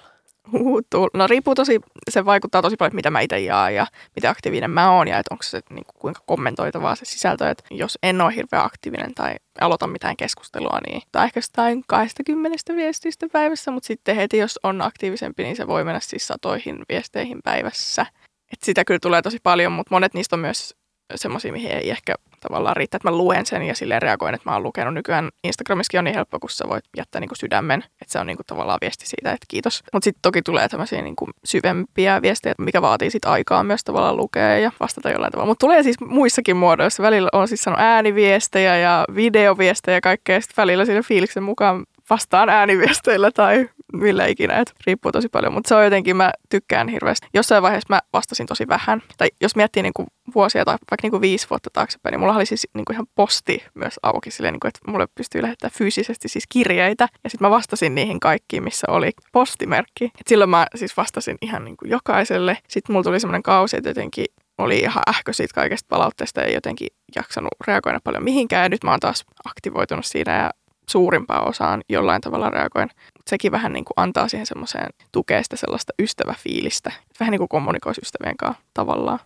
No 1.14 1.28
riippuu 1.28 1.56
tosi, 1.56 1.80
se 2.10 2.26
vaikuttaa 2.26 2.62
tosi 2.62 2.76
paljon, 2.76 2.96
mitä 2.96 3.12
mä 3.12 3.20
itse 3.20 3.40
jaan 3.40 3.76
ja 3.76 3.88
miten 4.16 4.32
aktiivinen 4.32 4.72
mä 4.72 4.92
oon 4.92 5.08
ja 5.08 5.18
että 5.20 5.34
onko 5.34 5.44
se 5.44 5.62
niin 5.70 5.86
kuin, 5.86 6.00
kuinka 6.00 6.22
kommentoitavaa 6.26 6.96
se 6.96 7.06
sisältö. 7.06 7.50
Että 7.50 7.64
jos 7.72 7.98
en 8.04 8.22
ole 8.22 8.36
hirveän 8.36 8.66
aktiivinen 8.66 9.14
tai 9.14 9.36
aloita 9.62 9.88
mitään 9.88 10.18
keskustelua, 10.18 10.80
niin 10.88 11.02
tai 11.12 11.26
ehkä 11.26 11.38
jostain 11.38 11.84
20 11.88 12.76
viestistä 12.76 13.28
päivässä, 13.32 13.72
mutta 13.72 13.88
sitten 13.88 14.16
heti 14.16 14.38
jos 14.38 14.60
on 14.64 14.82
aktiivisempi, 14.82 15.44
niin 15.44 15.56
se 15.56 15.68
voi 15.68 15.84
mennä 15.84 16.00
siis 16.00 16.28
satoihin 16.28 16.80
viesteihin 16.90 17.40
päivässä. 17.44 18.06
Et 18.54 18.60
sitä 18.64 18.86
kyllä 18.86 19.00
tulee 19.00 19.22
tosi 19.22 19.38
paljon, 19.44 19.72
mutta 19.72 19.96
monet 19.96 20.14
niistä 20.14 20.36
on 20.36 20.40
myös 20.40 20.76
semmoisia, 21.16 21.52
mihin 21.52 21.72
ei 21.72 21.90
ehkä 21.90 22.16
tavallaan 22.40 22.76
riittää, 22.76 22.98
että 22.98 23.12
mä 23.12 23.18
luen 23.18 23.46
sen 23.46 23.62
ja 23.62 23.76
silleen 23.76 24.02
reagoin, 24.02 24.36
että 24.36 24.50
mä 24.50 24.54
oon 24.54 24.64
lukenut. 24.64 24.94
Nykyään 24.94 25.30
Instagramiskin 25.44 25.98
on 25.98 26.04
niin 26.04 26.16
helppo, 26.16 26.40
kun 26.40 26.50
sä 26.50 26.66
voit 26.70 26.84
jättää 26.98 27.20
niin 27.20 27.30
kuin 27.30 27.38
sydämen, 27.38 27.84
että 28.02 28.12
se 28.12 28.20
on 28.20 28.28
niin 28.28 28.38
kuin 28.38 28.46
tavallaan 28.46 28.78
viesti 28.82 29.08
siitä, 29.08 29.32
että 29.32 29.46
kiitos. 29.48 29.84
Mutta 29.94 30.04
sitten 30.04 30.22
toki 30.22 30.42
tulee 30.42 30.70
tämmöisiä 30.70 31.02
niin 31.02 31.16
kuin 31.16 31.32
syvempiä 31.44 32.22
viestejä, 32.22 32.56
mikä 32.58 32.82
vaatii 32.82 33.12
sitten 33.12 33.32
aikaa 33.32 33.64
myös 33.64 33.84
tavallaan 33.84 34.18
lukea 34.18 34.58
ja 34.58 34.72
vastata 34.80 35.10
jollain 35.10 35.32
tavalla. 35.32 35.50
Mutta 35.52 35.66
tulee 35.66 35.84
siis 35.84 36.00
muissakin 36.00 36.58
muodoissa. 36.58 37.04
Välillä 37.04 37.30
on 37.34 37.48
siis 37.48 37.62
sanonut 37.62 37.86
ääniviestejä 37.86 38.78
ja 38.78 39.06
videoviestejä 39.16 39.98
ja 39.98 40.02
kaikkea. 40.02 40.42
Sitten 40.42 40.62
välillä 40.62 40.86
siinä 40.86 41.02
fiiliksen 41.02 41.44
mukaan 41.44 41.86
vastaan 42.10 42.50
ääniviesteillä 42.50 43.32
tai 43.32 43.70
millä 43.94 44.26
ikinä, 44.26 44.58
että 44.58 44.74
riippuu 44.88 45.12
tosi 45.12 45.30
paljon. 45.30 45.54
Mutta 45.54 45.68
se 45.68 45.76
on 45.76 45.84
jotenkin, 45.84 46.16
mä 46.16 46.32
tykkään 46.50 46.88
hirveästi. 46.88 47.28
Jossain 47.34 47.64
vaiheessa 47.64 47.94
mä 47.94 48.00
vastasin 48.14 48.46
tosi 48.46 48.68
vähän. 48.68 49.02
Tai 49.18 49.30
jos 49.42 49.56
miettii 49.56 49.84
niin 49.84 49.94
kuin 49.96 50.08
vuosia 50.36 50.66
tai 50.66 50.74
vaikka 50.74 50.98
niin 51.02 51.12
kuin 51.12 51.22
viisi 51.22 51.48
vuotta 51.50 51.70
taaksepäin, 51.74 52.12
niin 52.14 52.20
mulla 52.20 52.36
oli 52.36 52.46
siis 52.46 52.68
niin 52.74 52.86
kuin 52.86 52.96
ihan 52.96 53.08
posti 53.16 53.64
myös 53.74 54.00
auki 54.04 54.32
silleen, 54.32 54.54
niin 54.54 54.60
kuin, 54.60 54.70
että 54.70 54.92
mulle 54.92 55.08
pystyy 55.16 55.42
lähettämään 55.42 55.78
fyysisesti 55.78 56.28
siis 56.28 56.44
kirjeitä. 56.50 57.08
Ja 57.24 57.30
sitten 57.30 57.46
mä 57.46 57.50
vastasin 57.50 57.96
niihin 57.96 58.20
kaikkiin, 58.20 58.64
missä 58.64 58.88
oli 58.90 59.12
postimerkki. 59.32 60.06
Et 60.06 60.28
silloin 60.28 60.50
mä 60.50 60.68
siis 60.76 60.98
vastasin 60.98 61.38
ihan 61.42 61.66
niin 61.66 61.78
kuin 61.78 61.90
jokaiselle. 61.92 62.58
Sitten 62.68 62.94
mulla 62.94 63.04
tuli 63.04 63.20
semmoinen 63.20 63.44
kausi, 63.44 63.78
että 63.78 63.90
jotenkin 63.90 64.26
oli 64.58 64.78
ihan 64.80 65.04
ähkö 65.10 65.34
siitä 65.34 65.54
kaikesta 65.54 65.88
palautteesta 65.90 66.42
ja 66.42 66.54
jotenkin 66.54 66.88
jaksanut 67.16 67.52
reagoida 67.68 68.00
paljon 68.04 68.24
mihinkään. 68.24 68.64
Ja 68.64 68.70
nyt 68.70 68.84
mä 68.84 68.92
oon 68.92 69.00
taas 69.00 69.26
aktivoitunut 69.46 70.06
siinä 70.06 70.38
ja 70.38 70.52
suurimpaan 70.90 71.48
osaan 71.48 71.82
jollain 71.90 72.22
tavalla 72.22 72.50
reagoin. 72.50 72.90
Sekin 73.30 73.52
vähän 73.52 73.74
niin 73.74 73.86
kuin 73.86 73.94
antaa 73.96 74.28
siihen 74.28 74.46
semmoiseen 74.46 74.90
tukea 75.12 75.44
sitä 75.44 75.56
sellaista 75.56 75.94
ystäväfiilistä. 76.00 76.92
Vähän 77.20 77.32
niin 77.32 77.40
kuin 77.40 77.50
kommunikoisi 77.50 78.02
ystävien 78.04 78.38
kanssa 78.38 78.64
tavallaan. 78.74 79.20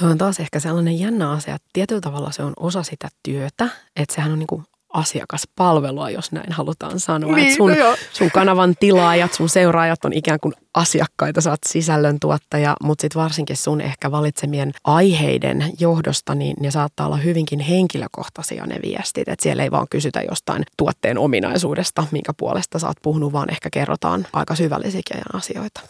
Tuo 0.00 0.08
on 0.08 0.18
taas 0.18 0.40
ehkä 0.40 0.60
sellainen 0.60 0.98
jännä 0.98 1.30
asia, 1.30 1.54
että 1.54 1.68
tietyllä 1.72 2.00
tavalla 2.00 2.30
se 2.30 2.42
on 2.42 2.52
osa 2.56 2.82
sitä 2.82 3.08
työtä, 3.22 3.68
että 3.96 4.14
sehän 4.14 4.32
on 4.32 4.38
niin 4.38 4.46
kuin 4.46 4.64
asiakaspalvelua, 4.92 6.10
jos 6.10 6.32
näin 6.32 6.52
halutaan 6.52 7.00
sanoa. 7.00 7.36
Niin, 7.36 7.48
Et 7.48 7.56
sun, 7.56 7.70
no 7.70 7.96
sun 8.12 8.30
kanavan 8.30 8.74
tilaajat, 8.80 9.32
sun 9.32 9.48
seuraajat 9.48 10.04
on 10.04 10.12
ikään 10.12 10.40
kuin 10.40 10.54
asiakkaita, 10.74 11.40
sä 11.40 11.50
oot 11.50 11.60
sisällöntuottaja, 11.66 12.76
mutta 12.82 13.02
sitten 13.02 13.22
varsinkin 13.22 13.56
sun 13.56 13.80
ehkä 13.80 14.10
valitsemien 14.10 14.72
aiheiden 14.84 15.72
johdosta, 15.80 16.34
niin 16.34 16.56
ne 16.60 16.70
saattaa 16.70 17.06
olla 17.06 17.16
hyvinkin 17.16 17.60
henkilökohtaisia 17.60 18.66
ne 18.66 18.78
viestit. 18.82 19.28
Että 19.28 19.42
siellä 19.42 19.62
ei 19.62 19.70
vaan 19.70 19.86
kysytä 19.90 20.22
jostain 20.28 20.62
tuotteen 20.76 21.18
ominaisuudesta, 21.18 22.06
minkä 22.10 22.32
puolesta 22.36 22.78
sä 22.78 22.86
oot 22.86 22.96
puhunut, 23.02 23.32
vaan 23.32 23.50
ehkä 23.50 23.68
kerrotaan 23.72 24.26
aika 24.32 24.54
syvällisiäkin 24.54 25.20
asioita. 25.32 25.80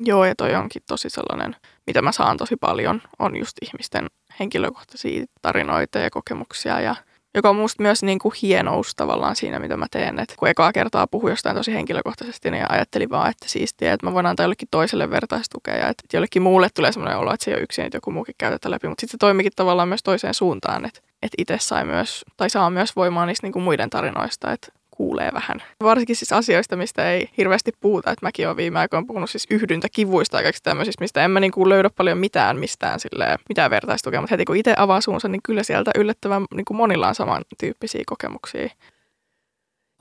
Joo, 0.00 0.24
ja 0.24 0.34
toi 0.34 0.54
onkin 0.54 0.82
tosi 0.88 1.10
sellainen, 1.10 1.56
mitä 1.86 2.02
mä 2.02 2.12
saan 2.12 2.36
tosi 2.36 2.56
paljon, 2.56 3.02
on 3.18 3.36
just 3.36 3.56
ihmisten 3.62 4.06
henkilökohtaisia 4.40 5.24
tarinoita 5.42 5.98
ja 5.98 6.10
kokemuksia 6.10 6.80
ja 6.80 6.96
joka 7.36 7.50
on 7.50 7.56
musta 7.56 7.82
myös 7.82 8.02
niin 8.02 8.18
kuin 8.18 8.34
hienous 8.42 8.94
tavallaan 8.94 9.36
siinä, 9.36 9.58
mitä 9.58 9.76
mä 9.76 9.86
teen. 9.90 10.18
Et 10.18 10.34
kun 10.38 10.48
ekaa 10.48 10.72
kertaa 10.72 11.06
puhuin 11.06 11.30
jostain 11.30 11.56
tosi 11.56 11.74
henkilökohtaisesti, 11.74 12.50
niin 12.50 12.70
ajattelin 12.70 13.10
vaan, 13.10 13.30
että 13.30 13.48
siistiä, 13.48 13.92
että 13.92 14.06
mä 14.06 14.12
voin 14.12 14.26
antaa 14.26 14.44
jollekin 14.44 14.68
toiselle 14.70 15.10
vertaistukea 15.10 15.76
ja 15.76 15.88
että 15.88 16.04
jollekin 16.12 16.42
muulle 16.42 16.68
tulee 16.74 16.92
sellainen 16.92 17.18
olo, 17.18 17.32
että 17.32 17.44
se 17.44 17.50
ei 17.50 17.54
ole 17.54 17.62
yksin, 17.62 17.84
että 17.84 17.96
joku 17.96 18.10
muukin 18.10 18.34
käytetään 18.38 18.70
läpi. 18.70 18.88
Mutta 18.88 19.00
sitten 19.00 19.14
se 19.14 19.18
toimikin 19.18 19.52
tavallaan 19.56 19.88
myös 19.88 20.02
toiseen 20.02 20.34
suuntaan, 20.34 20.84
että, 20.84 21.00
että 21.22 21.34
itse 21.38 21.58
sai 21.60 21.84
myös, 21.84 22.24
tai 22.36 22.50
saa 22.50 22.70
myös 22.70 22.96
voimaa 22.96 23.26
niistä 23.26 23.46
niin 23.46 23.52
kuin 23.52 23.62
muiden 23.62 23.90
tarinoista, 23.90 24.52
että 24.52 24.68
kuulee 24.96 25.30
vähän. 25.34 25.62
Varsinkin 25.82 26.16
siis 26.16 26.32
asioista, 26.32 26.76
mistä 26.76 27.10
ei 27.12 27.30
hirveästi 27.38 27.72
puhuta. 27.80 28.10
Että 28.10 28.26
mäkin 28.26 28.46
olen 28.46 28.56
viime 28.56 28.78
aikoina 28.78 29.06
puhunut 29.06 29.30
siis 29.30 29.46
yhdyntäkivuista 29.50 30.42
kaikista 30.42 30.70
tämmöisistä, 30.70 31.02
mistä 31.02 31.24
en 31.24 31.30
mä 31.30 31.40
niin 31.40 31.52
kuin 31.52 31.68
löydä 31.68 31.90
paljon 31.90 32.18
mitään 32.18 32.58
mistään 32.58 33.00
silleen, 33.00 33.38
mitään 33.48 33.70
vertaistukea. 33.70 34.20
Mutta 34.20 34.32
heti 34.32 34.44
kun 34.44 34.56
itse 34.56 34.74
avaa 34.76 35.00
suunsa, 35.00 35.28
niin 35.28 35.42
kyllä 35.42 35.62
sieltä 35.62 35.90
yllättävän 35.94 36.44
niin 36.54 36.64
kuin 36.64 36.76
monilla 36.76 37.08
on 37.08 37.14
samantyyppisiä 37.14 38.02
kokemuksia. 38.06 38.68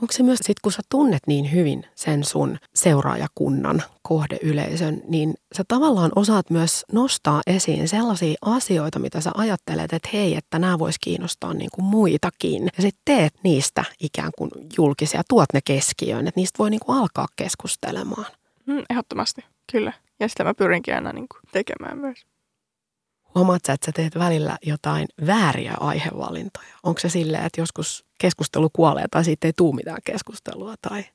Onko 0.01 0.13
se 0.13 0.23
myös 0.23 0.39
sitten, 0.39 0.61
kun 0.63 0.71
sä 0.71 0.81
tunnet 0.91 1.21
niin 1.27 1.51
hyvin 1.51 1.85
sen 1.95 2.23
sun 2.23 2.57
seuraajakunnan 2.75 3.83
kohdeyleisön, 4.01 5.01
niin 5.07 5.33
sä 5.57 5.63
tavallaan 5.67 6.11
osaat 6.15 6.49
myös 6.49 6.85
nostaa 6.91 7.41
esiin 7.47 7.87
sellaisia 7.87 8.35
asioita, 8.41 8.99
mitä 8.99 9.21
sä 9.21 9.31
ajattelet, 9.35 9.93
että 9.93 10.09
hei, 10.13 10.35
että 10.35 10.59
nämä 10.59 10.79
vois 10.79 10.99
kiinnostaa 10.99 11.53
niin 11.53 11.69
kuin 11.73 11.85
muitakin. 11.85 12.63
Ja 12.63 12.81
sitten 12.81 13.01
teet 13.05 13.33
niistä 13.43 13.83
ikään 13.99 14.31
kuin 14.37 14.51
julkisia, 14.77 15.21
tuot 15.29 15.53
ne 15.53 15.59
keskiöön, 15.65 16.27
että 16.27 16.39
niistä 16.39 16.57
voi 16.59 16.69
niin 16.69 16.85
kuin 16.85 16.97
alkaa 16.97 17.27
keskustelemaan. 17.35 18.25
Mm, 18.65 18.83
ehdottomasti, 18.89 19.45
kyllä. 19.71 19.93
Ja 20.19 20.27
sitä 20.27 20.43
mä 20.43 20.53
pyrinkin 20.53 20.95
aina 20.95 21.13
niin 21.13 21.27
kuin 21.27 21.41
tekemään 21.51 21.97
myös. 21.97 22.25
Huomaat 23.35 23.65
sä, 23.67 23.73
että 23.73 23.85
sä 23.85 23.91
teet 23.91 24.19
välillä 24.19 24.57
jotain 24.65 25.07
vääriä 25.27 25.73
aihevalintoja? 25.79 26.73
Onko 26.83 26.99
se 26.99 27.09
silleen, 27.09 27.45
että 27.45 27.61
joskus 27.61 28.05
keskustelu 28.19 28.69
kuolee 28.69 29.05
tai 29.11 29.23
siitä 29.23 29.47
ei 29.47 29.53
tule 29.57 29.75
mitään 29.75 30.01
keskustelua? 30.03 30.73
Tai... 30.89 31.05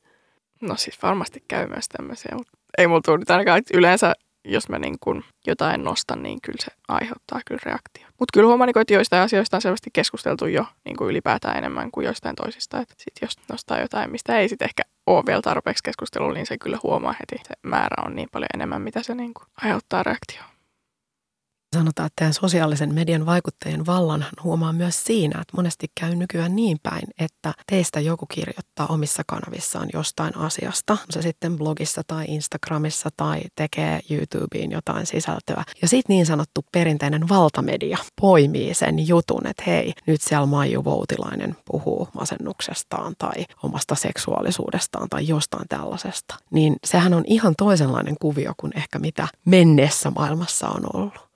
No 0.61 0.77
siis 0.77 1.03
varmasti 1.03 1.45
käy 1.49 1.67
myös 1.69 1.89
tämmöisiä, 1.89 2.35
mutta 2.35 2.53
ei 2.79 2.87
mulla 2.87 3.01
tule 3.05 3.19
nyt 3.19 3.31
ainakaan, 3.31 3.59
että 3.59 3.79
yleensä 3.79 4.15
jos 4.45 4.69
mä 4.69 4.79
niin 4.79 4.97
kun 5.01 5.25
jotain 5.47 5.85
nostan, 5.85 6.23
niin 6.23 6.41
kyllä 6.43 6.59
se 6.61 6.71
aiheuttaa 6.89 7.41
kyllä 7.47 7.61
reaktio. 7.65 8.07
Mutta 8.07 8.33
kyllä 8.33 8.47
huomaan, 8.47 8.67
niinku, 8.67 8.79
että 8.79 8.95
joistain 8.95 9.23
asioista 9.23 9.57
on 9.57 9.63
selvästi 9.63 9.91
keskusteltu 9.93 10.47
jo 10.47 10.67
niin 10.85 10.97
kuin 10.97 11.11
ylipäätään 11.11 11.59
enemmän 11.59 11.91
kuin 11.91 12.05
joistain 12.05 12.37
toisista. 12.37 12.81
Et 12.81 12.95
sit 12.99 13.13
jos 13.23 13.37
nostaa 13.51 13.81
jotain, 13.81 14.11
mistä 14.11 14.39
ei 14.39 14.49
sitten 14.49 14.67
ehkä 14.67 14.83
ole 15.07 15.27
vielä 15.27 15.43
tarpeeksi 15.43 15.83
keskustelua, 15.85 16.33
niin 16.33 16.47
se 16.47 16.59
kyllä 16.59 16.79
huomaa 16.83 17.13
heti. 17.13 17.43
Se 17.49 17.55
määrä 17.63 18.05
on 18.07 18.17
niin 18.17 18.29
paljon 18.33 18.49
enemmän, 18.55 18.83
mitä 18.83 19.03
se 19.03 19.15
niin 19.15 19.35
kuin 19.35 19.47
aiheuttaa 19.63 20.03
reaktioon. 20.03 20.50
Sanotaan, 21.75 22.07
että 22.07 22.17
tämän 22.17 22.35
sosiaalisen 22.35 22.95
median 22.95 23.27
vaikuttajien 23.27 23.87
vallan 23.87 24.27
huomaa 24.45 24.73
myös 24.73 25.05
siinä, 25.05 25.41
että 25.41 25.57
monesti 25.57 25.87
käy 26.01 26.15
nykyään 26.15 26.57
niin 26.57 26.79
päin, 26.83 27.09
että 27.19 27.55
teistä 27.67 28.01
joku 28.01 28.27
kirjoittaa 28.27 28.87
omissa 28.87 29.23
kanavissaan 29.27 29.89
jostain 29.93 30.37
asiasta. 30.37 30.97
Se 31.11 31.23
sitten 31.23 31.57
blogissa 31.59 32.03
tai 32.07 32.25
Instagramissa 32.29 33.09
tai 33.17 33.41
tekee 33.55 34.01
YouTubeen 34.11 34.71
jotain 34.71 35.07
sisältöä. 35.07 35.65
Ja 35.83 35.89
sitten 35.89 36.15
niin 36.15 36.27
sanottu 36.27 36.65
perinteinen 36.73 37.29
valtamedia 37.29 37.99
poimii 38.21 38.75
sen 38.75 39.09
jutun, 39.09 39.47
että 39.47 39.63
hei, 39.67 39.93
nyt 40.07 40.21
siellä 40.23 40.47
Maiju 40.47 40.85
Voutilainen 40.85 41.57
puhuu 41.65 42.09
masennuksestaan 42.15 43.15
tai 43.19 43.47
omasta 43.63 43.95
seksuaalisuudestaan 43.95 45.09
tai 45.11 45.29
jostain 45.29 45.69
tällaisesta. 45.69 46.35
Niin 46.51 46.77
sehän 46.85 47.15
on 47.15 47.25
ihan 47.27 47.55
toisenlainen 47.59 48.17
kuvio 48.21 48.53
kuin 48.57 48.73
ehkä 48.77 48.99
mitä 48.99 49.29
menneessä 49.47 50.11
maailmassa 50.11 50.69
on 50.69 50.83
ollut. 50.95 51.30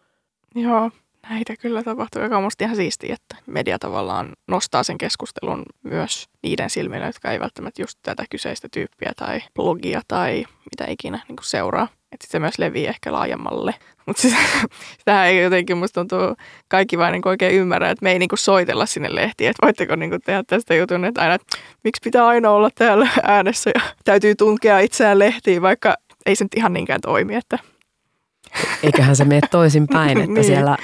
Joo, 0.55 0.91
näitä 1.29 1.57
kyllä 1.57 1.83
tapahtuu, 1.83 2.23
joka 2.23 2.37
on 2.37 2.43
musta 2.43 2.65
ihan 2.65 2.77
siistiä, 2.77 3.15
että 3.15 3.37
media 3.47 3.79
tavallaan 3.79 4.33
nostaa 4.49 4.83
sen 4.83 4.99
keskustelun 4.99 5.63
myös 5.83 6.29
niiden 6.43 6.71
silmille, 6.71 7.07
jotka 7.07 7.31
ei 7.31 7.41
välttämättä 7.41 7.83
just 7.83 7.99
tätä 8.03 8.25
kyseistä 8.31 8.69
tyyppiä 8.73 9.13
tai 9.17 9.41
blogia 9.55 10.01
tai 10.09 10.45
mitä 10.71 10.93
ikinä 10.93 11.21
niin 11.29 11.37
kuin 11.37 11.47
seuraa. 11.47 11.89
Että 12.13 12.27
se 12.31 12.39
myös 12.39 12.59
leviää 12.59 12.91
ehkä 12.91 13.13
laajemmalle. 13.13 13.75
Mutta 14.07 14.23
siis, 14.23 14.35
sitä 14.99 15.27
ei 15.27 15.43
jotenkin 15.43 15.77
musta 15.77 16.01
tuntuu 16.01 16.37
kaikki 16.69 16.99
vain 16.99 17.13
niin 17.13 17.29
oikein 17.29 17.55
ymmärrä, 17.55 17.91
että 17.91 18.03
me 18.03 18.13
ei 18.13 18.19
niin 18.19 18.29
soitella 18.35 18.87
sinne 18.87 19.15
lehtiin, 19.15 19.51
että 19.51 19.67
voitteko 19.67 19.97
niin 19.97 20.21
tehdä 20.25 20.43
tästä 20.47 20.75
jutun, 20.75 21.05
että 21.05 21.21
aina, 21.21 21.35
että 21.35 21.59
miksi 21.85 22.01
pitää 22.05 22.27
aina 22.27 22.51
olla 22.51 22.71
täällä 22.75 23.09
äänessä 23.23 23.71
ja 23.75 23.81
täytyy 24.05 24.35
tunkea 24.35 24.79
itseään 24.79 25.19
lehtiin, 25.19 25.63
vaikka 25.63 25.95
ei 26.27 26.37
se 26.37 26.45
nyt 26.45 26.55
ihan 26.57 26.73
niinkään 26.73 27.01
toimi, 27.01 27.35
että 27.35 27.59
Eiköhän 28.83 29.17
se 29.17 29.25
mene 29.25 29.41
toisin 29.51 29.87
päin, 29.87 30.19
että 30.19 30.33
niin. 30.35 30.45
siellä 30.45 30.77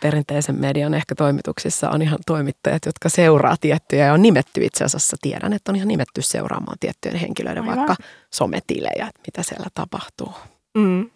perinteisen 0.00 0.60
median 0.60 0.94
ehkä 0.94 1.14
toimituksissa 1.14 1.90
on 1.90 2.02
ihan 2.02 2.18
toimittajat, 2.26 2.86
jotka 2.86 3.08
seuraa 3.08 3.56
tiettyjä 3.60 4.06
ja 4.06 4.12
on 4.12 4.22
nimetty 4.22 4.64
itse 4.64 4.84
asiassa. 4.84 5.16
Tiedän, 5.20 5.52
että 5.52 5.72
on 5.72 5.76
ihan 5.76 5.88
nimetty 5.88 6.22
seuraamaan 6.22 6.76
tiettyjen 6.80 7.16
henkilöiden 7.16 7.62
Aivan. 7.62 7.76
vaikka 7.76 7.96
sometilejä, 8.30 9.06
että 9.08 9.20
mitä 9.26 9.42
siellä 9.42 9.66
tapahtuu. 9.74 10.32
Mm. 10.74 11.10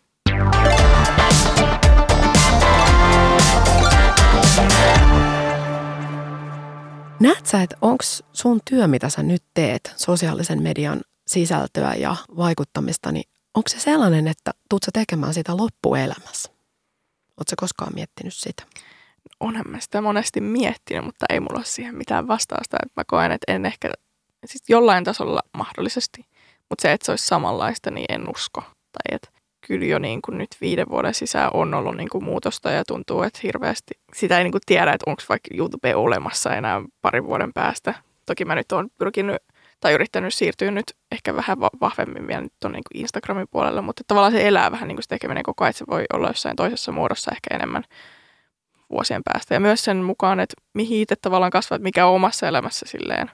Näet 7.20 7.46
sä, 7.46 7.62
että 7.62 7.76
onko 7.80 8.04
sun 8.32 8.60
työ, 8.70 8.86
mitä 8.86 9.08
sä 9.08 9.22
nyt 9.22 9.42
teet, 9.54 9.92
sosiaalisen 9.96 10.62
median 10.62 11.00
sisältöä 11.26 11.94
ja 11.94 12.16
vaikuttamista, 12.36 13.12
niin 13.12 13.30
onko 13.56 13.68
se 13.68 13.80
sellainen, 13.80 14.28
että 14.28 14.50
tuut 14.70 14.82
sä 14.82 14.90
tekemään 14.92 15.34
sitä 15.34 15.56
loppuelämässä? 15.56 16.50
Oletko 17.36 17.54
koskaan 17.56 17.94
miettinyt 17.94 18.34
sitä? 18.34 18.62
Onhan 19.40 19.64
mä 19.68 19.80
sitä 19.80 20.00
monesti 20.00 20.40
miettinyt, 20.40 21.04
mutta 21.04 21.26
ei 21.30 21.40
mulla 21.40 21.56
ole 21.56 21.64
siihen 21.64 21.94
mitään 21.94 22.28
vastausta. 22.28 22.76
Mä 22.96 23.02
koen, 23.06 23.32
että 23.32 23.52
en 23.52 23.66
ehkä, 23.66 23.92
siis 24.44 24.62
jollain 24.68 25.04
tasolla 25.04 25.40
mahdollisesti, 25.56 26.26
mutta 26.70 26.82
se, 26.82 26.92
että 26.92 27.04
se 27.04 27.12
olisi 27.12 27.26
samanlaista, 27.26 27.90
niin 27.90 28.06
en 28.08 28.30
usko. 28.30 28.60
Tai 28.60 29.14
että 29.16 29.28
kyllä 29.66 29.86
jo 29.86 29.98
niin 29.98 30.22
kuin 30.22 30.38
nyt 30.38 30.56
viiden 30.60 30.88
vuoden 30.88 31.14
sisään 31.14 31.50
on 31.54 31.74
ollut 31.74 31.96
niin 31.96 32.08
kuin 32.08 32.24
muutosta 32.24 32.70
ja 32.70 32.84
tuntuu, 32.84 33.22
että 33.22 33.40
hirveästi 33.42 33.94
sitä 34.14 34.38
ei 34.38 34.44
niin 34.44 34.52
kuin 34.52 34.62
tiedä, 34.66 34.92
että 34.92 35.10
onko 35.10 35.22
vaikka 35.28 35.48
YouTube 35.54 35.96
olemassa 35.96 36.54
enää 36.54 36.82
parin 37.02 37.26
vuoden 37.26 37.52
päästä. 37.52 37.94
Toki 38.26 38.44
mä 38.44 38.54
nyt 38.54 38.72
olen 38.72 38.90
pyrkinyt 38.98 39.42
tai 39.86 39.94
yrittänyt 39.94 40.34
siirtyä 40.34 40.70
nyt 40.70 40.96
ehkä 41.12 41.36
vähän 41.36 41.60
vahvemmin 41.60 42.26
vielä 42.26 42.40
nyt 42.40 42.52
tuonne 42.60 42.76
niin 42.78 43.02
Instagramin 43.02 43.46
puolelle, 43.50 43.80
mutta 43.80 44.02
tavallaan 44.06 44.32
se 44.32 44.48
elää 44.48 44.70
vähän 44.70 44.88
niin 44.88 44.96
kuin 44.96 45.02
se 45.02 45.08
tekeminen 45.08 45.42
koko 45.42 45.64
ajan, 45.64 45.70
että 45.70 45.78
se 45.78 45.84
voi 45.90 46.04
olla 46.12 46.28
jossain 46.28 46.56
toisessa 46.56 46.92
muodossa 46.92 47.30
ehkä 47.32 47.54
enemmän 47.54 47.84
vuosien 48.90 49.22
päästä. 49.24 49.54
Ja 49.54 49.60
myös 49.60 49.84
sen 49.84 49.96
mukaan, 49.96 50.40
että 50.40 50.54
mihin 50.74 51.00
itse 51.00 51.14
tavallaan 51.16 51.50
kasvat, 51.50 51.82
mikä 51.82 52.06
on 52.06 52.14
omassa 52.14 52.48
elämässä 52.48 52.86
silleen 52.88 53.30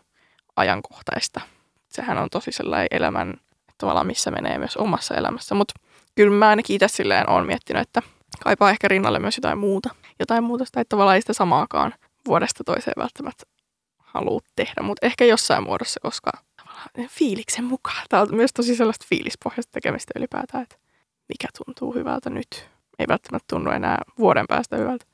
ajankohtaista. 0.56 1.40
Sehän 1.88 2.18
on 2.18 2.30
tosi 2.30 2.52
sellainen 2.52 2.88
elämän, 2.90 3.34
tavallaan 3.78 4.06
missä 4.06 4.30
menee 4.30 4.58
myös 4.58 4.76
omassa 4.76 5.14
elämässä. 5.14 5.54
Mutta 5.54 5.74
kyllä 6.14 6.36
mä 6.36 6.48
ainakin 6.48 6.76
itse 6.76 6.88
silleen 6.88 7.30
olen 7.30 7.46
miettinyt, 7.46 7.82
että 7.82 8.02
kaipaa 8.44 8.70
ehkä 8.70 8.88
rinnalle 8.88 9.18
myös 9.18 9.36
jotain 9.36 9.58
muuta. 9.58 9.94
Jotain 10.18 10.44
muuta, 10.44 10.64
että 10.64 10.84
tavallaan 10.88 11.14
ei 11.16 11.22
sitä 11.22 11.32
samaakaan 11.32 11.94
vuodesta 12.26 12.64
toiseen 12.64 12.94
välttämättä 12.98 13.44
halua 14.14 14.40
tehdä, 14.56 14.82
mutta 14.82 15.06
ehkä 15.06 15.24
jossain 15.24 15.64
muodossa, 15.64 16.00
koska 16.00 16.30
fiiliksen 17.08 17.64
mukaan. 17.64 18.06
Tämä 18.08 18.22
on 18.22 18.28
myös 18.34 18.52
tosi 18.52 18.76
sellaista 18.76 19.06
fiilispohjaista 19.08 19.72
tekemistä 19.72 20.12
ylipäätään, 20.16 20.62
että 20.62 20.76
mikä 21.28 21.48
tuntuu 21.64 21.94
hyvältä 21.94 22.30
nyt. 22.30 22.68
Ei 22.98 23.08
välttämättä 23.08 23.46
tunnu 23.50 23.70
enää 23.70 23.98
vuoden 24.18 24.46
päästä 24.48 24.76
hyvältä. 24.76 25.04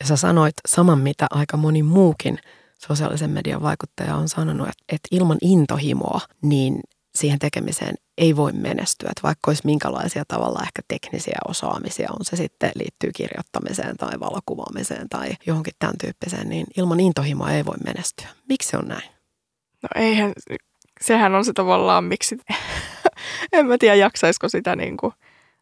Ja 0.00 0.06
sä 0.06 0.16
sanoit 0.16 0.54
saman, 0.68 0.98
mitä 0.98 1.26
aika 1.30 1.56
moni 1.56 1.82
muukin 1.82 2.38
sosiaalisen 2.78 3.30
median 3.30 3.62
vaikuttaja 3.62 4.14
on 4.14 4.28
sanonut, 4.28 4.68
että, 4.68 4.84
että 4.88 5.08
ilman 5.10 5.38
intohimoa, 5.42 6.20
niin 6.42 6.80
siihen 7.18 7.38
tekemiseen 7.38 7.94
ei 8.18 8.36
voi 8.36 8.52
menestyä. 8.52 9.08
Että 9.10 9.22
vaikka 9.22 9.50
olisi 9.50 9.62
minkälaisia 9.64 10.24
tavalla 10.28 10.62
ehkä 10.62 10.82
teknisiä 10.88 11.38
osaamisia, 11.48 12.08
on 12.12 12.24
se 12.24 12.36
sitten 12.36 12.70
liittyy 12.74 13.10
kirjoittamiseen 13.14 13.96
tai 13.96 14.20
valokuvaamiseen 14.20 15.08
tai 15.08 15.28
johonkin 15.46 15.74
tämän 15.78 15.98
tyyppiseen, 16.00 16.48
niin 16.48 16.66
ilman 16.76 17.00
intohimoa 17.00 17.50
ei 17.50 17.64
voi 17.64 17.76
menestyä. 17.84 18.28
Miksi 18.48 18.68
se 18.68 18.76
on 18.76 18.88
näin? 18.88 19.10
No 19.82 19.88
eihän, 19.94 20.32
sehän 21.00 21.34
on 21.34 21.44
se 21.44 21.52
tavallaan 21.52 22.04
miksi, 22.04 22.38
en 23.52 23.66
mä 23.66 23.78
tiedä 23.78 23.94
jaksaisiko 23.94 24.48
sitä 24.48 24.76
niin 24.76 24.96
kuin 24.96 25.12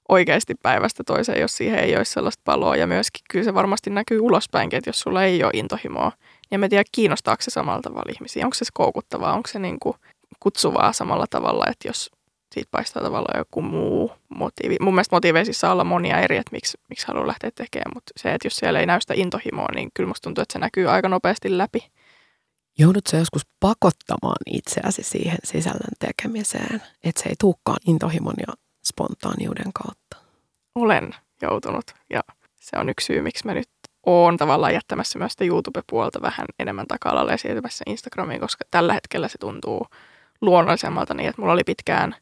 oikeasti 0.08 0.54
päivästä 0.62 1.04
toiseen, 1.04 1.40
jos 1.40 1.56
siihen 1.56 1.78
ei 1.78 1.96
olisi 1.96 2.12
sellaista 2.12 2.42
paloa. 2.44 2.76
Ja 2.76 2.86
myöskin 2.86 3.22
kyllä 3.30 3.44
se 3.44 3.54
varmasti 3.54 3.90
näkyy 3.90 4.20
ulospäinkin, 4.20 4.76
että 4.76 4.88
jos 4.88 5.00
sulla 5.00 5.24
ei 5.24 5.44
ole 5.44 5.52
intohimoa, 5.54 6.12
Ja 6.50 6.58
mä 6.58 6.68
tiedä, 6.68 6.84
kiinnostaako 6.92 7.42
se 7.42 7.50
samalla 7.50 7.82
tavalla 7.82 8.12
ihmisiä. 8.14 8.44
Onko 8.44 8.54
se 8.54 8.64
koukuttavaa, 8.74 9.32
onko 9.32 9.48
se 9.48 9.58
niin 9.58 9.80
kuin 9.80 9.96
kutsuvaa 10.40 10.92
samalla 10.92 11.26
tavalla, 11.30 11.64
että 11.70 11.88
jos 11.88 12.10
siitä 12.54 12.68
paistaa 12.70 13.02
tavallaan 13.02 13.38
joku 13.38 13.62
muu 13.62 14.12
motiivi. 14.28 14.76
Mun 14.80 14.94
mielestä 14.94 15.16
motiiveissa 15.16 15.52
saa 15.52 15.72
olla 15.72 15.84
monia 15.84 16.20
eri, 16.20 16.36
että 16.36 16.52
miksi, 16.52 16.78
miksi 16.88 17.06
haluaa 17.06 17.26
lähteä 17.26 17.50
tekemään, 17.54 17.92
mutta 17.94 18.12
se, 18.16 18.34
että 18.34 18.46
jos 18.46 18.56
siellä 18.56 18.80
ei 18.80 18.86
näy 18.86 19.00
sitä 19.00 19.14
intohimoa, 19.16 19.68
niin 19.74 19.90
kyllä 19.94 20.08
musta 20.08 20.24
tuntuu, 20.24 20.42
että 20.42 20.52
se 20.52 20.58
näkyy 20.58 20.90
aika 20.90 21.08
nopeasti 21.08 21.58
läpi. 21.58 21.90
Joudutko 22.78 23.16
joskus 23.16 23.46
pakottamaan 23.60 24.36
itseäsi 24.46 25.02
siihen 25.02 25.38
sisällön 25.44 25.96
tekemiseen, 25.98 26.82
että 27.04 27.22
se 27.22 27.28
ei 27.28 27.34
tulekaan 27.40 27.78
intohimon 27.86 28.34
ja 28.46 28.54
spontaaniuden 28.84 29.72
kautta? 29.72 30.16
Olen 30.74 31.14
joutunut 31.42 31.94
ja 32.10 32.20
se 32.60 32.78
on 32.78 32.88
yksi 32.88 33.06
syy, 33.06 33.22
miksi 33.22 33.46
mä 33.46 33.54
nyt 33.54 33.68
oon 34.06 34.36
tavallaan 34.36 34.74
jättämässä 34.74 35.18
myös 35.18 35.32
sitä 35.32 35.44
YouTube-puolta 35.44 36.22
vähän 36.22 36.46
enemmän 36.58 36.86
taka-alalle 36.86 37.32
ja 37.32 37.38
siirtymässä 37.38 37.84
Instagramiin, 37.86 38.40
koska 38.40 38.64
tällä 38.70 38.92
hetkellä 38.92 39.28
se 39.28 39.38
tuntuu 39.38 39.86
luonnollisemmalta 40.46 41.14
niin, 41.14 41.28
että 41.28 41.42
mulla 41.42 41.52
oli 41.52 41.64
pitkään 41.66 42.14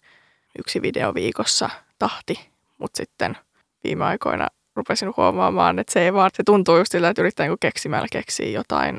yksi 0.59 0.83
video 0.83 1.15
viikossa 1.15 1.71
tahti, 1.99 2.49
mutta 2.79 2.97
sitten 2.97 3.37
viime 3.85 4.05
aikoina 4.05 4.49
rupesin 4.77 5.13
huomaamaan, 5.17 5.79
että 5.79 5.93
se 5.93 6.03
ei 6.03 6.15
vaan, 6.15 6.31
se 6.35 6.43
tuntuu 6.47 6.79
just 6.79 6.93
sillä, 6.93 7.09
että 7.09 7.23
yrittää 7.23 7.47
niin 7.47 7.57
keksimällä 7.61 8.07
keksiä 8.13 8.49
jotain 8.49 8.97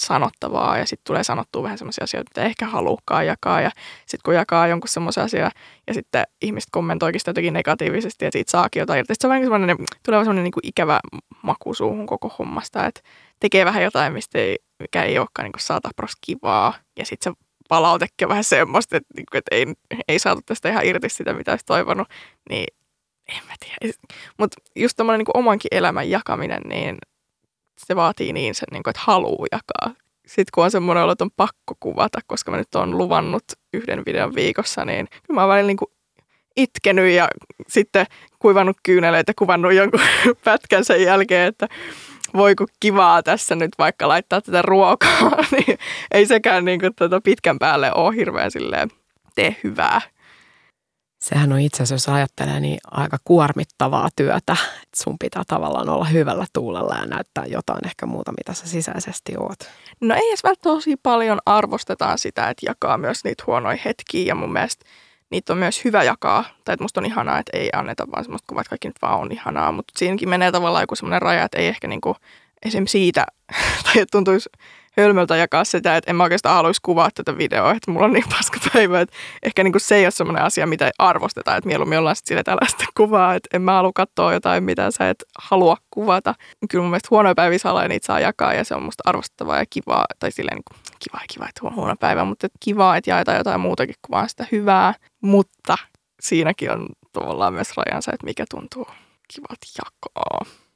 sanottavaa 0.00 0.78
ja 0.78 0.86
sitten 0.86 1.06
tulee 1.06 1.24
sanottua 1.24 1.62
vähän 1.62 1.78
semmoisia 1.78 2.04
asioita, 2.04 2.30
mitä 2.30 2.46
ehkä 2.46 2.66
haluukaan 2.66 3.26
jakaa 3.26 3.60
ja 3.60 3.70
sitten 4.00 4.20
kun 4.24 4.34
jakaa 4.34 4.66
jonkun 4.66 4.88
semmoisen 4.88 5.24
asian 5.24 5.50
ja 5.86 5.94
sitten 5.94 6.24
ihmiset 6.42 6.68
kommentoikin 6.70 7.20
sitä 7.20 7.30
jotenkin 7.30 7.52
negatiivisesti 7.52 8.24
ja 8.24 8.30
siitä 8.32 8.50
saakin 8.50 8.80
jotain 8.80 8.98
irti. 8.98 9.14
Se 9.18 9.26
on 9.26 9.28
vähän 9.28 9.42
semmoinen, 9.42 9.76
tulee 10.04 10.20
semmoinen 10.20 10.44
niin 10.44 10.52
kuin 10.52 10.66
ikävä 10.66 11.00
maku 11.42 11.74
suuhun 11.74 12.06
koko 12.06 12.34
hommasta, 12.38 12.86
että 12.86 13.00
tekee 13.40 13.64
vähän 13.64 13.82
jotain, 13.82 14.12
mistä 14.12 14.38
ei, 14.38 14.58
mikä 14.78 15.02
ei 15.02 15.18
olekaan 15.18 15.44
niin 15.44 15.52
saata 15.58 15.90
kivaa 16.26 16.74
ja 16.98 17.06
sitten 17.06 17.32
se 17.32 17.47
palautekin 17.68 18.26
on 18.26 18.28
vähän 18.28 18.44
semmoista, 18.44 18.96
että, 18.96 19.14
niin 19.16 19.26
kuin, 19.32 19.38
että 19.38 19.54
ei, 19.54 19.66
ei 20.08 20.18
saatu 20.18 20.42
tästä 20.46 20.68
ihan 20.68 20.86
irti 20.86 21.08
sitä, 21.08 21.32
mitä 21.32 21.52
olisi 21.52 21.66
toivonut, 21.66 22.08
niin 22.48 22.66
en 23.28 23.42
mä 23.46 23.54
tiedä. 23.60 23.94
Mutta 24.38 24.60
just 24.76 24.96
tämmöinen 24.96 25.18
niin 25.18 25.36
omankin 25.36 25.68
elämän 25.70 26.10
jakaminen, 26.10 26.62
niin 26.62 26.98
se 27.86 27.96
vaatii 27.96 28.32
niin 28.32 28.54
sen, 28.54 28.66
niin 28.72 28.82
kuin, 28.82 28.90
että 28.90 29.02
haluaa 29.04 29.46
jakaa. 29.52 29.94
Sitten 30.26 30.50
kun 30.54 30.64
on 30.64 30.70
semmoinen 30.70 31.04
olo, 31.04 31.12
että 31.12 31.24
on 31.24 31.30
pakko 31.36 31.74
kuvata, 31.80 32.20
koska 32.26 32.50
mä 32.50 32.56
nyt 32.56 32.74
on 32.74 32.98
luvannut 32.98 33.44
yhden 33.72 34.02
videon 34.06 34.34
viikossa, 34.34 34.84
niin 34.84 35.08
mä 35.32 35.40
oon 35.40 35.50
välillä 35.50 35.66
niin 35.66 35.76
kuin 35.76 35.90
itkenyt 36.56 37.12
ja 37.12 37.28
sitten 37.68 38.06
kuivannut 38.38 38.76
kyyneleitä, 38.82 39.32
kuvannut 39.38 39.72
jonkun 39.72 40.00
pätkän 40.44 40.84
sen 40.84 41.02
jälkeen, 41.02 41.48
että 41.48 41.68
voi 42.34 42.54
kun 42.54 42.68
kivaa 42.80 43.22
tässä 43.22 43.54
nyt 43.54 43.70
vaikka 43.78 44.08
laittaa 44.08 44.40
tätä 44.40 44.62
ruokaa, 44.62 45.30
niin 45.52 45.78
ei 46.10 46.26
sekään 46.26 46.64
niin 46.64 46.80
kuin, 46.80 46.94
tuota 46.94 47.20
pitkän 47.20 47.58
päälle 47.58 47.92
ole 47.94 48.16
hirveän 48.16 48.50
silleen 48.50 48.90
tee 49.34 49.56
hyvää. 49.64 50.00
Sehän 51.18 51.52
on 51.52 51.60
itse 51.60 51.82
asiassa, 51.82 52.10
jos 52.10 52.16
ajattelee, 52.16 52.60
niin 52.60 52.78
aika 52.90 53.16
kuormittavaa 53.24 54.08
työtä. 54.16 54.36
Että 54.36 54.56
sun 54.96 55.16
pitää 55.18 55.42
tavallaan 55.46 55.88
olla 55.88 56.04
hyvällä 56.04 56.46
tuulella 56.52 56.94
ja 56.94 57.06
näyttää 57.06 57.46
jotain 57.46 57.86
ehkä 57.86 58.06
muuta, 58.06 58.32
mitä 58.32 58.54
sä 58.54 58.66
sisäisesti 58.66 59.36
oot. 59.38 59.58
No 60.00 60.14
ei 60.14 60.28
edes 60.28 60.44
välttämättä 60.44 60.68
tosi 60.76 60.96
paljon 61.02 61.38
arvostetaan 61.46 62.18
sitä, 62.18 62.50
että 62.50 62.66
jakaa 62.66 62.98
myös 62.98 63.24
niitä 63.24 63.44
huonoja 63.46 63.78
hetkiä 63.84 64.26
ja 64.26 64.34
mun 64.34 64.52
mielestä 64.52 64.84
niitä 65.30 65.52
on 65.52 65.58
myös 65.58 65.84
hyvä 65.84 66.02
jakaa. 66.02 66.44
Tai 66.64 66.72
että 66.72 66.84
musta 66.84 67.00
on 67.00 67.06
ihanaa, 67.06 67.38
että 67.38 67.56
ei 67.56 67.70
anneta 67.72 68.06
vaan 68.10 68.24
semmoista 68.24 68.46
kuvaa, 68.48 68.60
että 68.60 68.70
kaikki 68.70 68.88
nyt 68.88 69.02
vaan 69.02 69.20
on 69.20 69.32
ihanaa. 69.32 69.72
Mutta 69.72 69.92
siinäkin 69.96 70.28
menee 70.28 70.52
tavallaan 70.52 70.82
joku 70.82 70.96
semmoinen 70.96 71.22
raja, 71.22 71.44
että 71.44 71.58
ei 71.58 71.66
ehkä 71.66 71.88
niinku 71.88 72.16
esim. 72.64 72.86
siitä, 72.86 73.26
tai 73.84 74.06
tuntuisi 74.10 74.50
hölmöltä 74.98 75.36
jakaa 75.36 75.64
sitä, 75.64 75.96
että 75.96 76.10
en 76.10 76.16
mä 76.16 76.22
oikeastaan 76.22 76.54
haluaisi 76.54 76.80
kuvaa 76.82 77.10
tätä 77.14 77.38
videoa, 77.38 77.72
että 77.72 77.90
mulla 77.90 78.06
on 78.06 78.12
niin 78.12 78.24
paska 78.30 78.58
päivä, 78.74 79.00
että 79.00 79.16
ehkä 79.42 79.64
niin 79.64 79.72
kuin 79.72 79.80
se 79.80 79.96
ei 79.96 80.04
ole 80.04 80.10
semmoinen 80.10 80.44
asia, 80.44 80.66
mitä 80.66 80.86
ei 80.86 80.92
arvosteta, 80.98 81.56
että 81.56 81.68
mieluummin 81.68 81.98
ollaan 81.98 82.16
sitten 82.16 82.28
sille 82.28 82.42
tällaista 82.42 82.84
kuvaa, 82.96 83.34
että 83.34 83.48
en 83.56 83.62
mä 83.62 83.72
halua 83.72 83.92
katsoa 83.94 84.32
jotain, 84.32 84.64
mitä 84.64 84.90
sä 84.90 85.10
et 85.10 85.24
halua 85.38 85.76
kuvata. 85.90 86.34
Kyllä 86.70 86.82
mun 86.82 86.90
mielestä 86.90 87.08
huonoja 87.10 87.34
päiviä 87.34 87.58
saa 87.58 87.82
ja 87.82 87.88
niitä 87.88 88.06
saa 88.06 88.20
jakaa 88.20 88.54
ja 88.54 88.64
se 88.64 88.74
on 88.74 88.82
musta 88.82 89.02
arvostettavaa 89.06 89.58
ja 89.58 89.64
kivaa, 89.70 90.04
tai 90.18 90.32
silleen 90.32 90.56
niin 90.56 90.64
kuin, 90.72 90.80
kiva 90.98 91.18
ja 91.22 91.26
kiva, 91.32 91.48
että 91.48 91.60
on 91.64 91.74
huono 91.74 91.96
päivä, 91.96 92.24
mutta 92.24 92.46
että 92.46 92.58
kivaa, 92.60 92.96
että 92.96 93.10
jaetaan 93.10 93.38
jotain 93.38 93.60
muutakin 93.60 93.94
kuin 94.02 94.16
vaan 94.16 94.28
sitä 94.28 94.46
hyvää, 94.52 94.94
mutta 95.20 95.76
siinäkin 96.20 96.70
on 96.70 96.86
tavallaan 97.12 97.54
myös 97.54 97.76
rajansa, 97.76 98.12
että 98.12 98.26
mikä 98.26 98.44
tuntuu 98.50 98.86
kivalta 99.34 99.66
jakaa 99.78 100.67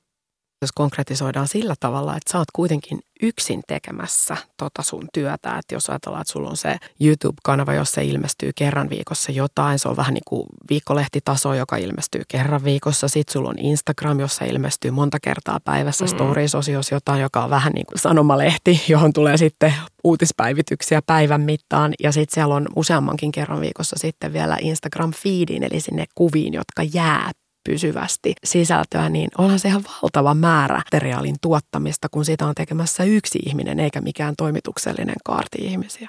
jos 0.65 0.73
konkretisoidaan 0.73 1.49
sillä 1.49 1.75
tavalla, 1.81 2.17
että 2.17 2.33
sä 2.33 2.39
oot 2.39 2.51
kuitenkin 2.53 3.01
yksin 3.23 3.63
tekemässä 3.69 4.37
tota 4.57 4.83
sun 4.83 5.09
työtä. 5.13 5.59
Että 5.59 5.75
jos 5.75 5.91
ajatellaan, 5.91 6.21
että 6.21 6.33
sulla 6.33 6.51
on 6.51 6.57
se 6.57 6.77
YouTube-kanava, 7.01 7.75
jossa 7.75 8.01
ilmestyy 8.01 8.51
kerran 8.55 8.91
viikossa 8.91 9.33
jotain, 9.33 9.79
se 9.79 9.89
on 9.89 9.97
vähän 9.97 10.15
niin 10.15 10.23
kuin 10.29 10.47
viikkolehtitaso, 10.71 11.55
joka 11.55 11.77
ilmestyy 11.77 12.23
kerran 12.29 12.65
viikossa. 12.65 13.09
Sitten 13.09 13.33
sulla 13.33 13.49
on 13.49 13.59
Instagram, 13.59 14.21
jossa 14.21 14.45
ilmestyy 14.45 14.91
monta 14.91 15.21
kertaa 15.21 15.61
päivässä 15.65 16.05
mm-hmm. 16.05 16.17
stories-osiossa 16.17 16.95
jotain, 16.95 17.23
joka 17.23 17.45
on 17.45 17.51
vähän 17.51 17.73
niin 17.73 17.87
kuin 17.87 17.99
sanomalehti, 17.99 18.81
johon 18.89 19.13
tulee 19.13 19.37
sitten 19.37 19.75
uutispäivityksiä 20.05 21.03
päivän 21.07 21.41
mittaan. 21.41 21.95
Ja 22.03 22.13
sitten 22.13 22.35
siellä 22.35 22.55
on 22.55 22.67
useammankin 22.77 23.33
kerran 23.33 23.61
viikossa 23.61 23.97
sitten 23.99 24.33
vielä 24.33 24.57
Instagram-feediin, 24.57 25.65
eli 25.71 25.81
sinne 25.81 26.05
kuviin, 26.15 26.55
jotka 26.55 26.83
jää 26.95 27.31
pysyvästi 27.65 28.35
sisältöä, 28.45 29.09
niin 29.09 29.29
onhan 29.39 29.59
se 29.59 29.69
ihan 29.69 29.85
valtava 30.03 30.35
määrä 30.35 30.83
materiaalin 30.93 31.37
tuottamista, 31.43 32.09
kun 32.09 32.25
sitä 32.25 32.47
on 32.47 32.55
tekemässä 32.55 33.05
yksi 33.05 33.39
ihminen 33.47 33.81
eikä 33.81 34.01
mikään 34.01 34.35
toimituksellinen 34.39 35.17
kaarti 35.25 35.59
ihmisiä. 35.61 36.09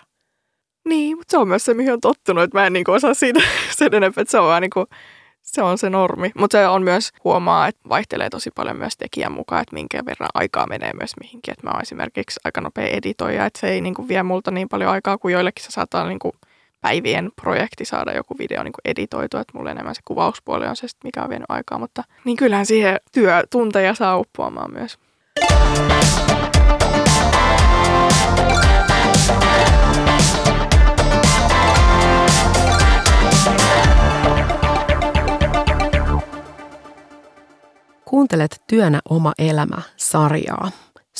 Niin, 0.89 1.17
mutta 1.17 1.31
se 1.31 1.37
on 1.37 1.47
myös 1.47 1.65
se, 1.65 1.73
mihin 1.73 1.93
on 1.93 2.01
tottunut, 2.01 2.43
että 2.43 2.57
mä 2.57 2.65
en 2.65 2.73
niin 2.73 2.89
osaa 2.89 3.13
siitä 3.13 3.39
sen 3.77 3.93
enempää, 3.93 4.21
että 4.21 4.31
se 4.31 4.39
on 4.39 4.47
vaan 4.47 4.61
niin 4.61 4.69
kuin, 4.73 4.85
se 5.41 5.61
on 5.61 5.77
se 5.77 5.89
normi. 5.89 6.31
Mutta 6.37 6.57
se 6.57 6.67
on 6.67 6.83
myös 6.83 7.11
huomaa, 7.23 7.67
että 7.67 7.89
vaihtelee 7.89 8.29
tosi 8.29 8.49
paljon 8.55 8.77
myös 8.77 8.97
tekijän 8.97 9.31
mukaan, 9.31 9.61
että 9.61 9.73
minkä 9.73 10.05
verran 10.05 10.29
aikaa 10.33 10.67
menee 10.67 10.91
myös 10.93 11.11
mihinkin. 11.19 11.51
Että 11.51 11.67
mä 11.67 11.71
oon 11.71 11.81
esimerkiksi 11.81 12.39
aika 12.43 12.61
nopea 12.61 12.87
editoija, 12.87 13.45
että 13.45 13.59
se 13.59 13.69
ei 13.69 13.81
niin 13.81 13.93
kuin 13.93 14.07
vie 14.07 14.23
multa 14.23 14.51
niin 14.51 14.69
paljon 14.69 14.91
aikaa 14.91 15.17
kuin 15.17 15.33
joillekin 15.33 15.65
se 15.65 15.71
saattaa 15.71 16.07
niin 16.07 16.19
kuin 16.19 16.33
päivien 16.83 17.31
projekti 17.41 17.85
saada 17.85 18.13
joku 18.13 18.37
video 18.37 18.63
niin 18.63 18.73
kuin 18.73 18.91
editoitua, 18.91 19.41
että 19.41 19.57
mulle 19.57 19.71
enemmän 19.71 19.95
se 19.95 20.01
kuvauspuoli 20.05 20.67
on 20.67 20.75
se, 20.75 20.87
mikä 21.03 21.23
on 21.23 21.29
vienyt 21.29 21.45
aikaa, 21.49 21.79
mutta 21.79 22.03
niin 22.25 22.37
kyllähän 22.37 22.65
siihen 22.65 22.99
työtunteja 23.11 23.93
saa 23.93 24.17
uppoamaan 24.17 24.73
myös. 24.73 24.97
Kuuntelet 38.05 38.63
Työnä 38.67 38.99
oma 39.09 39.33
elämä 39.39 39.81
sarjaa. 39.97 40.71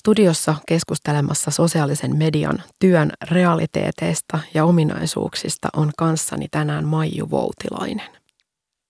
Studiossa 0.04 0.56
keskustelemassa 0.68 1.52
sosiaalisen 1.52 2.18
median 2.18 2.64
työn 2.80 3.12
realiteeteista 3.32 4.40
ja 4.54 4.66
ominaisuuksista 4.66 5.70
on 5.74 5.92
kanssani 5.98 6.48
tänään 6.52 6.86
Maiju 6.86 7.30
Voutilainen. 7.30 8.10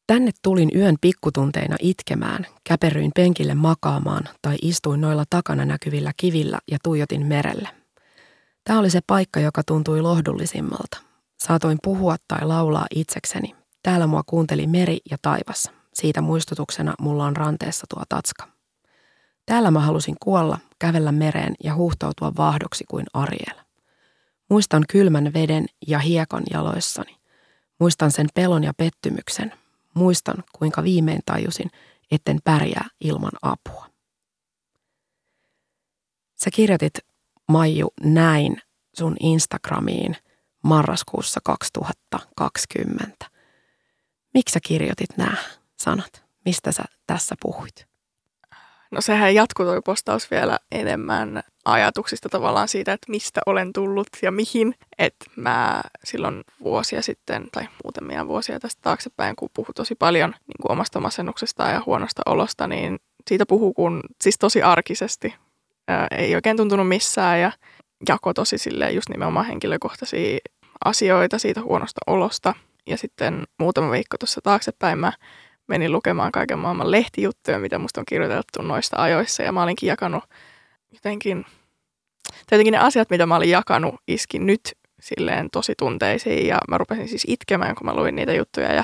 Tänne 0.07 0.32
tulin 0.43 0.72
yön 0.76 0.95
pikkutunteina 1.01 1.76
itkemään, 1.80 2.45
käperyin 2.64 3.11
penkille 3.16 3.53
makaamaan 3.55 4.24
tai 4.41 4.55
istuin 4.61 5.01
noilla 5.01 5.24
takana 5.30 5.66
näkyvillä 5.66 6.11
kivillä 6.18 6.59
ja 6.72 6.78
tuijotin 6.84 7.26
merelle. 7.26 7.70
Tämä 8.64 8.80
oli 8.80 8.89
se 8.89 8.99
paikka, 9.07 9.39
joka 9.39 9.61
tuntui 9.64 10.01
lohdullisimmalta. 10.01 10.97
Saatoin 11.43 11.78
puhua 11.84 12.16
tai 12.28 12.45
laulaa 12.45 12.86
itsekseni. 12.95 13.55
Täällä 13.84 14.07
mua 14.07 14.24
kuunteli 14.26 14.68
meri 14.68 14.97
ja 15.11 15.18
taivas. 15.22 15.72
Siitä 15.93 16.22
muistutuksena 16.22 16.93
mulla 16.99 17.26
on 17.26 17.36
ranteessa 17.36 17.86
tuo 17.89 18.03
tatska. 18.09 18.53
Täällä 19.46 19.72
mä 19.72 19.80
halusin 19.80 20.16
kuolla, 20.24 20.60
kävellä 20.80 21.12
mereen 21.12 21.56
ja 21.64 21.76
huuhtoutua 21.76 22.34
vahdoksi 22.38 22.84
kuin 22.88 23.06
Ariel. 23.14 23.64
Muistan 24.50 24.84
kylmän 24.89 25.34
veden 25.34 25.66
ja 25.88 26.00
hiekon 26.00 26.44
jaloissani. 26.54 27.18
Muistan 27.80 28.12
sen 28.12 28.28
pelon 28.34 28.64
ja 28.64 28.74
pettymyksen. 28.74 29.54
Muistan, 29.94 30.44
kuinka 30.52 30.84
viimein 30.84 31.22
tajusin, 31.26 31.72
etten 32.12 32.39
pärjää 32.44 32.88
ilman 33.02 33.32
apua. 33.41 33.86
Sä 36.44 36.50
kirjoitit, 36.54 36.94
Maiju, 37.48 37.94
näin 38.04 38.62
sun 38.94 39.16
Instagramiin 39.20 40.16
marraskuussa 40.64 41.39
2020. 41.44 43.26
Miksi 44.34 44.54
sä 44.54 44.60
kirjoitit 44.64 45.18
nämä 45.18 45.38
sanat? 45.78 46.24
Mistä 46.46 46.72
sä 46.72 46.84
tässä 47.08 47.36
puhuit? 47.41 47.93
No 48.94 49.02
sehän 49.02 49.36
jatkuu 49.36 49.66
tuo 49.66 49.82
postaus 49.82 50.32
vielä 50.32 50.60
enemmän 50.72 51.44
ajatuksista 51.66 52.30
tavallaan 52.30 52.68
siitä, 52.68 52.94
että 52.94 53.12
mistä 53.12 53.41
olen 53.46 53.74
tullut 53.74 54.08
ja 54.22 54.32
mihin. 54.32 54.76
Että 54.98 55.26
mä 55.36 55.82
silloin 56.04 56.41
vuosia 56.64 57.02
sitten, 57.02 57.48
tai 57.52 57.68
muutamia 57.84 58.28
vuosia 58.28 58.60
tästä 58.60 58.82
taaksepäin, 58.82 59.36
kun 59.36 59.50
puhuu 59.54 59.74
tosi 59.76 59.96
paljon 59.96 60.30
niin 60.30 60.62
kuin 60.62 60.72
omasta 60.72 61.00
masennuksesta 61.00 61.64
ja 61.64 61.82
huonosta 61.86 62.22
olosta, 62.26 62.68
niin 62.68 63.00
siitä 63.28 63.46
puhuu 63.46 63.74
kun, 63.74 64.02
siis 64.22 64.38
tosi 64.39 64.62
arkisesti. 64.62 65.36
ää, 65.88 66.08
ei 66.12 66.36
oikein 66.36 66.58
tuntunut 66.58 66.88
missään 66.88 67.41
ja 67.41 67.52
jako 68.10 68.34
tosi 68.34 68.58
silleen 68.58 68.96
just 68.96 69.10
nimenomaan 69.10 69.46
henkilökohtaisia 69.46 70.38
asioita 70.86 71.39
siitä 71.39 71.62
huonosta 71.62 72.02
olosta. 72.08 72.54
Ja 72.88 72.98
sitten 72.98 73.44
muutama 73.60 73.91
viikko 73.91 74.18
tuossa 74.18 74.41
taaksepäin 74.44 75.00
mä 75.00 75.14
menin 75.68 75.91
lukemaan 75.91 76.32
kaiken 76.32 76.59
maailman 76.59 76.91
lehtijuttuja, 76.91 77.59
mitä 77.59 77.80
musta 77.80 78.01
on 78.01 78.05
kirjoitettu 78.05 78.61
noista 78.61 79.01
ajoissa. 79.01 79.43
Ja 79.43 79.51
mä 79.51 79.64
olinkin 79.64 79.88
jakanut 79.88 80.24
jotenkin, 80.91 81.45
jotenkin 82.51 82.72
ne 82.72 82.78
asiat, 82.78 83.09
mitä 83.09 83.26
mä 83.26 83.36
olin 83.36 83.49
jakanut, 83.49 83.95
iski 84.07 84.39
nyt 84.39 84.61
silleen 85.01 85.49
tosi 85.51 85.74
tunteisiin. 85.78 86.47
Ja 86.47 86.59
mä 86.70 86.78
rupesin 86.78 87.07
siis 87.07 87.26
itkemään, 87.28 87.76
kun 87.76 87.86
mä 87.86 87.95
luin 87.95 88.16
niitä 88.16 88.34
juttuja. 88.34 88.74
Ja 88.74 88.84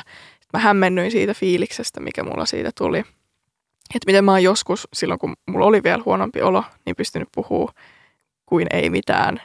mä 0.53 0.59
hämmennyin 0.59 1.11
siitä 1.11 1.33
fiiliksestä, 1.33 1.99
mikä 1.99 2.23
mulla 2.23 2.45
siitä 2.45 2.71
tuli. 2.77 2.99
Että 3.95 4.05
miten 4.05 4.25
mä 4.25 4.31
oon 4.31 4.43
joskus, 4.43 4.87
silloin 4.93 5.19
kun 5.19 5.33
mulla 5.47 5.65
oli 5.65 5.83
vielä 5.83 6.03
huonompi 6.05 6.41
olo, 6.41 6.63
niin 6.85 6.95
pystynyt 6.95 7.29
puhua 7.35 7.71
kuin 8.45 8.67
ei 8.71 8.89
mitään. 8.89 9.41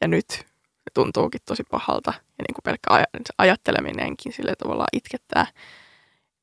Ja 0.00 0.08
nyt 0.08 0.46
tuntuukin 0.94 1.40
tosi 1.46 1.62
pahalta. 1.70 2.12
Ja 2.16 2.44
niin 2.48 2.54
kuin 2.54 2.62
pelkkä 2.64 2.90
aj- 2.90 3.34
ajatteleminenkin 3.38 4.32
sille 4.32 4.56
tavallaan 4.56 4.88
itkettää. 4.92 5.46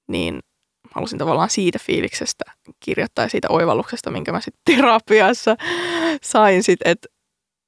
Niin 0.08 0.39
halusin 0.91 1.20
tavallaan 1.20 1.49
siitä 1.49 1.80
fiiliksestä 1.80 2.43
kirjoittaa 2.80 3.26
ja 3.26 3.30
siitä 3.30 3.47
oivalluksesta, 3.49 4.12
minkä 4.12 4.32
mä 4.32 4.41
sitten 4.41 4.76
terapiassa 4.76 5.56
sain 6.22 6.64
sitten, 6.64 6.91
että 6.91 7.08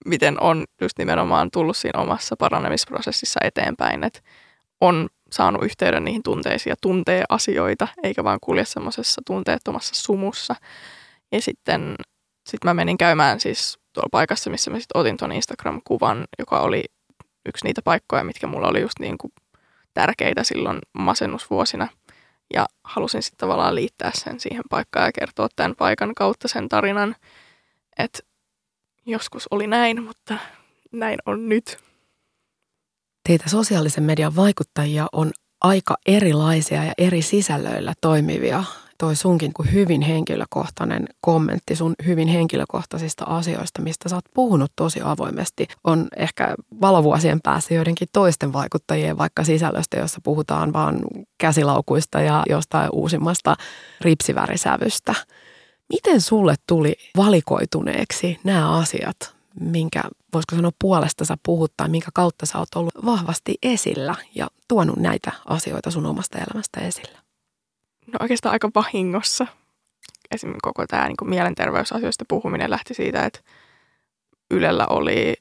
miten 0.05 0.41
on 0.41 0.65
just 0.81 0.97
nimenomaan 0.97 1.49
tullut 1.51 1.77
siinä 1.77 2.01
omassa 2.01 2.35
paranemisprosessissa 2.39 3.39
eteenpäin, 3.43 4.03
että 4.03 4.19
on 4.81 5.09
saanut 5.31 5.63
yhteyden 5.63 6.05
niihin 6.05 6.23
tunteisiin 6.23 6.71
ja 6.71 6.75
tuntee 6.81 7.23
asioita, 7.29 7.87
eikä 8.03 8.23
vaan 8.23 8.39
kulje 8.41 8.65
semmoisessa 8.65 9.21
tunteettomassa 9.27 9.95
sumussa. 9.95 10.55
Ja 11.31 11.41
sitten 11.41 11.95
sit 12.49 12.63
mä 12.63 12.73
menin 12.73 12.97
käymään 12.97 13.39
siis 13.39 13.79
tuolla 13.93 14.09
paikassa, 14.11 14.49
missä 14.49 14.71
mä 14.71 14.79
sitten 14.79 14.99
otin 14.99 15.17
tuon 15.17 15.31
Instagram-kuvan, 15.31 16.25
joka 16.39 16.59
oli 16.59 16.83
yksi 17.45 17.65
niitä 17.65 17.81
paikkoja, 17.81 18.23
mitkä 18.23 18.47
mulla 18.47 18.67
oli 18.67 18.81
just 18.81 18.99
niin 18.99 19.17
kuin 19.17 19.31
tärkeitä 19.93 20.43
silloin 20.43 20.79
masennusvuosina. 20.97 21.87
Ja 22.53 22.65
halusin 22.83 23.23
sitten 23.23 23.37
tavallaan 23.37 23.75
liittää 23.75 24.11
sen 24.13 24.39
siihen 24.39 24.63
paikkaan 24.69 25.05
ja 25.05 25.11
kertoa 25.11 25.47
tämän 25.55 25.75
paikan 25.75 26.15
kautta 26.15 26.47
sen 26.47 26.69
tarinan, 26.69 27.15
että 27.99 28.19
joskus 29.05 29.47
oli 29.51 29.67
näin, 29.67 30.03
mutta 30.03 30.37
näin 30.91 31.19
on 31.25 31.49
nyt. 31.49 31.77
Teitä 33.27 33.49
sosiaalisen 33.49 34.03
median 34.03 34.35
vaikuttajia 34.35 35.07
on 35.11 35.31
aika 35.61 35.97
erilaisia 36.05 36.83
ja 36.83 36.93
eri 36.97 37.21
sisällöillä 37.21 37.93
toimivia. 38.01 38.63
Toi 38.97 39.15
sunkin 39.15 39.53
kuin 39.53 39.73
hyvin 39.73 40.01
henkilökohtainen 40.01 41.05
kommentti 41.21 41.75
sun 41.75 41.93
hyvin 42.05 42.27
henkilökohtaisista 42.27 43.25
asioista, 43.25 43.81
mistä 43.81 44.09
sä 44.09 44.15
oot 44.15 44.25
puhunut 44.33 44.71
tosi 44.75 44.99
avoimesti, 45.03 45.67
on 45.83 46.07
ehkä 46.15 46.55
valovuosien 46.81 47.39
päässä 47.43 47.73
joidenkin 47.73 48.07
toisten 48.13 48.53
vaikuttajien 48.53 49.17
vaikka 49.17 49.43
sisällöstä, 49.43 49.97
jossa 49.97 50.19
puhutaan 50.23 50.73
vaan 50.73 50.99
käsilaukuista 51.37 52.21
ja 52.21 52.43
jostain 52.49 52.89
uusimmasta 52.91 53.55
ripsivärisävystä. 54.01 55.15
Miten 55.89 56.21
sulle 56.21 56.55
tuli 56.67 56.95
valikoituneeksi 57.17 58.39
nämä 58.43 58.77
asiat, 58.77 59.35
minkä 59.59 60.03
voisiko 60.33 60.55
sanoa 60.55 60.71
puolesta 60.81 61.25
sä 61.25 61.37
puhut 61.45 61.73
tai 61.77 61.89
minkä 61.89 62.09
kautta 62.13 62.45
sä 62.45 62.59
oot 62.59 62.75
ollut 62.75 63.05
vahvasti 63.05 63.55
esillä 63.63 64.15
ja 64.35 64.47
tuonut 64.67 64.97
näitä 64.97 65.31
asioita 65.45 65.91
sun 65.91 66.05
omasta 66.05 66.37
elämästä 66.37 66.79
esillä? 66.79 67.26
No 68.07 68.17
oikeastaan 68.19 68.53
aika 68.53 68.69
vahingossa. 68.75 69.47
Esimerkiksi 70.31 70.59
koko 70.61 70.87
tämä 70.87 71.07
niin 71.07 71.17
mielenterveysasioista 71.29 72.25
puhuminen 72.27 72.69
lähti 72.69 72.93
siitä, 72.93 73.25
että 73.25 73.39
Ylellä 74.51 74.87
oli 74.89 75.33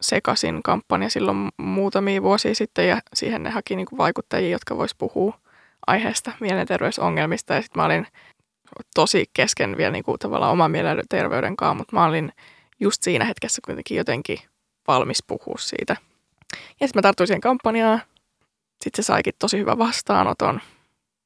sekaisin 0.00 0.62
kampanja 0.62 1.10
silloin 1.10 1.48
muutamia 1.56 2.22
vuosia 2.22 2.54
sitten 2.54 2.88
ja 2.88 3.00
siihen 3.14 3.42
ne 3.42 3.50
haki 3.50 3.76
niin 3.76 3.86
vaikuttajia, 3.98 4.50
jotka 4.50 4.76
vois 4.76 4.94
puhua 4.94 5.38
aiheesta 5.86 6.32
mielenterveysongelmista 6.40 7.54
ja 7.54 7.62
sitten 7.62 7.80
mä 7.80 7.86
olin 7.86 8.06
tosi 8.94 9.24
kesken 9.32 9.76
vielä 9.76 9.92
niin 9.92 10.04
kuin 10.04 10.18
tavallaan 10.18 10.52
oman 10.52 10.70
mielenterveyden 10.70 11.56
kanssa, 11.56 11.74
mutta 11.74 11.96
mä 11.96 12.06
olin 12.06 12.32
just 12.80 13.02
siinä 13.02 13.24
hetkessä 13.24 13.62
kuitenkin 13.64 13.96
jotenkin 13.96 14.38
valmis 14.88 15.22
puhua 15.26 15.56
siitä. 15.58 15.96
Ja 16.80 16.86
sitten 16.86 16.98
mä 16.98 17.02
tartuin 17.02 17.26
siihen 17.26 17.40
kampanjaan. 17.40 18.02
Sitten 18.84 19.04
se 19.04 19.06
saikin 19.06 19.34
tosi 19.38 19.58
hyvän 19.58 19.78
vastaanoton. 19.78 20.60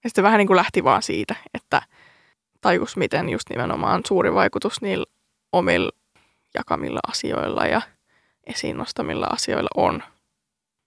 Ja 0.04 0.10
sitten 0.10 0.24
vähän 0.24 0.38
niin 0.38 0.46
kuin 0.46 0.56
lähti 0.56 0.84
vaan 0.84 1.02
siitä, 1.02 1.34
että 1.54 1.82
tajus 2.60 2.96
miten 2.96 3.28
just 3.28 3.50
nimenomaan 3.50 4.02
suuri 4.08 4.34
vaikutus 4.34 4.82
niillä 4.82 5.06
omilla 5.52 5.90
jakamilla 6.54 7.00
asioilla 7.08 7.66
ja 7.66 7.82
esiin 8.46 8.76
nostamilla 8.76 9.26
asioilla 9.30 9.70
on. 9.76 10.02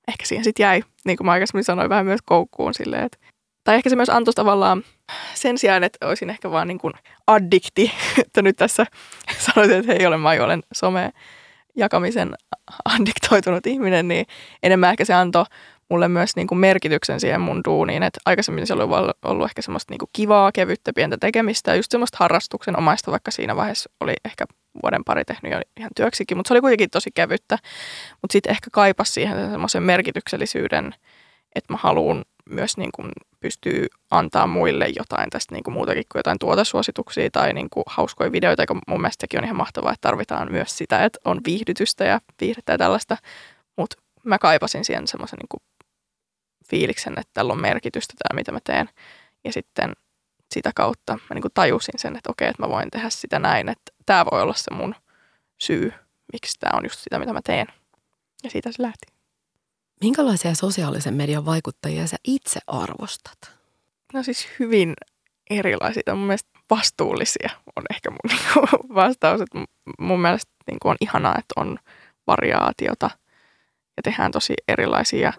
Ehkä 0.08 0.26
siihen 0.26 0.44
sitten 0.44 0.64
jäi, 0.64 0.84
niin 1.06 1.18
kuin 1.18 1.26
mä 1.26 1.32
aikaisemmin 1.32 1.64
sanoin, 1.64 1.90
vähän 1.90 2.06
myös 2.06 2.22
koukkuun 2.26 2.74
silleen, 2.74 3.04
että 3.04 3.18
tai 3.64 3.76
ehkä 3.76 3.90
se 3.90 3.96
myös 3.96 4.10
antoi 4.10 4.34
tavallaan 4.34 4.84
sen 5.34 5.58
sijaan, 5.58 5.84
että 5.84 6.08
olisin 6.08 6.30
ehkä 6.30 6.52
vaan 6.52 6.68
niin 6.68 6.78
kuin 6.78 6.94
addikti, 7.28 7.92
että 8.26 8.42
nyt 8.42 8.56
tässä 8.56 8.86
sanoisin, 9.54 9.78
että 9.78 9.94
hei, 9.94 10.06
olen 10.06 10.20
mä 10.20 10.30
olen 10.30 10.64
some 10.74 11.12
jakamisen 11.76 12.36
addiktoitunut 12.86 13.68
ihminen, 13.68 14.08
niin 14.08 14.26
enemmän 14.64 14.92
ehkä 14.92 15.06
se 15.06 15.14
antoi 15.14 15.46
mulle 15.94 16.08
myös 16.08 16.36
niin 16.36 16.48
kuin 16.48 16.60
merkityksen 16.60 17.20
siihen 17.20 17.42
mun 17.42 17.62
duuniin. 17.66 18.04
Että 18.04 18.20
aikaisemmin 18.26 18.68
se 18.68 18.74
oli 18.74 18.84
ollut 19.26 19.46
ehkä 19.46 19.62
semmoista 19.62 19.92
niin 19.92 20.00
kuin 20.00 20.10
kivaa, 20.14 20.52
kevyttä, 20.52 20.94
pientä 20.96 21.18
tekemistä 21.18 21.72
ja 21.72 21.76
just 21.76 21.92
semmoista 21.92 22.18
harrastuksen 22.20 22.78
omaista, 22.78 23.12
vaikka 23.12 23.32
siinä 23.32 23.56
vaiheessa 23.56 23.90
oli 24.00 24.14
ehkä 24.26 24.46
vuoden 24.84 25.04
pari 25.04 25.26
tehnyt 25.26 25.52
jo 25.52 25.60
ihan 25.78 25.92
työksikin, 25.96 26.38
mutta 26.38 26.48
se 26.48 26.54
oli 26.54 26.62
kuitenkin 26.62 26.90
tosi 26.90 27.10
kevyttä. 27.16 27.58
Mutta 28.22 28.34
sitten 28.34 28.52
ehkä 28.52 28.68
kaipas 28.72 29.14
siihen 29.14 29.52
semmoisen 29.52 29.84
merkityksellisyyden, 29.84 30.96
että 31.56 31.74
mä 31.74 31.78
haluan 31.82 32.24
myös 32.50 32.78
niin 32.78 32.92
kuin 32.96 33.12
pystyy 33.40 33.88
antaa 34.12 34.48
muille 34.48 34.88
jotain 34.96 35.30
tästä 35.30 35.56
niin 35.56 35.64
kuin 35.64 35.74
muutakin 35.74 36.04
kuin 36.12 36.20
jotain 36.20 36.40
tuotesuosituksia 36.40 37.30
tai 37.32 37.54
niin 37.54 37.70
kuin 37.70 37.84
hauskoja 37.88 38.32
videoita, 38.32 38.64
joka 38.64 38.76
mun 38.88 39.02
mielestä 39.02 39.28
on 39.38 39.44
ihan 39.44 39.58
mahtavaa, 39.58 39.94
että 39.94 40.08
tarvitaan 40.08 40.52
myös 40.52 40.78
sitä, 40.78 41.06
että 41.06 41.20
on 41.26 41.42
viihdytystä 41.46 42.06
ja 42.06 42.22
viihdettä 42.42 42.72
ja 42.72 42.78
tällaista, 42.78 43.18
mutta 43.78 44.04
mä 44.24 44.38
kaipasin 44.38 44.86
siihen 44.86 45.08
semmoisen 45.08 45.40
niin 45.40 45.62
fiiliksen, 46.70 47.14
että 47.14 47.32
tällä 47.34 47.54
on 47.54 47.62
merkitystä 47.62 48.14
tämä, 48.18 48.40
mitä 48.40 48.52
mä 48.52 48.60
teen. 48.64 48.90
Ja 49.44 49.54
sitten 49.54 49.94
sitä 50.54 50.72
kautta 50.76 51.14
mä 51.14 51.34
niin 51.34 51.42
kuin 51.42 51.52
tajusin 51.54 52.00
sen, 52.00 52.16
että 52.16 52.30
okei, 52.30 52.48
että 52.48 52.64
mä 52.64 52.70
voin 52.70 52.92
tehdä 52.92 53.10
sitä 53.10 53.40
näin, 53.40 53.70
että 53.70 53.94
tämä 54.06 54.26
voi 54.32 54.42
olla 54.42 54.54
se 54.54 54.74
mun 54.74 54.96
syy, 55.58 55.94
miksi 56.34 56.60
tämä 56.60 56.78
on 56.78 56.86
just 56.86 57.00
sitä, 57.00 57.20
mitä 57.20 57.34
mä 57.34 57.42
teen. 57.44 57.68
Ja 58.44 58.50
siitä 58.50 58.72
se 58.72 58.84
lähti. 58.84 59.14
Minkälaisia 60.02 60.56
sosiaalisen 60.56 61.14
median 61.14 61.46
vaikuttajia 61.46 62.08
sä 62.08 62.18
itse 62.24 62.60
arvostat? 62.68 63.52
No 64.14 64.24
siis 64.24 64.48
hyvin 64.60 64.94
erilaisia. 65.50 66.16
Mun 66.16 66.28
mielestä 66.28 66.50
vastuullisia 66.70 67.50
on 67.76 67.84
ehkä 67.90 68.10
mun 68.10 68.20
niinku 68.30 68.78
vastaus. 68.96 69.42
Että 69.42 69.60
mun 70.00 70.22
mielestä 70.22 70.52
niinku 70.68 70.90
on 70.90 70.96
ihanaa, 71.02 71.36
että 71.40 71.54
on 71.56 71.80
variaatiota 72.28 73.10
ja 73.98 74.04
tehdään 74.04 74.32
tosi 74.32 74.54
erilaisia. 74.68 75.34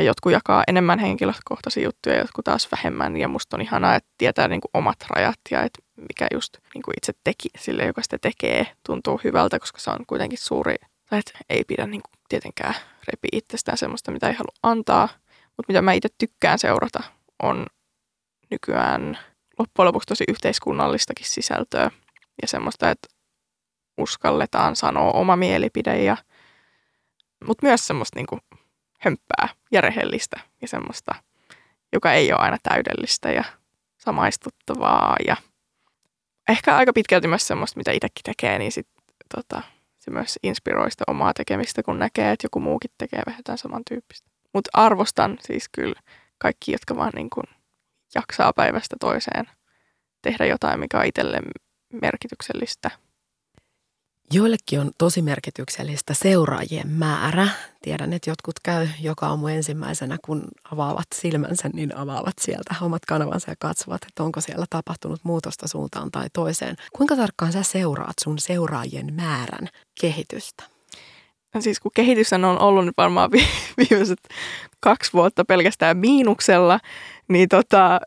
Ja 0.00 0.04
jotkut 0.04 0.32
jakaa 0.32 0.64
enemmän 0.68 0.98
henkilökohtaisia 0.98 1.84
juttuja, 1.84 2.18
jotkut 2.18 2.44
taas 2.44 2.68
vähemmän. 2.72 3.16
Ja 3.16 3.28
musta 3.28 3.56
on 3.56 3.60
ihanaa, 3.60 3.94
että 3.94 4.10
tietää 4.18 4.48
niinku 4.48 4.68
omat 4.74 4.96
rajat 5.10 5.38
ja 5.50 5.62
että 5.62 5.78
mikä 5.96 6.26
just 6.32 6.58
niinku 6.74 6.90
itse 6.96 7.12
teki 7.24 7.48
sille, 7.58 7.84
joka 7.84 8.02
sitä 8.02 8.18
tekee, 8.18 8.66
tuntuu 8.86 9.20
hyvältä, 9.24 9.58
koska 9.58 9.80
se 9.80 9.90
on 9.90 10.06
kuitenkin 10.06 10.38
suuri, 10.38 10.74
että 11.12 11.38
ei 11.48 11.64
pidä 11.64 11.86
niinku 11.86 12.10
tietenkään 12.28 12.74
repi 13.08 13.28
itsestään 13.32 13.78
semmoista, 13.78 14.10
mitä 14.10 14.28
ei 14.28 14.34
halua 14.34 14.54
antaa. 14.62 15.08
Mutta 15.56 15.72
mitä 15.72 15.82
mä 15.82 15.92
itse 15.92 16.08
tykkään 16.18 16.58
seurata, 16.58 17.02
on 17.42 17.66
nykyään 18.50 19.18
loppujen 19.58 19.86
lopuksi 19.86 20.06
tosi 20.06 20.24
yhteiskunnallistakin 20.28 21.26
sisältöä 21.26 21.90
ja 22.42 22.48
semmoista, 22.48 22.90
että 22.90 23.08
uskalletaan 23.98 24.76
sanoa 24.76 25.10
oma 25.10 25.36
mielipide 25.36 26.02
ja 26.02 26.16
mutta 27.46 27.66
myös 27.66 27.86
semmoista 27.86 28.18
niinku 28.18 28.38
hömppää 29.00 29.48
ja 29.72 29.80
rehellistä 29.80 30.40
ja 30.62 30.68
semmoista, 30.68 31.14
joka 31.92 32.12
ei 32.12 32.32
ole 32.32 32.40
aina 32.40 32.56
täydellistä 32.62 33.32
ja 33.32 33.44
samaistuttavaa 33.98 35.16
ja 35.26 35.36
ehkä 36.48 36.76
aika 36.76 36.92
pitkälti 36.92 37.28
myös 37.28 37.46
semmoista, 37.46 37.78
mitä 37.78 37.92
itsekin 37.92 38.22
tekee, 38.24 38.58
niin 38.58 38.72
sit, 38.72 38.88
tota, 39.34 39.62
se 39.98 40.10
myös 40.10 40.38
inspiroi 40.42 40.90
sitä 40.90 41.04
omaa 41.06 41.32
tekemistä, 41.34 41.82
kun 41.82 41.98
näkee, 41.98 42.32
että 42.32 42.44
joku 42.44 42.60
muukin 42.60 42.90
tekee 42.98 43.22
vähän 43.26 43.42
samantyyppistä. 43.54 44.30
Mutta 44.54 44.70
arvostan 44.72 45.38
siis 45.40 45.68
kyllä 45.72 46.00
kaikki, 46.38 46.72
jotka 46.72 46.96
vaan 46.96 47.12
niin 47.14 47.30
kuin 47.30 47.44
jaksaa 48.14 48.52
päivästä 48.52 48.96
toiseen 49.00 49.46
tehdä 50.22 50.46
jotain, 50.46 50.80
mikä 50.80 50.98
on 50.98 51.06
itselle 51.06 51.40
merkityksellistä. 52.02 52.90
Joillekin 54.32 54.80
on 54.80 54.90
tosi 54.98 55.22
merkityksellistä 55.22 56.14
seuraajien 56.14 56.88
määrä. 56.88 57.48
Tiedän, 57.82 58.12
että 58.12 58.30
jotkut 58.30 58.60
käy 58.62 58.88
joka 59.00 59.26
aamu 59.26 59.46
ensimmäisenä, 59.46 60.16
kun 60.24 60.42
avaavat 60.72 61.06
silmänsä, 61.14 61.70
niin 61.72 61.96
avaavat 61.96 62.34
sieltä 62.40 62.74
omat 62.80 63.06
kanavansa 63.06 63.50
ja 63.50 63.54
katsovat, 63.58 64.02
että 64.08 64.22
onko 64.22 64.40
siellä 64.40 64.66
tapahtunut 64.70 65.20
muutosta 65.22 65.68
suuntaan 65.68 66.10
tai 66.10 66.26
toiseen. 66.32 66.76
Kuinka 66.92 67.16
tarkkaan 67.16 67.52
sä 67.52 67.62
seuraat 67.62 68.16
sun 68.24 68.38
seuraajien 68.38 69.14
määrän 69.14 69.68
kehitystä? 70.00 70.64
Siis 71.60 71.80
kun 71.80 71.90
kehitys 71.94 72.32
on 72.32 72.44
ollut 72.44 72.84
nyt 72.84 72.96
varmaan 72.96 73.30
viimeiset 73.78 74.20
kaksi 74.80 75.12
vuotta 75.12 75.44
pelkästään 75.44 75.96
miinuksella, 75.96 76.80
niin 77.28 77.48
tota, 77.48 78.00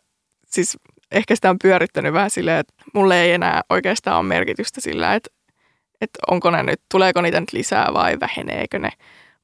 siis 0.47 0.77
ehkä 1.11 1.35
sitä 1.35 1.49
on 1.49 1.59
pyörittänyt 1.61 2.13
vähän 2.13 2.29
silleen, 2.29 2.59
että 2.59 2.73
mulle 2.93 3.21
ei 3.21 3.31
enää 3.31 3.61
oikeastaan 3.69 4.17
ole 4.17 4.27
merkitystä 4.27 4.81
sillä, 4.81 5.15
että, 5.15 5.29
että 6.01 6.19
onko 6.27 6.51
ne 6.51 6.63
nyt, 6.63 6.81
tuleeko 6.91 7.21
niitä 7.21 7.39
nyt 7.39 7.53
lisää 7.53 7.87
vai 7.93 8.19
väheneekö 8.19 8.79
ne, 8.79 8.89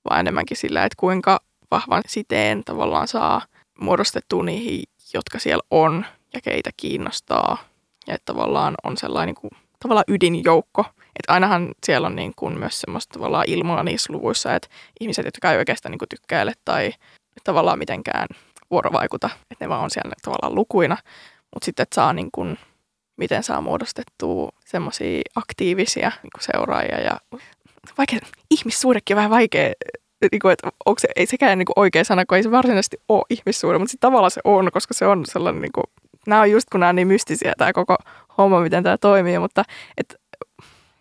vaan 0.10 0.20
enemmänkin 0.20 0.58
sillä, 0.58 0.84
että 0.84 0.96
kuinka 1.00 1.40
vahvan 1.72 2.04
siteen 2.08 2.64
tavallaan 2.64 3.08
saa 3.08 3.42
muodostettua 3.82 4.44
niihin, 4.44 4.84
jotka 5.14 5.40
siellä 5.40 5.64
on 5.72 6.06
ja 6.34 6.42
keitä 6.42 6.70
kiinnostaa. 6.78 7.58
Ja 8.08 8.16
että 8.16 8.26
tavallaan 8.34 8.76
on 8.84 8.98
sellainen 8.98 9.28
niin 9.28 9.42
kuin, 9.42 9.52
tavallaan 9.80 10.06
ydinjoukko. 10.08 10.86
Että 10.90 11.34
ainahan 11.34 11.72
siellä 11.86 12.08
on 12.08 12.16
niin 12.16 12.34
kuin 12.36 12.60
myös 12.60 12.82
semmoista 12.82 13.14
tavallaan 13.14 13.46
ilmoa 13.48 13.84
niissä 13.84 14.14
luvuissa, 14.14 14.56
että 14.56 14.70
ihmiset, 15.00 15.26
jotka 15.26 15.52
ei 15.52 15.58
oikeastaan 15.58 15.92
niin 15.92 16.00
kuin 16.00 16.10
tykkäile 16.10 16.54
tai 16.66 16.94
tavallaan 17.44 17.80
mitenkään 17.80 18.28
vuorovaikuta, 18.72 19.30
että 19.52 19.66
ne 19.66 19.70
vaan 19.70 19.84
on 19.84 19.90
siellä 19.90 20.14
tavallaan 20.22 20.56
lukuina. 20.56 20.98
Mutta 21.54 21.66
sitten, 21.66 21.84
että 21.84 21.96
saa 21.96 22.14
niin 22.14 22.30
kuin, 22.32 22.58
miten 23.20 23.44
saa 23.44 23.62
muodostettua 23.62 24.50
semmoisia 24.66 25.22
aktiivisia 25.36 26.12
niin 26.24 26.32
kuin 26.36 26.44
seuraajia 26.54 27.00
ja 27.00 27.20
vaikea, 27.98 28.20
ihmissuhdekin 28.52 29.14
on 29.14 29.18
vähän 29.18 29.30
vaikea, 29.32 29.74
niin 30.32 30.40
kuin, 30.40 30.52
että 30.52 30.70
onko 30.86 31.00
se, 31.00 31.08
ei 31.16 31.26
sekään 31.26 31.58
niin 31.58 31.66
kuin 31.66 31.80
oikea 31.80 32.04
sana, 32.04 32.26
kun 32.26 32.38
ei 32.38 32.44
se 32.44 32.52
varsinaisesti 32.52 32.98
ole 33.10 33.24
ihmissuhde, 33.30 33.78
mutta 33.78 33.92
sitten 33.92 34.08
tavallaan 34.08 34.32
se 34.32 34.42
on, 34.44 34.70
koska 34.74 34.94
se 34.94 35.06
on 35.06 35.26
sellainen, 35.26 35.62
niin 35.62 35.72
kuin, 35.72 35.84
nämä 36.28 36.42
on 36.42 36.52
just 36.52 36.68
kun 36.72 36.80
nämä 36.80 36.90
on 36.90 36.96
niin 36.96 37.08
mystisiä 37.08 37.54
tämä 37.58 37.74
koko 37.74 37.96
homma, 38.38 38.62
miten 38.62 38.84
tämä 38.84 38.98
toimii, 38.98 39.40
mutta 39.40 39.64
että 39.98 40.16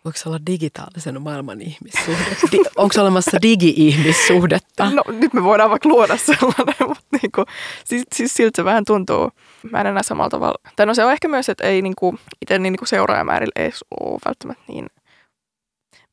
Voiko 0.05 0.19
olla 0.25 0.39
digitaalisen 0.47 1.21
maailman 1.21 1.61
ihmissuhde? 1.61 2.35
Di- 2.51 2.69
onko 2.75 3.01
olemassa 3.01 3.37
digi-ihmissuhdetta? 3.41 4.89
No 4.89 5.03
nyt 5.07 5.33
me 5.33 5.43
voidaan 5.43 5.69
vaikka 5.69 5.89
luoda 5.89 6.17
sellainen, 6.17 6.75
mutta 6.87 7.03
niinku, 7.21 7.45
siis, 7.85 8.03
siis 8.15 8.33
siltä 8.33 8.55
se 8.55 8.65
vähän 8.65 8.85
tuntuu. 8.85 9.31
Mä 9.71 9.81
en 9.81 9.87
enää 9.87 10.03
samalla 10.03 10.29
tavalla. 10.29 10.69
Tai 10.75 10.85
no 10.85 10.93
se 10.93 11.05
on 11.05 11.11
ehkä 11.11 11.27
myös, 11.27 11.49
että 11.49 11.63
ei 11.63 11.81
niinku, 11.81 12.19
itse 12.41 12.59
niin 12.59 12.73
niinku 12.73 12.85
seuraajamäärillä 12.85 13.51
ei 13.55 13.71
ole 13.99 14.19
välttämättä 14.25 14.63
niin 14.67 14.87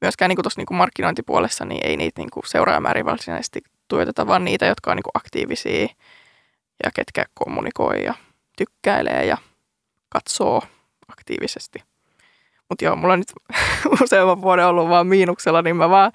myöskään 0.00 0.28
niinku 0.28 0.42
tuossa 0.42 0.60
niinku 0.60 0.74
markkinointipuolessa, 0.74 1.64
niin 1.64 1.86
ei 1.86 1.96
niitä 1.96 2.20
niinku 2.20 2.40
seuraajamääriä 2.46 3.04
varsinaisesti 3.04 3.60
tuoteta, 3.88 4.26
vaan 4.26 4.44
niitä, 4.44 4.66
jotka 4.66 4.90
on 4.90 4.96
niinku 4.96 5.10
aktiivisia 5.14 5.88
ja 6.84 6.90
ketkä 6.94 7.24
kommunikoi 7.34 8.04
ja 8.04 8.14
tykkäilee 8.56 9.26
ja 9.26 9.36
katsoo 10.08 10.62
aktiivisesti. 11.08 11.78
Mutta 12.68 12.84
joo, 12.84 12.96
mulla 12.96 13.12
on 13.12 13.18
nyt 13.18 13.32
useamman 14.02 14.42
vuoden 14.42 14.66
ollut 14.66 14.88
vaan 14.88 15.06
miinuksella, 15.06 15.62
niin 15.62 15.76
mä 15.76 15.90
vaan 15.90 16.12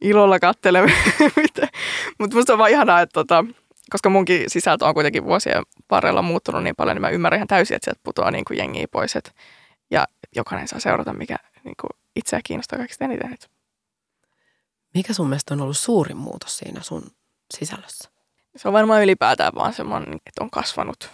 ilolla 0.00 0.38
katselen. 0.38 0.92
Mutta 2.18 2.36
musta 2.36 2.52
on 2.52 2.58
vaan 2.58 2.70
ihanaa, 2.70 3.00
että 3.00 3.12
tota, 3.12 3.44
koska 3.90 4.10
munkin 4.10 4.44
sisältö 4.50 4.86
on 4.86 4.94
kuitenkin 4.94 5.24
vuosien 5.24 5.62
varrella 5.90 6.22
muuttunut 6.22 6.62
niin 6.62 6.76
paljon, 6.76 6.94
niin 6.96 7.00
mä 7.00 7.08
ymmärrän 7.10 7.38
ihan 7.38 7.48
täysin, 7.48 7.74
että 7.74 7.84
sieltä 7.84 8.00
putoaa 8.04 8.30
niin 8.30 8.44
kuin 8.44 8.58
jengiä 8.58 8.86
pois. 8.90 9.16
Et, 9.16 9.34
ja 9.90 10.06
jokainen 10.36 10.68
saa 10.68 10.80
seurata, 10.80 11.12
mikä 11.12 11.36
niin 11.64 11.74
kuin 11.80 11.90
itseä 12.16 12.40
kiinnostaa 12.44 12.78
kaikista 12.78 13.04
eniten. 13.04 13.32
Et. 13.32 13.50
Mikä 14.94 15.12
sun 15.12 15.28
mielestä 15.28 15.54
on 15.54 15.60
ollut 15.60 15.78
suurin 15.78 16.16
muutos 16.16 16.58
siinä 16.58 16.82
sun 16.82 17.02
sisällössä? 17.58 18.10
Se 18.56 18.68
on 18.68 18.74
varmaan 18.74 19.02
ylipäätään 19.02 19.54
vaan 19.54 19.72
semmoinen, 19.72 20.14
että 20.14 20.44
on 20.44 20.50
kasvanut. 20.50 21.10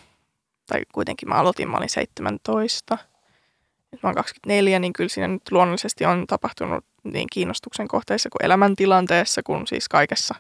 Tai 0.67 0.81
kuitenkin 0.93 1.29
mä 1.29 1.35
aloitin, 1.35 1.71
mä 1.71 1.77
olin 1.77 1.89
17 1.89 2.99
nyt 2.99 3.16
mä 3.93 4.09
oon 4.09 4.15
24, 4.15 4.79
niin 4.79 4.93
kyllä 4.93 5.09
siinä 5.09 5.29
nyt 5.29 5.51
luonnollisesti 5.51 6.05
on 6.05 6.27
tapahtunut 6.27 6.85
niin 7.05 7.29
kiinnostuksen 7.33 7.89
kohteissa 7.89 8.29
kuin 8.31 8.45
elämäntilanteessa 8.45 9.43
kuin 9.43 9.67
siis 9.67 9.89
kaikessa 9.89 10.35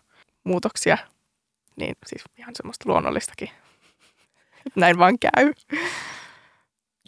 muutoksia. 0.45 0.99
Niin 1.77 1.95
siis 2.07 2.25
ihan 2.39 2.55
semmoista 2.57 2.85
luonnollistakin. 2.89 3.51
Näin 4.77 4.99
vaan 4.99 5.19
käy. 5.19 5.53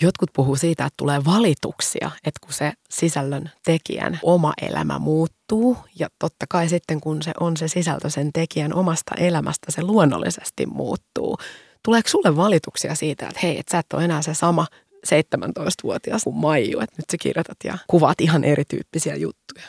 Jotkut 0.01 0.31
puhuu 0.33 0.57
siitä, 0.57 0.85
että 0.85 0.95
tulee 0.97 1.25
valituksia, 1.25 2.11
että 2.25 2.41
kun 2.41 2.53
se 2.53 2.73
sisällön 2.91 3.51
tekijän 3.65 4.21
oma 4.23 4.53
elämä 4.63 4.99
muuttuu 4.99 5.77
ja 5.99 6.09
totta 6.19 6.47
kai 6.49 6.69
sitten 6.69 7.01
kun 7.01 7.23
se 7.23 7.33
on 7.41 7.57
se 7.57 7.69
sisältö 7.69 8.11
sen 8.11 8.33
tekijän 8.33 8.75
omasta 8.75 9.15
elämästä, 9.19 9.73
se 9.73 9.83
luonnollisesti 9.83 10.67
muuttuu. 10.67 11.39
Tuleeko 11.85 12.09
sulle 12.09 12.37
valituksia 12.37 12.95
siitä, 12.95 13.27
että 13.27 13.41
hei, 13.43 13.59
että 13.59 13.73
sä 13.73 13.79
et 13.79 13.93
ole 13.93 14.05
enää 14.05 14.23
se 14.23 14.35
sama 14.35 14.67
17-vuotias 15.07 16.25
kuin 16.25 16.37
Maiju, 16.37 16.81
että 16.81 16.97
nyt 16.99 17.11
sä 17.11 17.17
kirjoitat 17.21 17.57
ja 17.65 17.79
kuvaat 17.87 18.21
ihan 18.21 18.45
erityyppisiä 18.45 19.17
juttuja? 19.17 19.67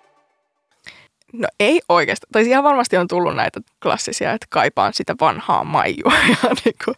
No 1.34 1.48
ei 1.60 1.82
oikeastaan. 1.90 2.32
Tai 2.32 2.48
ihan 2.48 2.64
varmasti 2.64 2.98
on 2.98 3.08
tullut 3.08 3.36
näitä 3.36 3.60
klassisia, 3.84 4.34
että 4.34 4.48
kaipaan 4.50 4.94
sitä 4.94 5.16
vanhaa 5.20 5.64
Maijua 5.64 6.14
ja 6.44 6.50
niin 6.66 6.76
kuin, 6.86 6.96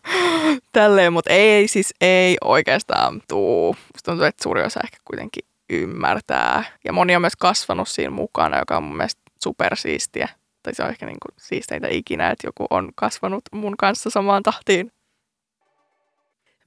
tälleen, 0.71 1.13
mutta 1.13 1.33
ei 1.33 1.67
siis 1.67 1.93
ei 2.01 2.37
oikeastaan 2.43 3.21
tuu. 3.27 3.73
Musta 3.73 4.11
tuntuu, 4.11 4.25
että 4.25 4.43
suuri 4.43 4.63
osa 4.63 4.79
ehkä 4.83 4.97
kuitenkin 5.05 5.43
ymmärtää. 5.69 6.63
Ja 6.85 6.93
moni 6.93 7.15
on 7.15 7.21
myös 7.21 7.35
kasvanut 7.35 7.87
siinä 7.87 8.09
mukana, 8.09 8.59
joka 8.59 8.77
on 8.77 8.83
mun 8.83 8.97
mielestä 8.97 9.21
supersiistiä. 9.43 10.29
Tai 10.63 10.75
se 10.75 10.83
on 10.83 10.89
ehkä 10.89 11.05
niin 11.05 11.17
kuin 11.27 11.35
siisteintä 11.39 11.87
ikinä, 11.91 12.29
että 12.29 12.47
joku 12.47 12.65
on 12.69 12.89
kasvanut 12.95 13.43
mun 13.51 13.77
kanssa 13.77 14.09
samaan 14.09 14.43
tahtiin. 14.43 14.91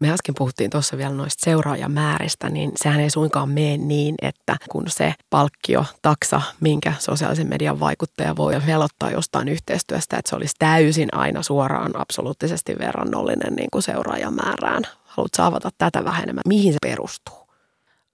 Me 0.00 0.12
äsken 0.12 0.34
puhuttiin 0.38 0.70
tuossa 0.70 0.98
vielä 0.98 1.14
noista 1.14 1.44
seuraajamääristä, 1.44 2.50
niin 2.50 2.72
sehän 2.76 3.00
ei 3.00 3.10
suinkaan 3.10 3.48
mene 3.48 3.76
niin, 3.76 4.14
että 4.22 4.56
kun 4.70 4.84
se 4.86 5.14
palkkio, 5.30 5.84
taksa, 6.02 6.40
minkä 6.60 6.92
sosiaalisen 6.98 7.48
median 7.48 7.80
vaikuttaja 7.80 8.36
voi 8.36 8.54
velottaa 8.66 9.10
jostain 9.10 9.48
yhteistyöstä, 9.48 10.16
että 10.16 10.28
se 10.28 10.36
olisi 10.36 10.54
täysin 10.58 11.08
aina 11.12 11.42
suoraan 11.42 12.00
absoluuttisesti 12.00 12.74
verrannollinen 12.78 13.54
niin 13.54 13.68
kuin 13.72 13.82
seuraajamäärään. 13.82 14.82
Haluatko 15.04 15.42
avata 15.42 15.70
tätä 15.78 16.04
vähän 16.04 16.22
enemmän? 16.22 16.42
Mihin 16.46 16.72
se 16.72 16.78
perustuu? 16.82 17.48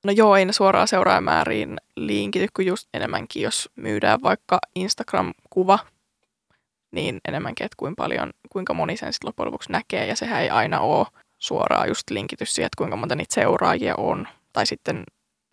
No 0.04 0.12
joo, 0.12 0.36
ei 0.36 0.44
ne 0.44 0.52
suoraan 0.52 0.88
seuraajamääriin 0.88 1.76
linkity, 1.96 2.46
kun 2.56 2.66
just 2.66 2.88
enemmänkin, 2.94 3.42
jos 3.42 3.70
myydään 3.76 4.22
vaikka 4.22 4.58
Instagram-kuva, 4.74 5.78
niin 6.90 7.20
enemmänkin, 7.28 7.64
että 7.64 7.76
kuinka 7.76 8.02
paljon, 8.02 8.30
kuinka 8.52 8.74
moni 8.74 8.96
sen 8.96 9.12
sitten 9.12 9.28
loppujen 9.28 9.46
lopuksi 9.46 9.72
näkee, 9.72 10.06
ja 10.06 10.16
sehän 10.16 10.42
ei 10.42 10.50
aina 10.50 10.80
ole 10.80 11.06
suoraan 11.40 11.88
just 11.88 12.10
linkitys 12.10 12.54
siihen, 12.54 12.66
että 12.66 12.76
kuinka 12.78 12.96
monta 12.96 13.14
niitä 13.14 13.34
seuraajia 13.34 13.94
on. 13.96 14.28
Tai 14.52 14.66
sitten 14.66 15.04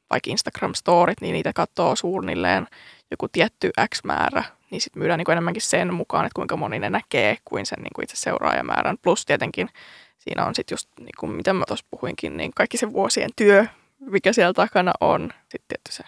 vaikka 0.09 0.31
Instagram-storit, 0.31 1.21
niin 1.21 1.33
niitä 1.33 1.53
katsoo 1.53 1.95
suunnilleen 1.95 2.67
joku 3.11 3.27
tietty 3.27 3.71
X 3.95 4.03
määrä, 4.03 4.43
niin 4.71 4.81
sitten 4.81 4.99
myydään 4.99 5.17
niin 5.17 5.31
enemmänkin 5.31 5.61
sen 5.61 5.93
mukaan, 5.93 6.25
että 6.25 6.35
kuinka 6.35 6.57
moni 6.57 6.79
ne 6.79 6.89
näkee 6.89 7.37
kuin 7.45 7.65
sen 7.65 7.79
niin 7.79 7.93
kuin 7.95 8.03
itse 8.03 8.15
seuraajamäärän. 8.15 8.97
Plus 9.01 9.25
tietenkin 9.25 9.69
siinä 10.17 10.45
on 10.45 10.55
sitten 10.55 10.73
just, 10.73 10.89
niin 10.99 11.09
kuin 11.19 11.31
mitä 11.31 11.53
mä 11.53 11.65
tuossa 11.67 11.85
puhuinkin, 11.91 12.37
niin 12.37 12.51
kaikki 12.55 12.77
se 12.77 12.93
vuosien 12.93 13.29
työ, 13.35 13.65
mikä 13.99 14.33
siellä 14.33 14.53
takana 14.53 14.91
on. 14.99 15.21
Sitten 15.41 15.67
tietty 15.67 15.91
se 15.91 16.03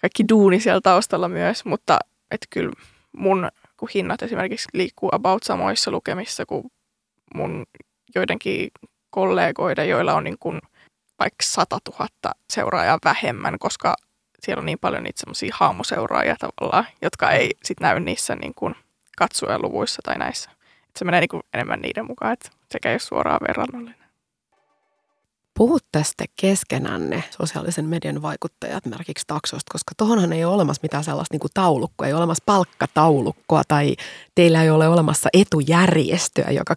kaikki 0.00 0.24
duuni 0.28 0.60
siellä 0.60 0.80
taustalla 0.80 1.28
myös, 1.28 1.64
mutta 1.64 1.98
että 2.30 2.46
kyllä 2.50 2.72
mun 3.12 3.48
kun 3.76 3.88
hinnat 3.94 4.22
esimerkiksi 4.22 4.68
liikkuu 4.72 5.08
about 5.12 5.42
samoissa 5.42 5.90
lukemissa 5.90 6.46
kuin 6.46 6.64
mun 7.34 7.66
joidenkin 8.18 8.70
kollegoiden, 9.10 9.88
joilla 9.88 10.14
on 10.14 10.24
niin 10.24 10.38
kuin 10.40 10.60
vaikka 11.18 11.42
100 11.42 11.78
000 11.98 12.08
seuraajaa 12.52 12.98
vähemmän, 13.04 13.58
koska 13.58 13.94
siellä 14.40 14.60
on 14.60 14.66
niin 14.66 14.78
paljon 14.78 15.02
niitä 15.02 15.20
semmoisia 15.20 15.56
haamuseuraajia 15.58 16.36
tavallaan, 16.38 16.86
jotka 17.02 17.30
ei 17.30 17.50
sit 17.64 17.80
näy 17.80 18.00
niissä 18.00 18.36
niin 18.36 18.54
kuin 18.54 18.74
katsojaluvuissa 19.18 20.02
tai 20.04 20.18
näissä. 20.18 20.50
Et 20.88 20.96
se 20.96 21.04
menee 21.04 21.20
niin 21.20 21.28
kuin 21.28 21.42
enemmän 21.54 21.80
niiden 21.80 22.06
mukaan, 22.06 22.32
että 22.32 22.50
sekä 22.70 22.88
ei 22.88 22.94
ole 22.94 22.98
suoraan 22.98 23.40
verrannollinen. 23.48 24.05
Puhutte 25.56 26.04
sitten 26.04 26.26
keskenänne 26.40 27.24
sosiaalisen 27.30 27.84
median 27.84 28.22
vaikuttajat 28.22 28.86
merkiksi 28.86 29.24
taksosta, 29.26 29.72
koska 29.72 29.92
tuohonhan 29.96 30.32
ei 30.32 30.44
ole 30.44 30.54
olemassa 30.54 30.80
mitään 30.82 31.04
sellaista 31.04 31.34
niin 31.34 31.50
taulukkoa, 31.54 32.06
ei 32.06 32.12
ole 32.12 32.18
olemassa 32.18 32.42
palkkataulukkoa 32.46 33.62
tai 33.68 33.96
teillä 34.34 34.62
ei 34.62 34.70
ole 34.70 34.88
olemassa 34.88 35.28
etujärjestöä, 35.32 36.50
joka 36.50 36.74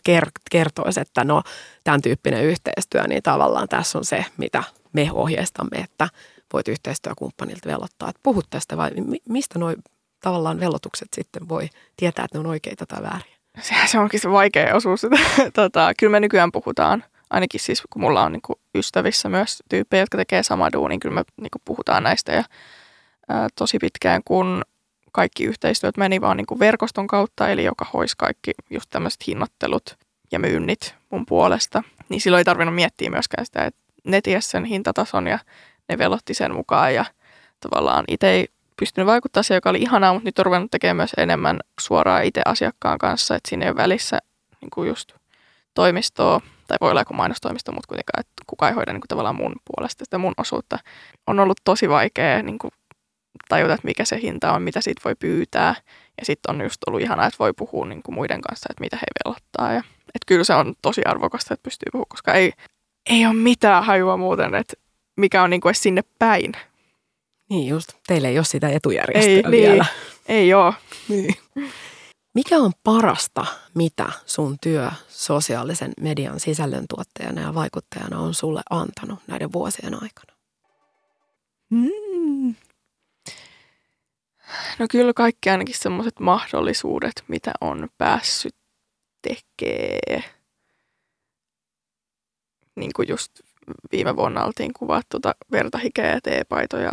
kertoisi, 0.51 0.99
että 0.99 1.23
no 1.23 1.43
tämän 1.83 2.01
tyyppinen 2.01 2.43
yhteistyö, 2.43 3.07
niin 3.07 3.23
tavallaan 3.23 3.67
tässä 3.69 3.97
on 3.97 4.05
se, 4.05 4.25
mitä 4.37 4.63
me 4.93 5.09
ohjeistamme, 5.13 5.77
että 5.77 6.09
voit 6.53 6.67
yhteistyökumppanilta 6.67 7.69
velottaa. 7.69 8.09
Että 8.09 8.19
puhut 8.23 8.45
tästä 8.49 8.77
vai 8.77 8.91
mistä 9.29 9.59
nuo 9.59 9.73
tavallaan 10.23 10.59
velotukset 10.59 11.07
sitten 11.15 11.49
voi 11.49 11.69
tietää, 11.97 12.25
että 12.25 12.37
ne 12.37 12.39
on 12.39 12.45
oikeita 12.45 12.85
tai 12.85 13.03
vääriä? 13.03 13.35
Se, 13.61 13.75
se 13.85 13.99
onkin 13.99 14.19
se 14.19 14.31
vaikea 14.31 14.75
osuus. 14.75 15.01
tota, 15.53 15.91
kyllä 15.99 16.11
me 16.11 16.19
nykyään 16.19 16.51
puhutaan 16.51 17.03
ainakin 17.29 17.59
siis 17.59 17.83
kun 17.89 18.01
mulla 18.01 18.23
on 18.23 18.31
niin 18.31 18.41
kuin 18.41 18.59
ystävissä 18.75 19.29
myös 19.29 19.63
tyyppejä, 19.69 20.01
jotka 20.01 20.17
tekee 20.17 20.43
samaa 20.43 20.71
duunia, 20.73 20.89
niin 20.89 20.99
kyllä 20.99 21.15
me 21.15 21.23
niin 21.41 21.51
kuin 21.51 21.61
puhutaan 21.65 22.03
näistä 22.03 22.31
ja 22.31 22.43
ää, 23.29 23.47
tosi 23.55 23.77
pitkään, 23.77 24.21
kun 24.25 24.61
kaikki 25.11 25.43
yhteistyöt 25.43 25.97
meni 25.97 26.21
vaan 26.21 26.37
niin 26.37 26.45
kuin 26.45 26.59
verkoston 26.59 27.07
kautta, 27.07 27.49
eli 27.49 27.63
joka 27.63 27.85
hoisi 27.93 28.15
kaikki 28.17 28.51
just 28.69 28.89
tämmöiset 28.89 29.27
hinnoittelut 29.27 29.97
ja 30.31 30.39
myynnit 30.39 30.95
mun 31.09 31.25
puolesta. 31.25 31.83
Niin 32.09 32.21
silloin 32.21 32.39
ei 32.39 32.45
tarvinnut 32.45 32.75
miettiä 32.75 33.09
myöskään 33.09 33.45
sitä, 33.45 33.65
että 33.65 33.81
ne 34.03 34.21
ties 34.21 34.51
sen 34.51 34.65
hintatason 34.65 35.27
ja 35.27 35.39
ne 35.89 35.97
velotti 35.97 36.33
sen 36.33 36.53
mukaan 36.53 36.93
ja 36.93 37.05
tavallaan 37.59 38.05
itse 38.07 38.29
ei 38.29 38.47
pystynyt 38.79 39.07
vaikuttaa 39.07 39.43
se, 39.43 39.55
joka 39.55 39.69
oli 39.69 39.81
ihanaa, 39.81 40.13
mutta 40.13 40.27
nyt 40.27 40.39
on 40.39 40.45
ruvennut 40.45 40.71
tekemään 40.71 40.95
myös 40.95 41.11
enemmän 41.17 41.59
suoraan 41.79 42.23
itse 42.23 42.41
asiakkaan 42.45 42.97
kanssa, 42.97 43.35
että 43.35 43.49
siinä 43.49 43.65
ei 43.65 43.71
ole 43.71 43.77
välissä 43.77 44.19
niin 44.61 44.69
kuin 44.73 44.87
just 44.87 45.13
toimistoa, 45.73 46.41
tai 46.69 46.77
voi 46.81 46.91
olla 46.91 47.01
joku 47.01 47.13
mainostoimisto, 47.13 47.71
mutta 47.71 47.87
kuitenkaan, 47.87 48.19
että 48.19 48.43
kukaan 48.47 48.69
ei 48.69 48.75
hoida 48.75 48.93
niin 48.93 49.01
kuin 49.01 49.07
tavallaan 49.07 49.35
mun 49.35 49.55
puolesta 49.65 50.05
sitä 50.05 50.17
mun 50.17 50.33
osuutta. 50.37 50.79
On 51.27 51.39
ollut 51.39 51.59
tosi 51.63 51.89
vaikea 51.89 52.43
niin 52.43 52.59
kuin 52.59 52.71
tajuta, 53.49 53.73
että 53.73 53.87
mikä 53.87 54.05
se 54.05 54.19
hinta 54.21 54.53
on, 54.53 54.61
mitä 54.61 54.81
siitä 54.81 55.01
voi 55.05 55.15
pyytää. 55.15 55.75
Ja 56.19 56.25
sitten 56.25 56.55
on 56.55 56.61
just 56.61 56.77
ollut 56.87 57.01
ihanaa, 57.01 57.25
että 57.25 57.39
voi 57.39 57.53
puhua 57.53 57.85
niin 57.85 58.03
kuin 58.03 58.15
muiden 58.15 58.41
kanssa, 58.41 58.67
että 58.69 58.81
mitä 58.81 58.97
he 58.97 59.05
velottaa. 59.25 59.73
Ja, 59.73 59.79
että 59.79 60.25
kyllä 60.25 60.43
se 60.43 60.53
on 60.53 60.75
tosi 60.81 61.01
arvokasta, 61.05 61.53
että 61.53 61.63
pystyy 61.63 61.89
puhumaan, 61.91 62.09
koska 62.09 62.33
ei, 62.33 62.51
ei 63.09 63.25
ole 63.25 63.33
mitään 63.33 63.83
hajua 63.83 64.17
muuten, 64.17 64.55
että 64.55 64.73
mikä 65.17 65.43
on 65.43 65.49
niin 65.49 65.61
kuin 65.61 65.75
sinne 65.75 66.01
päin. 66.19 66.51
Niin 67.49 67.67
just, 67.67 67.93
teillä 68.07 68.27
ei 68.27 68.37
ole 68.37 68.45
sitä 68.45 68.69
etujärjestöä 68.69 69.33
ei, 69.33 69.41
niin. 69.41 69.51
vielä. 69.51 69.85
Niin, 70.27 70.37
ei 70.37 70.53
ole. 70.53 70.73
Niin. 71.07 71.35
Mikä 72.33 72.57
on 72.57 72.71
parasta, 72.83 73.45
mitä 73.73 74.11
sun 74.25 74.57
työ 74.61 74.91
sosiaalisen 75.07 75.91
median 76.01 76.39
sisällöntuottajana 76.39 77.41
ja 77.41 77.53
vaikuttajana 77.53 78.19
on 78.19 78.33
sulle 78.33 78.61
antanut 78.69 79.19
näiden 79.27 79.51
vuosien 79.53 79.93
aikana? 79.93 80.33
Mm. 81.69 82.55
No 84.79 84.85
kyllä 84.91 85.13
kaikki 85.13 85.49
ainakin 85.49 85.75
semmoiset 85.77 86.19
mahdollisuudet, 86.19 87.23
mitä 87.27 87.51
on 87.61 87.89
päässyt 87.97 88.55
tekee. 89.21 90.23
Niin 92.75 92.91
kuin 92.95 93.07
just 93.07 93.31
viime 93.91 94.15
vuonna 94.15 94.45
oltiin 94.45 94.73
kuvattu 94.73 95.19
tuota 95.19 95.35
verta, 95.51 95.77
hikeä 95.77 96.11
ja 96.13 96.21
teepaitoja 96.21 96.91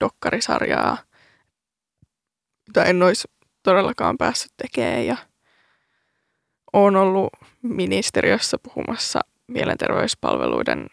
dokkarisarjaa, 0.00 0.98
jota 2.66 2.84
en 2.84 3.02
olisi 3.02 3.28
todellakaan 3.62 4.18
päässyt 4.18 4.52
tekemään. 4.56 5.06
Ja 5.06 5.16
olen 6.72 6.96
ollut 6.96 7.32
ministeriössä 7.62 8.56
puhumassa 8.62 9.20
mielenterveyspalveluiden 9.46 10.86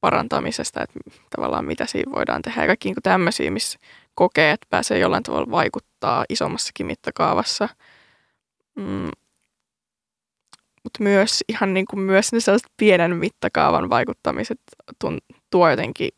parantamisesta, 0.00 0.82
että 0.82 1.00
tavallaan 1.36 1.64
mitä 1.64 1.86
siinä 1.86 2.12
voidaan 2.12 2.42
tehdä. 2.42 2.60
Ja 2.60 2.66
kaikki 2.66 2.94
tämmöisiä, 3.02 3.50
missä 3.50 3.78
kokee, 4.14 4.50
että 4.50 4.66
pääsee 4.70 4.98
jollain 4.98 5.22
tavalla 5.22 5.50
vaikuttaa 5.50 6.24
isommassakin 6.28 6.86
mittakaavassa. 6.86 7.68
Mm. 8.76 9.10
Mutta 10.84 11.02
myös 11.02 11.44
ihan 11.48 11.74
niin 11.74 11.86
kuin 11.86 12.00
myös 12.00 12.32
ne 12.32 12.40
sellaiset 12.40 12.72
pienen 12.76 13.16
mittakaavan 13.16 13.90
vaikuttamiset 13.90 14.60
tun, 14.98 15.18
tuo 15.50 15.70
jotenkin 15.70 16.10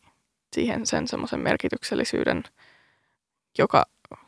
siihen 0.55 0.85
sen 0.85 1.07
semmoisen 1.07 1.39
merkityksellisyyden, 1.39 2.43
joka, 3.57 3.85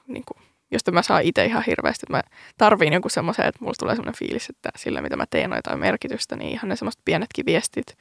niin 0.08 0.24
kuin, 0.26 0.44
josta 0.74 0.92
mä 0.92 1.02
saan 1.02 1.24
itse 1.24 1.46
ihan 1.46 1.64
hirveästi. 1.68 2.06
Että 2.06 2.18
mä 2.18 2.38
tarviin 2.58 2.94
joku 2.94 3.10
semmoisen, 3.10 3.46
että 3.46 3.60
mulla 3.62 3.74
tulee 3.80 3.96
semmoinen 3.96 4.20
fiilis, 4.20 4.50
että 4.50 4.70
sillä 4.76 5.02
mitä 5.02 5.16
mä 5.16 5.26
teen 5.30 5.52
on 5.52 5.58
jotain 5.58 5.80
merkitystä, 5.80 6.36
niin 6.36 6.52
ihan 6.52 6.70
ne 6.70 6.76
semmoiset 6.76 7.02
pienetkin 7.06 7.46
viestit, 7.46 7.98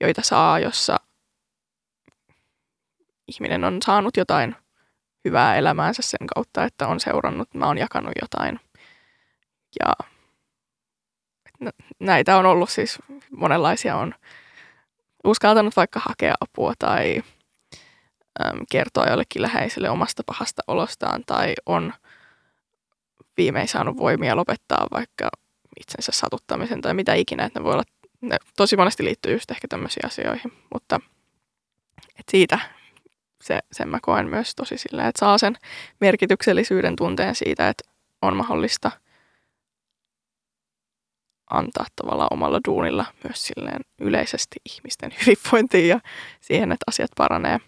joita 0.00 0.22
saa, 0.22 0.58
jossa 0.58 0.96
ihminen 3.28 3.64
on 3.64 3.82
saanut 3.82 4.16
jotain 4.16 4.56
hyvää 5.24 5.56
elämäänsä 5.56 6.02
sen 6.02 6.26
kautta, 6.34 6.64
että 6.64 6.88
on 6.88 7.00
seurannut, 7.00 7.54
mä 7.54 7.66
oon 7.66 7.78
jakanut 7.78 8.12
jotain. 8.22 8.60
Ja 9.80 9.92
näitä 12.00 12.36
on 12.36 12.46
ollut 12.46 12.70
siis 12.70 12.98
monenlaisia 13.30 13.96
on 13.96 14.14
uskaltanut 15.24 15.76
vaikka 15.76 16.00
hakea 16.08 16.34
apua 16.40 16.72
tai 16.78 17.22
äm, 18.40 18.58
kertoa 18.70 19.06
jollekin 19.06 19.42
läheiselle 19.42 19.90
omasta 19.90 20.22
pahasta 20.26 20.62
olostaan 20.66 21.22
tai 21.26 21.54
on 21.66 21.92
viimein 23.36 23.68
saanut 23.68 23.96
voimia 23.96 24.36
lopettaa 24.36 24.86
vaikka 24.92 25.30
itsensä 25.80 26.12
satuttamisen 26.12 26.80
tai 26.80 26.94
mitä 26.94 27.14
ikinä, 27.14 27.44
että 27.44 27.58
ne 27.58 27.64
voi 27.64 27.72
olla, 27.72 27.84
ne 28.20 28.36
tosi 28.56 28.76
monesti 28.76 29.04
liittyy 29.04 29.32
just 29.32 29.50
ehkä 29.50 29.68
tämmöisiin 29.68 30.06
asioihin, 30.06 30.52
mutta 30.74 31.00
et 32.18 32.26
siitä 32.30 32.58
se, 33.42 33.60
sen 33.72 33.88
mä 33.88 33.98
koen 34.02 34.28
myös 34.28 34.54
tosi 34.54 34.78
silleen, 34.78 35.08
että 35.08 35.20
saa 35.20 35.38
sen 35.38 35.56
merkityksellisyyden 36.00 36.96
tunteen 36.96 37.34
siitä, 37.34 37.68
että 37.68 37.90
on 38.22 38.36
mahdollista– 38.36 38.90
antaa 41.50 41.86
tavallaan 41.96 42.32
omalla 42.32 42.60
duunilla 42.68 43.06
myös 43.24 43.46
silleen 43.46 43.80
yleisesti 44.00 44.56
ihmisten 44.74 45.14
hyvinvointiin 45.20 45.88
ja 45.88 46.00
siihen, 46.40 46.72
että 46.72 46.84
asiat 46.88 47.10
paranee. 47.16 47.60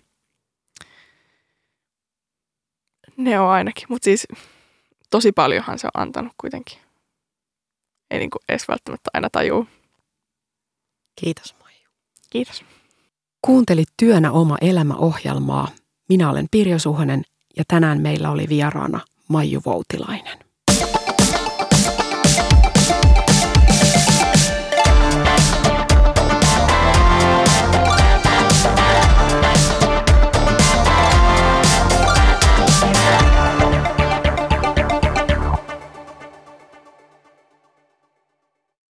Ne 3.17 3.41
on 3.41 3.49
ainakin, 3.49 3.87
mutta 3.89 4.05
siis 4.05 4.29
tosi 5.11 5.33
paljonhan 5.33 5.79
se 5.79 5.87
on 5.87 6.03
antanut 6.03 6.33
kuitenkin. 6.41 6.79
Ei 8.11 8.19
niin 8.19 8.31
kuin 8.31 8.43
edes 8.49 8.69
välttämättä 8.69 9.11
aina 9.15 9.31
tajuu. 9.31 9.67
Kiitos 11.21 11.55
Maiju. 11.63 11.89
Kiitos. 12.31 12.65
Kuuntelit 13.43 13.89
Työnä 13.97 14.33
oma 14.33 14.57
elämä 14.61 14.95
ohjelmaa. 14.95 15.69
Minä 16.09 16.31
olen 16.31 16.49
Pirjo 16.51 16.79
Suhonen 16.79 17.23
ja 17.57 17.65
tänään 17.69 18.01
meillä 18.01 18.31
oli 18.31 18.49
vieraana 18.49 19.01
Maiju 19.29 19.61
Voutilainen. 19.67 20.46